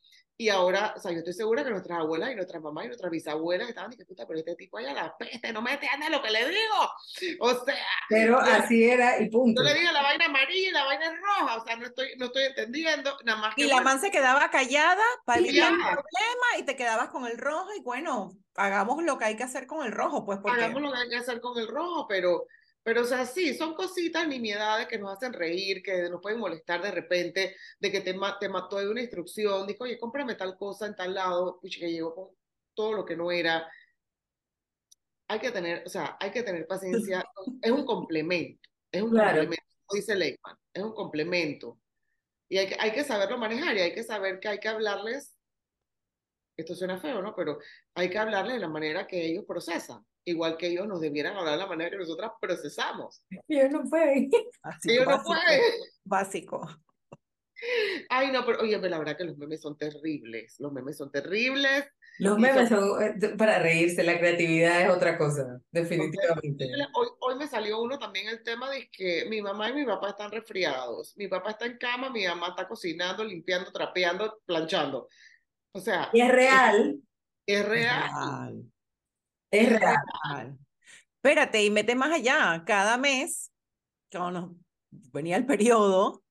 Y 0.41 0.51
ahora, 0.51 0.95
o 0.97 1.01
sea, 1.01 1.11
yo 1.11 1.19
estoy 1.19 1.33
segura 1.33 1.65
que 1.65 1.71
nuestras 1.71 1.99
abuelas 1.99 2.31
y 2.31 2.37
nuestras 2.37 2.63
mamás 2.63 2.85
y 2.85 2.87
nuestras 2.87 3.11
bisabuelas 3.11 3.69
estaban 3.69 3.91
diciendo, 3.91 4.09
puta, 4.09 4.25
pero 4.25 4.39
este 4.39 4.55
tipo 4.55 4.79
allá 4.79 4.95
la 4.95 5.17
peste, 5.19 5.53
no 5.53 5.61
me 5.61 5.73
entiende 5.73 6.09
lo 6.11 6.23
que 6.23 6.31
le 6.31 6.49
digo. 6.49 7.41
O 7.41 7.65
sea, 7.65 7.75
Pero 8.09 8.39
Ya. 8.47 8.57
así 8.59 8.85
era 8.85 9.21
y 9.21 9.29
punto. 9.31 9.61
yo 9.61 9.69
le 9.69 9.75
digo 9.75 9.91
la 9.91 10.01
vaina 10.01 10.27
amarilla 10.27 10.69
y 10.69 10.71
la 10.71 10.85
vaina 10.85 11.13
roja, 11.17 11.57
o 11.57 11.65
sea, 11.67 11.75
no 11.75 11.87
estoy, 11.87 12.11
no 12.19 12.27
estoy 12.27 12.45
entendiendo, 12.45 13.17
nada 13.25 13.41
más 13.41 13.55
que 13.57 13.63
Y 13.63 13.67
la 13.67 13.81
man 13.81 14.01
se 14.01 14.13
quedaba 14.13 14.49
callada 14.49 15.03
para 15.25 15.41
evitar 15.41 15.73
el 15.73 15.79
problema 15.81 16.47
y 16.59 16.63
te 16.63 16.77
quedabas 16.77 17.09
con 17.09 17.27
el 17.27 17.37
rojo 17.37 17.71
y 17.77 17.81
bueno, 17.83 18.31
hagamos 18.55 19.03
lo 19.03 19.19
que 19.19 19.25
hay 19.25 19.37
que 19.37 19.43
hacer 19.43 19.67
con 19.67 19.85
el 19.85 19.91
rojo, 19.91 20.25
pues 20.25 20.39
porque 20.41 20.63
hagamos 20.63 20.83
lo 20.83 20.93
que 20.93 20.99
hay 20.99 21.09
que 21.09 21.17
hacer 21.17 21.41
con 21.41 21.59
el 21.59 21.67
rojo, 21.67 22.07
pero, 22.07 22.47
pero, 22.89 23.03
o 23.03 23.05
sea, 23.05 23.27
sí, 23.27 23.53
son 23.53 23.75
cositas, 23.75 24.27
nimiedades 24.27 24.89
que 24.89 24.97
nos 24.99 25.13
hacen 25.13 25.35
reír, 25.35 25.83
que 25.83 26.09
nos 26.09 26.23
pueden 26.23 26.39
molestar 26.41 26.81
de 26.81 26.91
repente, 26.91 27.55
de 27.79 27.93
que 27.93 28.01
te, 28.01 28.15
te 28.41 28.49
mató 28.49 28.79
de 28.79 28.89
una 28.89 29.03
instrucción, 29.03 29.67
dijo, 29.67 29.85
oye, 29.85 29.99
cómprame 29.99 30.37
tal 30.37 30.57
cosa 30.57 30.87
en 30.87 30.97
tal 30.97 31.13
lado, 31.13 31.61
pucha, 31.61 31.81
que 31.81 31.93
llegó 31.93 32.15
con 32.15 32.35
todo 32.73 32.95
lo 32.95 33.05
que 33.05 33.15
no 33.15 33.31
era. 33.31 33.71
Hay 35.29 35.39
que 35.39 35.51
tener, 35.51 35.83
o 35.85 35.91
sea, 35.91 36.17
hay 36.19 36.31
que 36.31 36.43
tener 36.43 36.67
paciencia, 36.67 37.23
es 37.61 37.71
un 37.71 37.85
complemento, 37.85 38.67
es 38.91 39.03
un 39.03 39.11
Claro. 39.11 39.41
complemento, 39.41 39.65
dice 39.93 40.17
Leikman, 40.17 40.57
es 40.73 40.83
un 40.83 40.95
complemento. 40.95 41.79
Y 42.49 42.57
hay 42.57 42.69
que, 42.69 42.77
hay 42.81 42.93
que 42.93 43.05
saberlo 43.05 43.37
manejar 43.37 43.77
y 43.77 43.81
hay 43.81 43.93
que 43.93 44.03
saber 44.03 44.41
que 44.41 44.49
hay 44.49 44.61
que 44.61 44.69
hablarles, 44.69 45.37
esto 46.59 46.75
suena 46.75 46.99
feo, 46.99 47.23
¿no? 47.23 47.35
Pero 47.35 47.59
hay 47.95 48.11
que 48.11 48.19
hablarles 48.19 48.55
de 48.55 48.61
la 48.61 48.69
manera 48.69 49.07
que 49.07 49.25
ellos 49.25 49.45
procesan, 49.47 50.05
igual 50.25 50.57
que 50.57 50.67
ellos 50.67 50.87
nos 50.89 51.01
debieran 51.01 51.37
hablar 51.37 51.55
de 51.55 51.61
la 51.61 51.67
manera 51.69 51.91
que 51.91 51.97
nosotras 51.99 52.33
procesamos. 52.41 53.23
Yo 53.49 53.69
no 53.69 53.85
puedo. 53.85 54.05
así 54.63 54.91
Ellos 54.91 55.07
no 55.07 55.13
básico, 55.13 55.35
pueden. 55.47 55.63
básico. 56.05 56.69
Ay, 58.09 58.31
no, 58.31 58.45
pero 58.47 58.61
oye, 58.61 58.77
pero 58.79 58.91
la 58.91 58.99
verdad 58.99 59.17
que 59.17 59.25
los 59.25 59.37
memes 59.37 59.61
son 59.61 59.77
terribles. 59.77 60.57
Los 60.61 60.73
memes 60.73 60.97
son 60.97 61.11
terribles. 61.11 61.87
Los 62.21 62.39
memes 62.39 62.69
son- 62.69 62.81
son 62.81 63.03
eh, 63.03 63.35
para 63.37 63.59
reírse, 63.61 64.03
la 64.03 64.19
creatividad 64.19 64.83
es 64.83 64.91
otra 64.91 65.17
cosa, 65.19 65.61
definitivamente. 65.71 66.67
Hoy, 66.95 67.09
hoy 67.21 67.35
me 67.37 67.47
salió 67.47 67.81
uno 67.81 67.99
también 67.99 68.29
el 68.29 68.43
tema 68.43 68.69
de 68.71 68.89
que 68.91 69.27
mi 69.29 69.41
mamá 69.43 69.71
y 69.71 69.75
mi 69.75 69.85
papá 69.85 70.11
están 70.11 70.31
resfriados. 70.33 71.17
Mi 71.17 71.29
papá 71.29 71.51
está 71.51 71.67
en 71.67 71.79
cama, 71.79 72.11
mi 72.11 72.27
mamá 72.27 72.49
está 72.51 72.67
cocinando, 72.67 73.23
limpiando, 73.25 73.71
trapeando, 73.73 74.41
planchando. 74.47 75.09
O 75.79 75.81
sea, 75.81 76.09
Y 76.13 76.21
es 76.21 76.29
real, 76.31 77.01
es 77.47 77.61
Es 77.61 77.69
real. 77.69 78.11
real, 78.11 78.65
es 79.51 79.69
real. 79.71 79.97
real. 80.25 80.59
Espérate, 81.17 81.65
y 81.65 81.71
mete 81.71 81.95
más 81.95 82.13
allá. 82.13 82.65
Cada 82.67 82.97
mes, 82.97 83.53
cuando 84.11 84.41
nos 84.41 84.57
venía 85.13 85.37
el 85.37 85.47
periodo, 85.47 86.23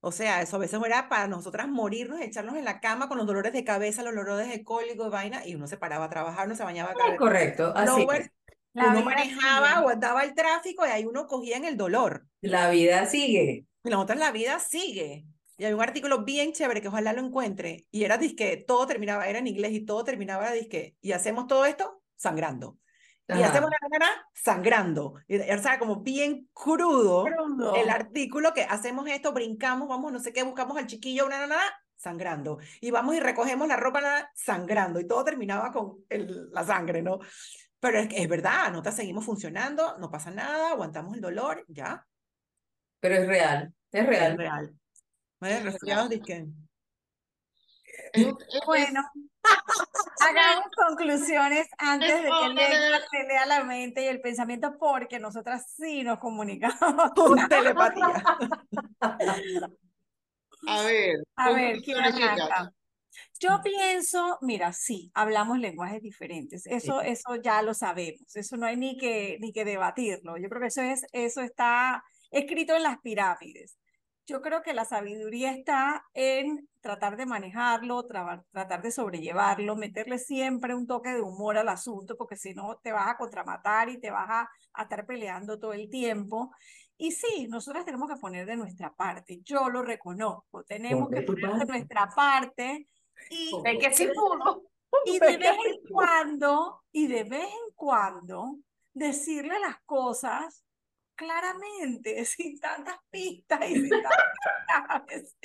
o 0.00 0.12
sea, 0.12 0.42
eso 0.42 0.56
a 0.56 0.60
veces 0.60 0.80
era 0.84 1.08
para 1.08 1.26
nosotras 1.28 1.68
morirnos, 1.68 2.20
echarnos 2.20 2.56
en 2.56 2.64
la 2.64 2.80
cama 2.80 3.08
con 3.08 3.18
los 3.18 3.26
dolores 3.26 3.52
de 3.52 3.64
cabeza, 3.64 4.02
los 4.02 4.14
dolores 4.14 4.48
de 4.48 4.62
cólico, 4.64 5.04
de 5.04 5.10
vaina, 5.10 5.46
y 5.46 5.54
uno 5.54 5.66
se 5.66 5.76
paraba 5.76 6.04
a 6.06 6.10
trabajar, 6.10 6.46
uno 6.46 6.56
se 6.56 6.64
bañaba 6.64 6.94
cada 6.94 7.12
Es 7.12 7.18
correcto, 7.18 7.72
así. 7.74 8.06
La 8.74 8.90
uno 8.90 9.02
manejaba, 9.02 9.66
sigue. 9.68 9.78
aguantaba 9.78 10.22
el 10.24 10.34
tráfico 10.34 10.86
y 10.86 10.90
ahí 10.90 11.04
uno 11.04 11.26
cogía 11.26 11.56
en 11.56 11.64
el 11.64 11.76
dolor. 11.76 12.26
La 12.40 12.70
vida 12.70 13.06
sigue. 13.06 13.66
Y 13.84 13.90
la 13.90 13.98
otra 13.98 14.14
la 14.16 14.30
vida 14.30 14.58
sigue. 14.60 15.24
Y 15.58 15.64
hay 15.64 15.72
un 15.72 15.82
artículo 15.82 16.24
bien 16.24 16.52
chévere 16.52 16.80
que 16.80 16.88
ojalá 16.88 17.12
lo 17.12 17.20
encuentre. 17.20 17.86
Y 17.90 18.04
era 18.04 18.16
disque, 18.16 18.64
todo 18.66 18.86
terminaba, 18.86 19.28
era 19.28 19.40
en 19.40 19.48
inglés 19.48 19.72
y 19.72 19.84
todo 19.84 20.04
terminaba 20.04 20.52
disque. 20.52 20.96
Y 21.00 21.12
hacemos 21.12 21.46
todo 21.48 21.66
esto 21.66 22.00
sangrando. 22.16 22.78
Y 23.26 23.32
Ajá. 23.32 23.48
hacemos 23.50 23.68
la 23.70 23.88
nana 23.90 24.26
sangrando. 24.32 25.14
Y, 25.26 25.38
o 25.38 25.58
sea, 25.58 25.78
como 25.78 25.96
bien 26.00 26.48
crudo 26.54 27.24
Crudo. 27.24 27.74
el 27.74 27.90
artículo 27.90 28.54
que 28.54 28.62
hacemos 28.62 29.06
esto, 29.08 29.32
brincamos, 29.32 29.88
vamos, 29.88 30.12
no 30.12 30.20
sé 30.20 30.32
qué, 30.32 30.44
buscamos 30.44 30.78
al 30.78 30.86
chiquillo, 30.86 31.26
una 31.26 31.40
nana, 31.40 31.58
sangrando. 31.96 32.58
Y 32.80 32.90
vamos 32.92 33.16
y 33.16 33.20
recogemos 33.20 33.66
la 33.66 33.76
ropa 33.76 34.00
nana, 34.00 34.30
sangrando. 34.34 35.00
Y 35.00 35.06
todo 35.08 35.24
terminaba 35.24 35.72
con 35.72 36.04
el- 36.08 36.50
la 36.52 36.64
sangre, 36.64 37.02
¿no? 37.02 37.18
Pero 37.80 37.98
es, 37.98 38.08
es 38.12 38.28
verdad, 38.28 38.70
nosotras 38.70 38.94
seguimos 38.96 39.24
funcionando, 39.24 39.98
no 39.98 40.08
pasa 40.10 40.30
nada, 40.30 40.70
aguantamos 40.70 41.14
el 41.14 41.20
dolor, 41.20 41.64
ya. 41.68 42.06
Pero 43.00 43.16
es 43.16 43.26
real, 43.26 43.74
es 43.92 44.02
Es 44.02 44.06
real. 44.36 44.77
Resfriados, 45.40 46.08
disque. 46.10 46.46
Es 48.12 48.24
un- 48.24 48.38
es- 48.40 48.60
Bueno, 48.66 49.02
hagamos 50.20 50.66
conclusiones 50.76 51.68
antes 51.78 52.22
de 52.22 52.28
que 52.28 52.54
de- 52.54 53.00
se 53.10 53.22
lea 53.26 53.46
la 53.46 53.64
mente 53.64 54.02
y 54.02 54.06
el 54.06 54.20
pensamiento, 54.20 54.76
porque 54.78 55.18
nosotras 55.18 55.72
sí 55.76 56.02
nos 56.02 56.18
comunicamos. 56.18 56.78
Con 57.16 57.48
telepatía. 57.48 58.24
a 60.66 60.82
ver, 60.82 61.22
A 61.36 61.50
ver, 61.52 61.80
¿quién 61.82 61.98
arranca? 61.98 62.72
Yo 63.40 63.60
pienso, 63.62 64.38
mira, 64.42 64.72
sí, 64.72 65.10
hablamos 65.14 65.58
lenguajes 65.58 66.02
diferentes. 66.02 66.66
Eso, 66.66 67.00
eso 67.00 67.36
ya 67.36 67.62
lo 67.62 67.72
sabemos. 67.74 68.34
Eso 68.34 68.56
no 68.56 68.66
hay 68.66 68.76
ni 68.76 68.96
que, 68.96 69.38
ni 69.40 69.52
que 69.52 69.64
debatirlo. 69.64 70.36
Yo 70.36 70.48
creo 70.48 70.60
que 70.60 70.66
eso 70.68 70.82
es, 70.82 71.04
eso 71.12 71.40
está 71.40 72.02
escrito 72.30 72.74
en 72.76 72.82
las 72.82 72.98
pirámides. 73.00 73.77
Yo 74.28 74.42
creo 74.42 74.60
que 74.62 74.74
la 74.74 74.84
sabiduría 74.84 75.52
está 75.52 76.04
en 76.12 76.68
tratar 76.82 77.16
de 77.16 77.24
manejarlo, 77.24 78.04
tratar 78.04 78.82
de 78.82 78.90
sobrellevarlo, 78.90 79.74
meterle 79.74 80.18
siempre 80.18 80.74
un 80.74 80.86
toque 80.86 81.14
de 81.14 81.22
humor 81.22 81.56
al 81.56 81.70
asunto, 81.70 82.14
porque 82.14 82.36
si 82.36 82.52
no 82.52 82.78
te 82.82 82.92
vas 82.92 83.08
a 83.08 83.16
contramatar 83.16 83.88
y 83.88 83.98
te 83.98 84.10
vas 84.10 84.28
a, 84.28 84.50
a 84.74 84.82
estar 84.82 85.06
peleando 85.06 85.58
todo 85.58 85.72
el 85.72 85.88
tiempo. 85.88 86.50
Y 86.98 87.12
sí, 87.12 87.48
nosotras 87.48 87.86
tenemos 87.86 88.06
que 88.06 88.20
poner 88.20 88.44
de 88.44 88.56
nuestra 88.56 88.92
parte. 88.92 89.40
Yo 89.44 89.70
lo 89.70 89.82
reconozco. 89.82 90.62
Tenemos 90.64 91.08
de 91.08 91.20
que 91.20 91.22
poner 91.22 91.54
de 91.54 91.64
nuestra 91.64 92.10
parte 92.14 92.86
y, 93.30 93.50
El 93.64 93.78
que 93.78 93.94
sí 93.94 94.08
pudo. 94.14 94.62
y 95.06 95.18
de 95.18 95.38
vez 95.38 95.56
en 95.64 95.88
cuando, 95.90 96.82
y 96.92 97.06
de 97.06 97.24
vez 97.24 97.48
en 97.48 97.74
cuando, 97.74 98.58
decirle 98.92 99.58
las 99.58 99.80
cosas 99.86 100.66
claramente, 101.18 102.24
sin 102.24 102.58
tantas 102.60 102.96
pistas 103.10 103.60
y 103.68 103.74
sin 103.74 103.90
tantas. 103.90 105.36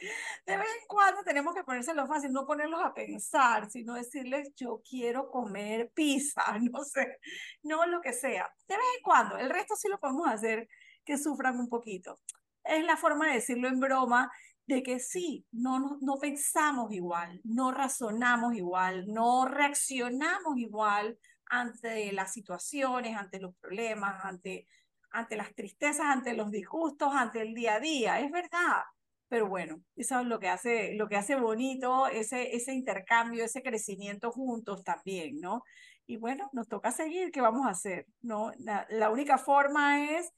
De 0.46 0.58
vez 0.58 0.68
en 0.68 0.88
cuando 0.88 1.24
tenemos 1.24 1.54
que 1.56 1.64
ponérselo 1.64 2.08
fácil, 2.08 2.32
no 2.32 2.46
ponerlos 2.46 2.82
a 2.82 2.94
pensar, 2.94 3.70
sino 3.70 3.96
decirles, 3.96 4.54
yo 4.56 4.82
quiero 4.88 5.30
comer 5.30 5.92
pizza, 5.94 6.44
no 6.72 6.84
sé, 6.84 7.18
no 7.64 7.86
lo 7.88 8.00
que 8.00 8.14
sea. 8.14 8.50
De 8.68 8.78
vez 8.78 8.86
en 8.98 9.04
cuando, 9.04 9.38
el 9.38 9.50
resto 9.50 9.76
sí 9.76 9.90
lo 9.90 10.00
podemos 10.00 10.28
hacer 10.30 10.70
que 11.04 11.18
sufran 11.18 11.60
un 11.60 11.68
poquito. 11.68 12.22
Es 12.64 12.86
la 12.86 12.96
forma 12.96 13.28
de 13.28 13.34
decirlo 13.34 13.68
en 13.68 13.80
broma, 13.80 14.32
de 14.66 14.84
que 14.84 15.00
sí, 15.00 15.46
no, 15.52 15.80
no, 15.80 15.98
no 16.00 16.16
pensamos 16.18 16.94
igual, 16.94 17.42
no 17.44 17.72
razonamos 17.72 18.54
igual, 18.54 19.08
no 19.08 19.46
reaccionamos 19.46 20.56
igual 20.56 21.18
ante 21.48 22.14
las 22.14 22.32
situaciones, 22.32 23.18
ante 23.18 23.40
los 23.40 23.56
problemas, 23.56 24.24
ante, 24.24 24.68
ante 25.13 25.38
las 25.38 25.54
tristezas, 25.56 26.06
ante 26.08 26.34
los 26.34 26.52
disgustos, 26.52 27.13
ante 27.13 27.41
el 27.41 27.54
día 27.54 27.76
a 27.76 27.80
día. 27.80 28.19
Es 28.19 28.32
verdad. 28.32 28.82
Pero 29.30 29.47
bueno, 29.47 29.82
eso 29.95 30.19
es 30.19 30.28
lo 30.28 30.39
que 30.39 30.49
hace, 30.49 30.93
lo 30.95 31.08
que 31.08 31.15
hace 31.15 31.36
bonito 31.36 32.08
ese, 32.08 32.56
ese 32.56 32.73
intercambio, 32.73 33.43
ese 33.45 33.63
crecimiento 33.63 34.32
juntos 34.32 34.84
también, 34.84 35.39
¿no? 35.39 35.63
Y 36.06 36.17
bueno, 36.17 36.49
nos 36.54 36.67
toca 36.67 36.91
seguir, 36.91 37.32
¿qué 37.32 37.41
vamos 37.41 37.65
a 37.65 37.71
hacer? 37.71 38.06
¿No? 38.21 38.52
La, 38.60 38.86
la 38.89 39.10
única 39.10 39.38
forma 39.38 40.12
es 40.12 40.32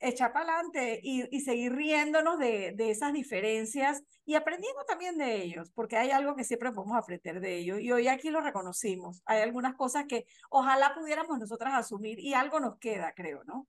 echar 0.00 0.32
para 0.32 0.54
adelante 0.54 1.00
y, 1.02 1.24
y 1.34 1.40
seguir 1.40 1.72
riéndonos 1.72 2.38
de, 2.38 2.72
de 2.76 2.90
esas 2.90 3.12
diferencias 3.12 4.02
y 4.26 4.34
aprendiendo 4.34 4.84
también 4.86 5.16
de 5.18 5.42
ellos, 5.42 5.70
porque 5.74 5.96
hay 5.96 6.10
algo 6.10 6.36
que 6.36 6.44
siempre 6.44 6.72
podemos 6.72 6.96
aprender 6.98 7.40
de 7.40 7.56
ellos 7.56 7.80
y 7.80 7.92
hoy 7.92 8.08
aquí 8.08 8.30
lo 8.30 8.40
reconocimos. 8.40 9.22
Hay 9.24 9.40
algunas 9.40 9.74
cosas 9.74 10.04
que 10.06 10.26
ojalá 10.50 10.94
pudiéramos 10.94 11.38
nosotras 11.38 11.74
asumir 11.74 12.18
y 12.18 12.34
algo 12.34 12.60
nos 12.60 12.78
queda, 12.78 13.12
creo, 13.14 13.44
¿no? 13.44 13.66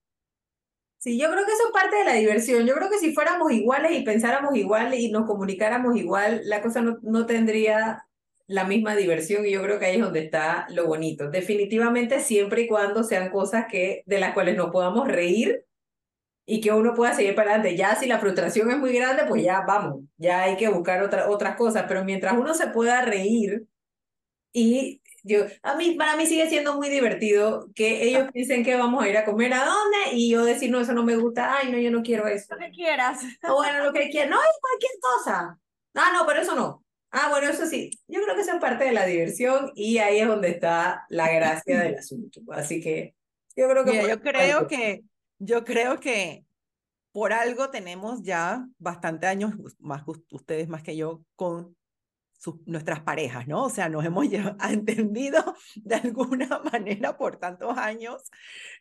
Sí, 0.98 1.20
yo 1.20 1.30
creo 1.32 1.46
que 1.46 1.52
eso 1.52 1.64
es 1.68 1.72
parte 1.74 1.98
de 1.98 2.06
la 2.06 2.14
diversión. 2.14 2.66
Yo 2.66 2.74
creo 2.76 2.90
que 2.90 2.98
si 2.98 3.14
fuéramos 3.14 3.52
iguales 3.52 3.92
y 3.92 4.04
pensáramos 4.04 4.56
igual 4.56 4.94
y 4.96 5.12
nos 5.12 5.26
comunicáramos 5.28 5.96
igual, 5.98 6.42
la 6.46 6.62
cosa 6.62 6.82
no, 6.82 6.98
no 7.04 7.26
tendría 7.28 8.08
la 8.48 8.64
misma 8.64 8.96
diversión 8.96 9.46
y 9.46 9.52
yo 9.52 9.62
creo 9.62 9.80
que 9.80 9.86
ahí 9.86 9.96
es 9.98 10.02
donde 10.02 10.22
está 10.26 10.66
lo 10.70 10.88
bonito. 10.88 11.30
Definitivamente 11.30 12.20
siempre 12.22 12.64
y 12.64 12.68
cuando 12.68 13.04
sean 13.04 13.30
cosas 13.30 13.66
que 13.70 14.02
de 14.08 14.20
las 14.20 14.34
cuales 14.34 14.58
nos 14.58 14.72
podamos 14.72 15.08
reír 15.08 15.64
y 16.46 16.62
que 16.62 16.72
uno 16.74 16.94
pueda 16.96 17.14
seguir 17.14 17.36
para 17.36 17.52
adelante. 17.56 17.78
Ya 17.78 17.96
si 17.96 18.08
la 18.08 18.20
frustración 18.20 18.72
es 18.72 18.78
muy 18.80 18.94
grande, 18.94 19.24
pues 19.28 19.44
ya 19.44 19.62
vamos, 19.68 20.04
ya 20.18 20.44
hay 20.44 20.58
que 20.58 20.70
buscar 20.70 21.04
otra, 21.04 21.30
otras 21.30 21.56
cosas, 21.58 21.86
pero 21.88 22.04
mientras 22.06 22.34
uno 22.38 22.54
se 22.56 22.68
pueda 22.68 23.02
reír 23.04 23.66
y 24.54 25.02
yo, 25.26 25.46
a 25.64 25.76
mí, 25.76 25.96
para 25.96 26.16
mí 26.16 26.28
sigue 26.28 26.48
siendo 26.48 26.76
muy 26.76 26.88
divertido 26.88 27.68
que 27.74 28.04
ellos 28.04 28.30
piensen 28.32 28.64
que 28.64 28.76
vamos 28.76 29.04
a 29.04 29.10
ir 29.10 29.18
a 29.18 29.26
comer 29.26 29.54
a 29.54 29.66
dónde 29.66 29.98
y 30.14 30.30
yo 30.30 30.46
decir, 30.46 30.70
no, 30.70 30.80
eso 30.80 30.94
no 30.94 31.04
me 31.04 31.18
gusta, 31.18 31.58
ay, 31.58 31.72
no, 31.72 31.80
yo 31.80 31.90
no 31.90 32.04
quiero 32.04 32.28
eso. 32.28 32.54
Lo 32.54 32.60
que 32.60 32.72
quieras. 32.72 33.22
O 33.50 33.56
bueno, 33.56 33.84
lo 33.84 33.92
que 33.92 34.10
quieran, 34.10 34.30
no, 34.30 34.38
es 34.38 34.58
cualquier 34.62 34.92
cosa. 35.02 35.60
Ah, 35.96 36.12
no, 36.14 36.28
pero 36.28 36.42
eso 36.42 36.56
no. 36.56 36.84
Ah, 37.10 37.30
bueno, 37.32 37.50
eso 37.50 37.66
sí. 37.66 37.90
Yo 38.08 38.22
creo 38.22 38.36
que 38.36 38.42
eso 38.42 38.54
es 38.54 38.60
parte 38.60 38.86
de 38.86 38.92
la 38.92 39.06
diversión 39.06 39.72
y 39.74 39.98
ahí 39.98 40.20
es 40.20 40.28
donde 40.28 40.50
está 40.50 41.06
la 41.10 41.32
gracia 41.32 41.80
del 41.80 41.96
asunto. 41.96 42.42
Así 42.52 42.80
que 42.80 43.16
yo 43.56 43.68
creo 43.68 43.84
que... 43.84 43.92
Mira, 43.92 44.08
yo 44.08 44.22
creo 44.22 44.68
que, 44.68 45.04
yo 45.40 45.64
creo 45.64 46.00
que 46.00 46.46
por 47.12 47.34
algo 47.34 47.72
tenemos 47.72 48.22
ya 48.22 48.68
bastante 48.78 49.26
años, 49.26 49.54
más 49.80 50.04
ustedes 50.30 50.68
más 50.68 50.84
que 50.84 50.96
yo, 50.98 51.24
con 51.36 51.76
sus, 52.38 52.56
nuestras 52.66 53.02
parejas, 53.02 53.48
¿no? 53.48 53.66
O 53.66 53.70
sea, 53.70 53.90
nos 53.90 54.06
hemos 54.06 54.26
entendido 54.70 55.56
de 55.76 55.96
alguna 55.96 56.60
manera 56.72 57.18
por 57.18 57.38
tantos 57.38 57.78
años, 57.78 58.22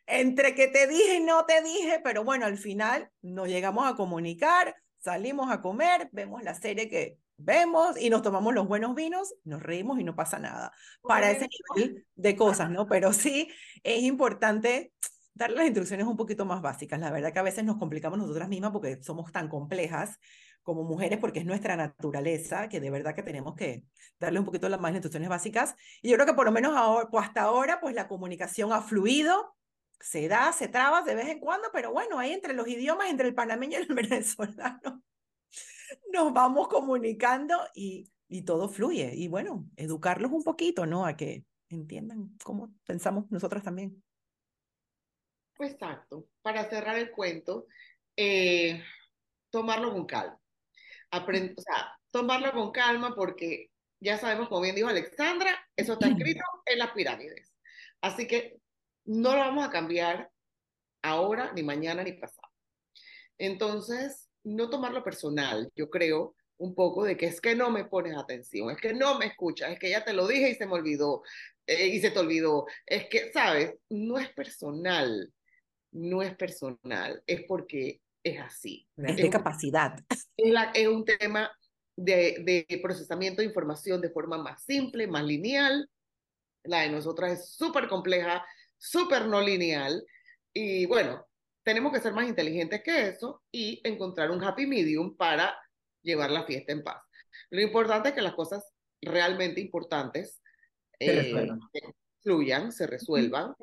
entre 0.05 0.55
que 0.55 0.67
te 0.67 0.87
dije 0.87 1.15
y 1.17 1.23
no 1.23 1.45
te 1.45 1.61
dije, 1.61 1.99
pero 2.03 2.23
bueno, 2.23 2.45
al 2.45 2.57
final 2.57 3.09
nos 3.21 3.47
llegamos 3.47 3.87
a 3.87 3.95
comunicar, 3.95 4.75
salimos 4.99 5.51
a 5.51 5.61
comer, 5.61 6.09
vemos 6.11 6.43
la 6.43 6.55
serie 6.55 6.89
que 6.89 7.17
vemos 7.37 7.99
y 7.99 8.09
nos 8.09 8.21
tomamos 8.21 8.53
los 8.53 8.67
buenos 8.67 8.95
vinos, 8.95 9.33
nos 9.43 9.61
reímos 9.61 9.99
y 9.99 10.03
no 10.03 10.15
pasa 10.15 10.39
nada. 10.39 10.71
Para 11.01 11.31
ese 11.31 11.47
nivel 11.75 12.05
de 12.15 12.35
cosas, 12.35 12.69
¿no? 12.69 12.87
Pero 12.87 13.13
sí 13.13 13.49
es 13.83 14.03
importante 14.03 14.93
darle 15.33 15.57
las 15.57 15.65
instrucciones 15.65 16.07
un 16.07 16.17
poquito 16.17 16.45
más 16.45 16.61
básicas. 16.61 16.99
La 16.99 17.11
verdad 17.11 17.33
que 17.33 17.39
a 17.39 17.43
veces 17.43 17.63
nos 17.65 17.77
complicamos 17.77 18.17
nosotras 18.17 18.47
mismas 18.47 18.71
porque 18.71 19.01
somos 19.03 19.31
tan 19.31 19.49
complejas 19.49 20.17
como 20.65 20.83
mujeres, 20.83 21.19
porque 21.19 21.39
es 21.39 21.45
nuestra 21.45 21.77
naturaleza, 21.77 22.67
que 22.67 22.79
de 22.79 22.89
verdad 22.89 23.13
que 23.13 23.21
tenemos 23.21 23.53
que 23.55 23.85
darle 24.19 24.39
un 24.39 24.45
poquito 24.45 24.67
más 24.79 24.91
instrucciones 24.91 25.29
básicas. 25.29 25.75
Y 26.01 26.09
yo 26.09 26.15
creo 26.15 26.25
que 26.25 26.33
por 26.33 26.45
lo 26.45 26.51
menos 26.51 26.75
ahora, 26.75 27.07
pues 27.09 27.23
hasta 27.23 27.43
ahora, 27.43 27.79
pues 27.79 27.93
la 27.93 28.07
comunicación 28.07 28.73
ha 28.73 28.81
fluido, 28.81 29.55
se 29.99 30.27
da, 30.27 30.51
se 30.53 30.67
traba 30.67 31.03
de 31.03 31.13
vez 31.13 31.27
en 31.27 31.39
cuando, 31.39 31.69
pero 31.71 31.91
bueno, 31.91 32.17
ahí 32.17 32.31
entre 32.31 32.55
los 32.55 32.67
idiomas, 32.67 33.11
entre 33.11 33.27
el 33.27 33.35
panameño 33.35 33.77
y 33.77 33.83
el 33.83 33.87
venezolano, 33.93 35.03
nos 36.11 36.33
vamos 36.33 36.67
comunicando 36.67 37.55
y, 37.75 38.09
y 38.27 38.41
todo 38.41 38.67
fluye. 38.67 39.13
Y 39.13 39.27
bueno, 39.27 39.69
educarlos 39.75 40.31
un 40.31 40.43
poquito, 40.43 40.87
¿no? 40.87 41.05
A 41.05 41.15
que 41.15 41.45
entiendan 41.69 42.35
cómo 42.43 42.73
pensamos 42.87 43.29
nosotras 43.29 43.61
también. 43.61 44.03
Exacto. 45.59 46.27
Para 46.41 46.67
cerrar 46.67 46.97
el 46.97 47.11
cuento, 47.11 47.67
eh, 48.17 48.81
tomarlo 49.51 49.93
con 49.93 50.07
calma. 50.07 50.39
Aprend- 51.11 51.53
o 51.57 51.61
sea, 51.61 51.97
tomarlo 52.11 52.51
con 52.53 52.71
calma 52.71 53.13
porque 53.15 53.69
ya 53.99 54.17
sabemos, 54.17 54.49
como 54.49 54.61
bien 54.61 54.75
dijo 54.75 54.87
Alexandra, 54.87 55.57
eso 55.75 55.93
está 55.93 56.07
escrito 56.07 56.41
en 56.65 56.79
las 56.79 56.91
pirámides. 56.91 57.53
Así 58.01 58.27
que 58.27 58.57
no 59.05 59.33
lo 59.33 59.39
vamos 59.39 59.65
a 59.65 59.71
cambiar 59.71 60.29
ahora, 61.01 61.51
ni 61.53 61.63
mañana, 61.63 62.03
ni 62.03 62.13
pasado. 62.13 62.49
Entonces, 63.37 64.29
no 64.43 64.69
tomarlo 64.69 65.03
personal, 65.03 65.71
yo 65.75 65.89
creo 65.89 66.35
un 66.57 66.73
poco 66.73 67.03
de 67.03 67.17
que 67.17 67.25
es 67.25 67.41
que 67.41 67.55
no 67.55 67.69
me 67.69 67.85
pones 67.85 68.17
atención, 68.17 68.71
es 68.71 68.77
que 68.77 68.93
no 68.93 69.17
me 69.19 69.25
escuchas, 69.25 69.71
es 69.71 69.79
que 69.79 69.89
ya 69.89 70.05
te 70.05 70.13
lo 70.13 70.27
dije 70.27 70.51
y 70.51 70.55
se 70.55 70.65
me 70.65 70.73
olvidó, 70.73 71.21
eh, 71.67 71.87
y 71.87 71.99
se 71.99 72.11
te 72.11 72.19
olvidó, 72.19 72.65
es 72.85 73.07
que, 73.09 73.31
¿sabes? 73.33 73.75
No 73.89 74.17
es 74.17 74.29
personal, 74.29 75.33
no 75.91 76.21
es 76.21 76.35
personal, 76.35 77.21
es 77.27 77.43
porque 77.47 78.01
es 78.25 78.39
así. 78.41 78.87
Es 78.97 79.11
Es 79.11 79.15
de 79.17 79.23
un- 79.25 79.29
capacidad. 79.31 79.95
es, 80.37 80.51
la- 80.51 80.71
es 80.73 80.87
un 80.87 81.05
tema 81.05 81.51
de, 81.95 82.65
de 82.67 82.79
procesamiento 82.81 83.41
de 83.41 83.47
información 83.47 84.01
de 84.01 84.09
forma 84.09 84.37
más 84.37 84.63
simple, 84.63 85.07
más 85.07 85.23
lineal. 85.23 85.89
La 86.63 86.81
de 86.81 86.89
nosotras 86.89 87.31
es 87.39 87.49
súper 87.55 87.87
compleja, 87.87 88.45
súper 88.77 89.27
no 89.27 89.39
lineal. 89.41 90.03
Y 90.53 90.85
bueno, 90.87 91.25
tenemos 91.63 91.93
que 91.93 91.99
ser 92.01 92.13
más 92.13 92.27
inteligentes 92.27 92.81
que 92.83 93.07
eso 93.09 93.43
y 93.51 93.81
encontrar 93.87 94.31
un 94.31 94.43
happy 94.43 94.65
medium 94.65 95.15
para 95.15 95.57
llevar 96.01 96.31
la 96.31 96.45
fiesta 96.45 96.71
en 96.73 96.83
paz. 96.83 97.01
Lo 97.51 97.61
importante 97.61 98.09
es 98.09 98.15
que 98.15 98.21
las 98.21 98.33
cosas 98.35 98.63
realmente 99.01 99.61
importantes 99.61 100.41
Se 100.99 101.31
eh, 101.31 101.47
fluyan, 102.23 102.71
se 102.71 102.87
resuelvan. 102.87 103.53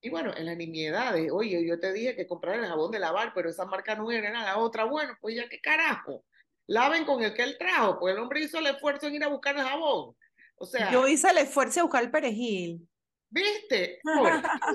Y 0.00 0.10
bueno, 0.10 0.32
en 0.36 0.46
las 0.46 0.56
nimiedades, 0.56 1.30
oye, 1.32 1.66
yo 1.66 1.80
te 1.80 1.92
dije 1.92 2.14
que 2.14 2.26
comprar 2.26 2.58
el 2.58 2.66
jabón 2.66 2.90
de 2.90 3.00
lavar, 3.00 3.32
pero 3.34 3.50
esa 3.50 3.64
marca 3.64 3.94
no 3.94 4.10
era, 4.10 4.28
era 4.28 4.42
la 4.42 4.58
otra. 4.58 4.84
Bueno, 4.84 5.16
pues 5.20 5.34
ya 5.36 5.48
qué 5.48 5.60
carajo. 5.60 6.24
Laven 6.66 7.04
con 7.04 7.22
el 7.22 7.34
que 7.34 7.42
él 7.42 7.56
trajo, 7.58 7.98
pues 7.98 8.14
el 8.14 8.20
hombre 8.20 8.42
hizo 8.42 8.58
el 8.58 8.66
esfuerzo 8.66 9.06
en 9.06 9.16
ir 9.16 9.24
a 9.24 9.28
buscar 9.28 9.56
el 9.56 9.64
jabón. 9.64 10.14
O 10.56 10.66
sea, 10.66 10.92
Yo 10.92 11.06
hice 11.08 11.30
el 11.30 11.38
esfuerzo 11.38 11.80
de 11.80 11.82
buscar 11.82 12.04
el 12.04 12.10
perejil. 12.10 12.88
¿viste? 13.30 14.00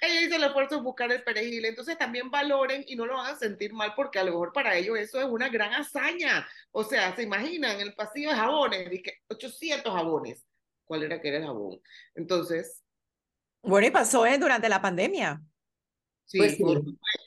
Ella 0.00 0.20
hizo 0.22 0.36
el 0.36 0.44
esfuerzo 0.44 0.76
en 0.76 0.84
buscar 0.84 1.10
el 1.10 1.22
perejil. 1.22 1.64
Entonces 1.64 1.98
también 1.98 2.30
valoren 2.30 2.84
y 2.86 2.96
no 2.96 3.06
lo 3.06 3.18
hagan 3.18 3.38
sentir 3.38 3.72
mal 3.72 3.92
porque 3.94 4.18
a 4.18 4.24
lo 4.24 4.32
mejor 4.32 4.52
para 4.52 4.76
ellos 4.76 4.98
eso 4.98 5.20
es 5.20 5.26
una 5.26 5.48
gran 5.48 5.72
hazaña. 5.72 6.46
O 6.70 6.84
sea, 6.84 7.14
se 7.14 7.22
imaginan 7.22 7.80
el 7.80 7.94
pasillo 7.94 8.30
de 8.30 8.36
jabones, 8.36 8.90
dije 8.90 9.22
800 9.28 9.92
jabones. 9.92 10.44
¿Cuál 10.84 11.02
era 11.02 11.20
que 11.20 11.28
era 11.28 11.38
el 11.38 11.44
jabón? 11.44 11.80
Entonces, 12.14 12.82
Bueno, 13.62 13.86
y 13.86 13.90
pasó 13.90 14.24
eh, 14.26 14.38
durante 14.38 14.68
la 14.68 14.80
pandemia. 14.80 15.42
sí, 16.24 16.38
Pues 16.38 16.56
sí. 16.56 16.62
fue- 16.62 16.80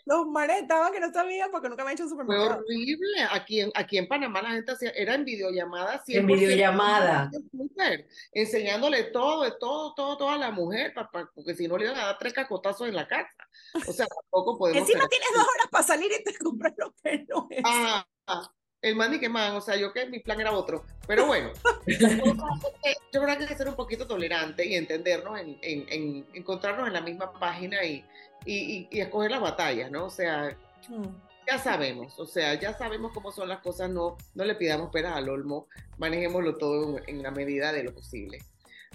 Los 0.06 0.28
manes 0.28 0.62
estaban 0.64 0.92
que 0.94 1.00
no 1.00 1.12
sabían 1.12 1.50
porque 1.52 1.70
nunca 1.70 1.84
me 1.84 1.90
han 1.92 1.94
hecho 1.96 2.04
un 2.04 2.10
Fue 2.10 2.18
supermercado. 2.24 2.60
horrible. 2.64 3.24
Aquí 3.32 3.62
en, 3.62 3.72
aquí 3.76 3.98
en 3.98 4.08
Panamá 4.08 4.42
la 4.42 4.52
gente 4.52 4.72
hacía, 4.72 4.90
era 4.92 5.16
en 5.16 5.26
videollamada 5.26 6.04
100%. 6.04 6.20
En 6.20 6.26
videollamada. 6.28 7.32
mujer, 7.52 8.08
enseñándole 8.32 9.06
todo, 9.06 9.58
todo, 9.58 9.94
todo, 9.96 10.18
todo 10.18 10.30
a 10.30 10.38
la 10.38 10.52
mujer, 10.52 10.94
pa- 10.94 11.10
pa- 11.10 11.30
porque 11.34 11.56
si 11.56 11.68
no 11.68 11.78
le 11.78 11.86
iban 11.86 11.98
a 12.00 12.06
dar 12.08 12.18
tres 12.18 12.34
cacotazos 12.34 12.88
en 12.88 12.96
la 12.96 13.08
casa. 13.08 13.48
O 13.88 13.92
sea, 13.94 14.06
tampoco 14.08 14.58
podemos 14.58 14.82
Encima 14.82 15.08
tienes 15.08 15.30
dos 15.34 15.44
horas 15.44 15.68
para 15.72 15.84
salir 15.84 16.12
y 16.12 16.24
te 16.24 16.38
compras 16.44 16.74
lo 16.78 16.94
que 17.04 17.26
no 17.28 17.48
es. 17.50 17.62
Ah, 17.66 18.06
ah, 18.28 18.52
el 18.82 18.96
man 18.96 19.14
y 19.14 19.20
que 19.20 19.30
man, 19.30 19.56
o 19.56 19.62
sea, 19.62 19.76
yo 19.76 19.94
que 19.94 20.06
mi 20.08 20.20
plan 20.20 20.40
era 20.42 20.52
otro. 20.52 20.84
Pero 21.08 21.26
bueno, 21.28 21.52
yo 21.88 23.22
creo 23.22 23.26
que 23.38 23.44
hay 23.44 23.48
que 23.48 23.56
ser 23.56 23.68
un 23.70 23.76
poquito 23.76 24.08
tolerante 24.08 24.66
y 24.66 24.76
entendernos 24.76 25.40
en, 25.40 25.58
en- 25.62 25.86
en 25.90 26.26
encontrarnos 26.34 26.88
en 26.88 26.94
la 26.94 27.02
misma 27.02 27.32
página 27.34 27.84
y, 27.84 28.04
y, 28.46 28.56
y- 28.56 28.88
y 28.92 29.02
escoger 29.02 29.32
las 29.32 29.42
batallas, 29.42 29.92
¿no? 29.92 30.06
O 30.06 30.10
sea, 30.10 30.56
Mm. 30.90 31.06
ya 31.48 31.60
sabemos, 31.60 32.18
o 32.20 32.26
sea, 32.26 32.56
ya 32.56 32.74
sabemos 32.76 33.12
cómo 33.14 33.32
son 33.32 33.48
las 33.50 33.60
cosas, 33.60 33.88
no, 33.92 34.18
no 34.34 34.44
le 34.46 34.56
pidamos 34.56 34.90
peras 34.92 35.16
al 35.16 35.30
olmo, 35.30 35.68
manejémoslo 36.00 36.58
todo 36.58 36.98
en, 36.98 37.04
en 37.18 37.22
la 37.24 37.30
medida 37.30 37.72
de 37.72 37.84
lo 37.84 37.94
posible. 37.94 38.40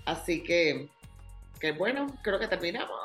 Así 0.05 0.43
que, 0.43 0.89
que 1.61 1.71
bueno, 1.73 2.09
creo 2.25 2.41
que 2.41 2.49
terminamos. 2.49 2.99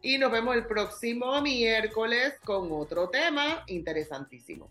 Y 0.00 0.16
nos 0.16 0.32
vemos 0.32 0.56
el 0.56 0.64
próximo 0.66 1.38
miércoles 1.42 2.34
con 2.42 2.72
otro 2.72 3.10
tema 3.10 3.64
interesantísimo. 3.66 4.70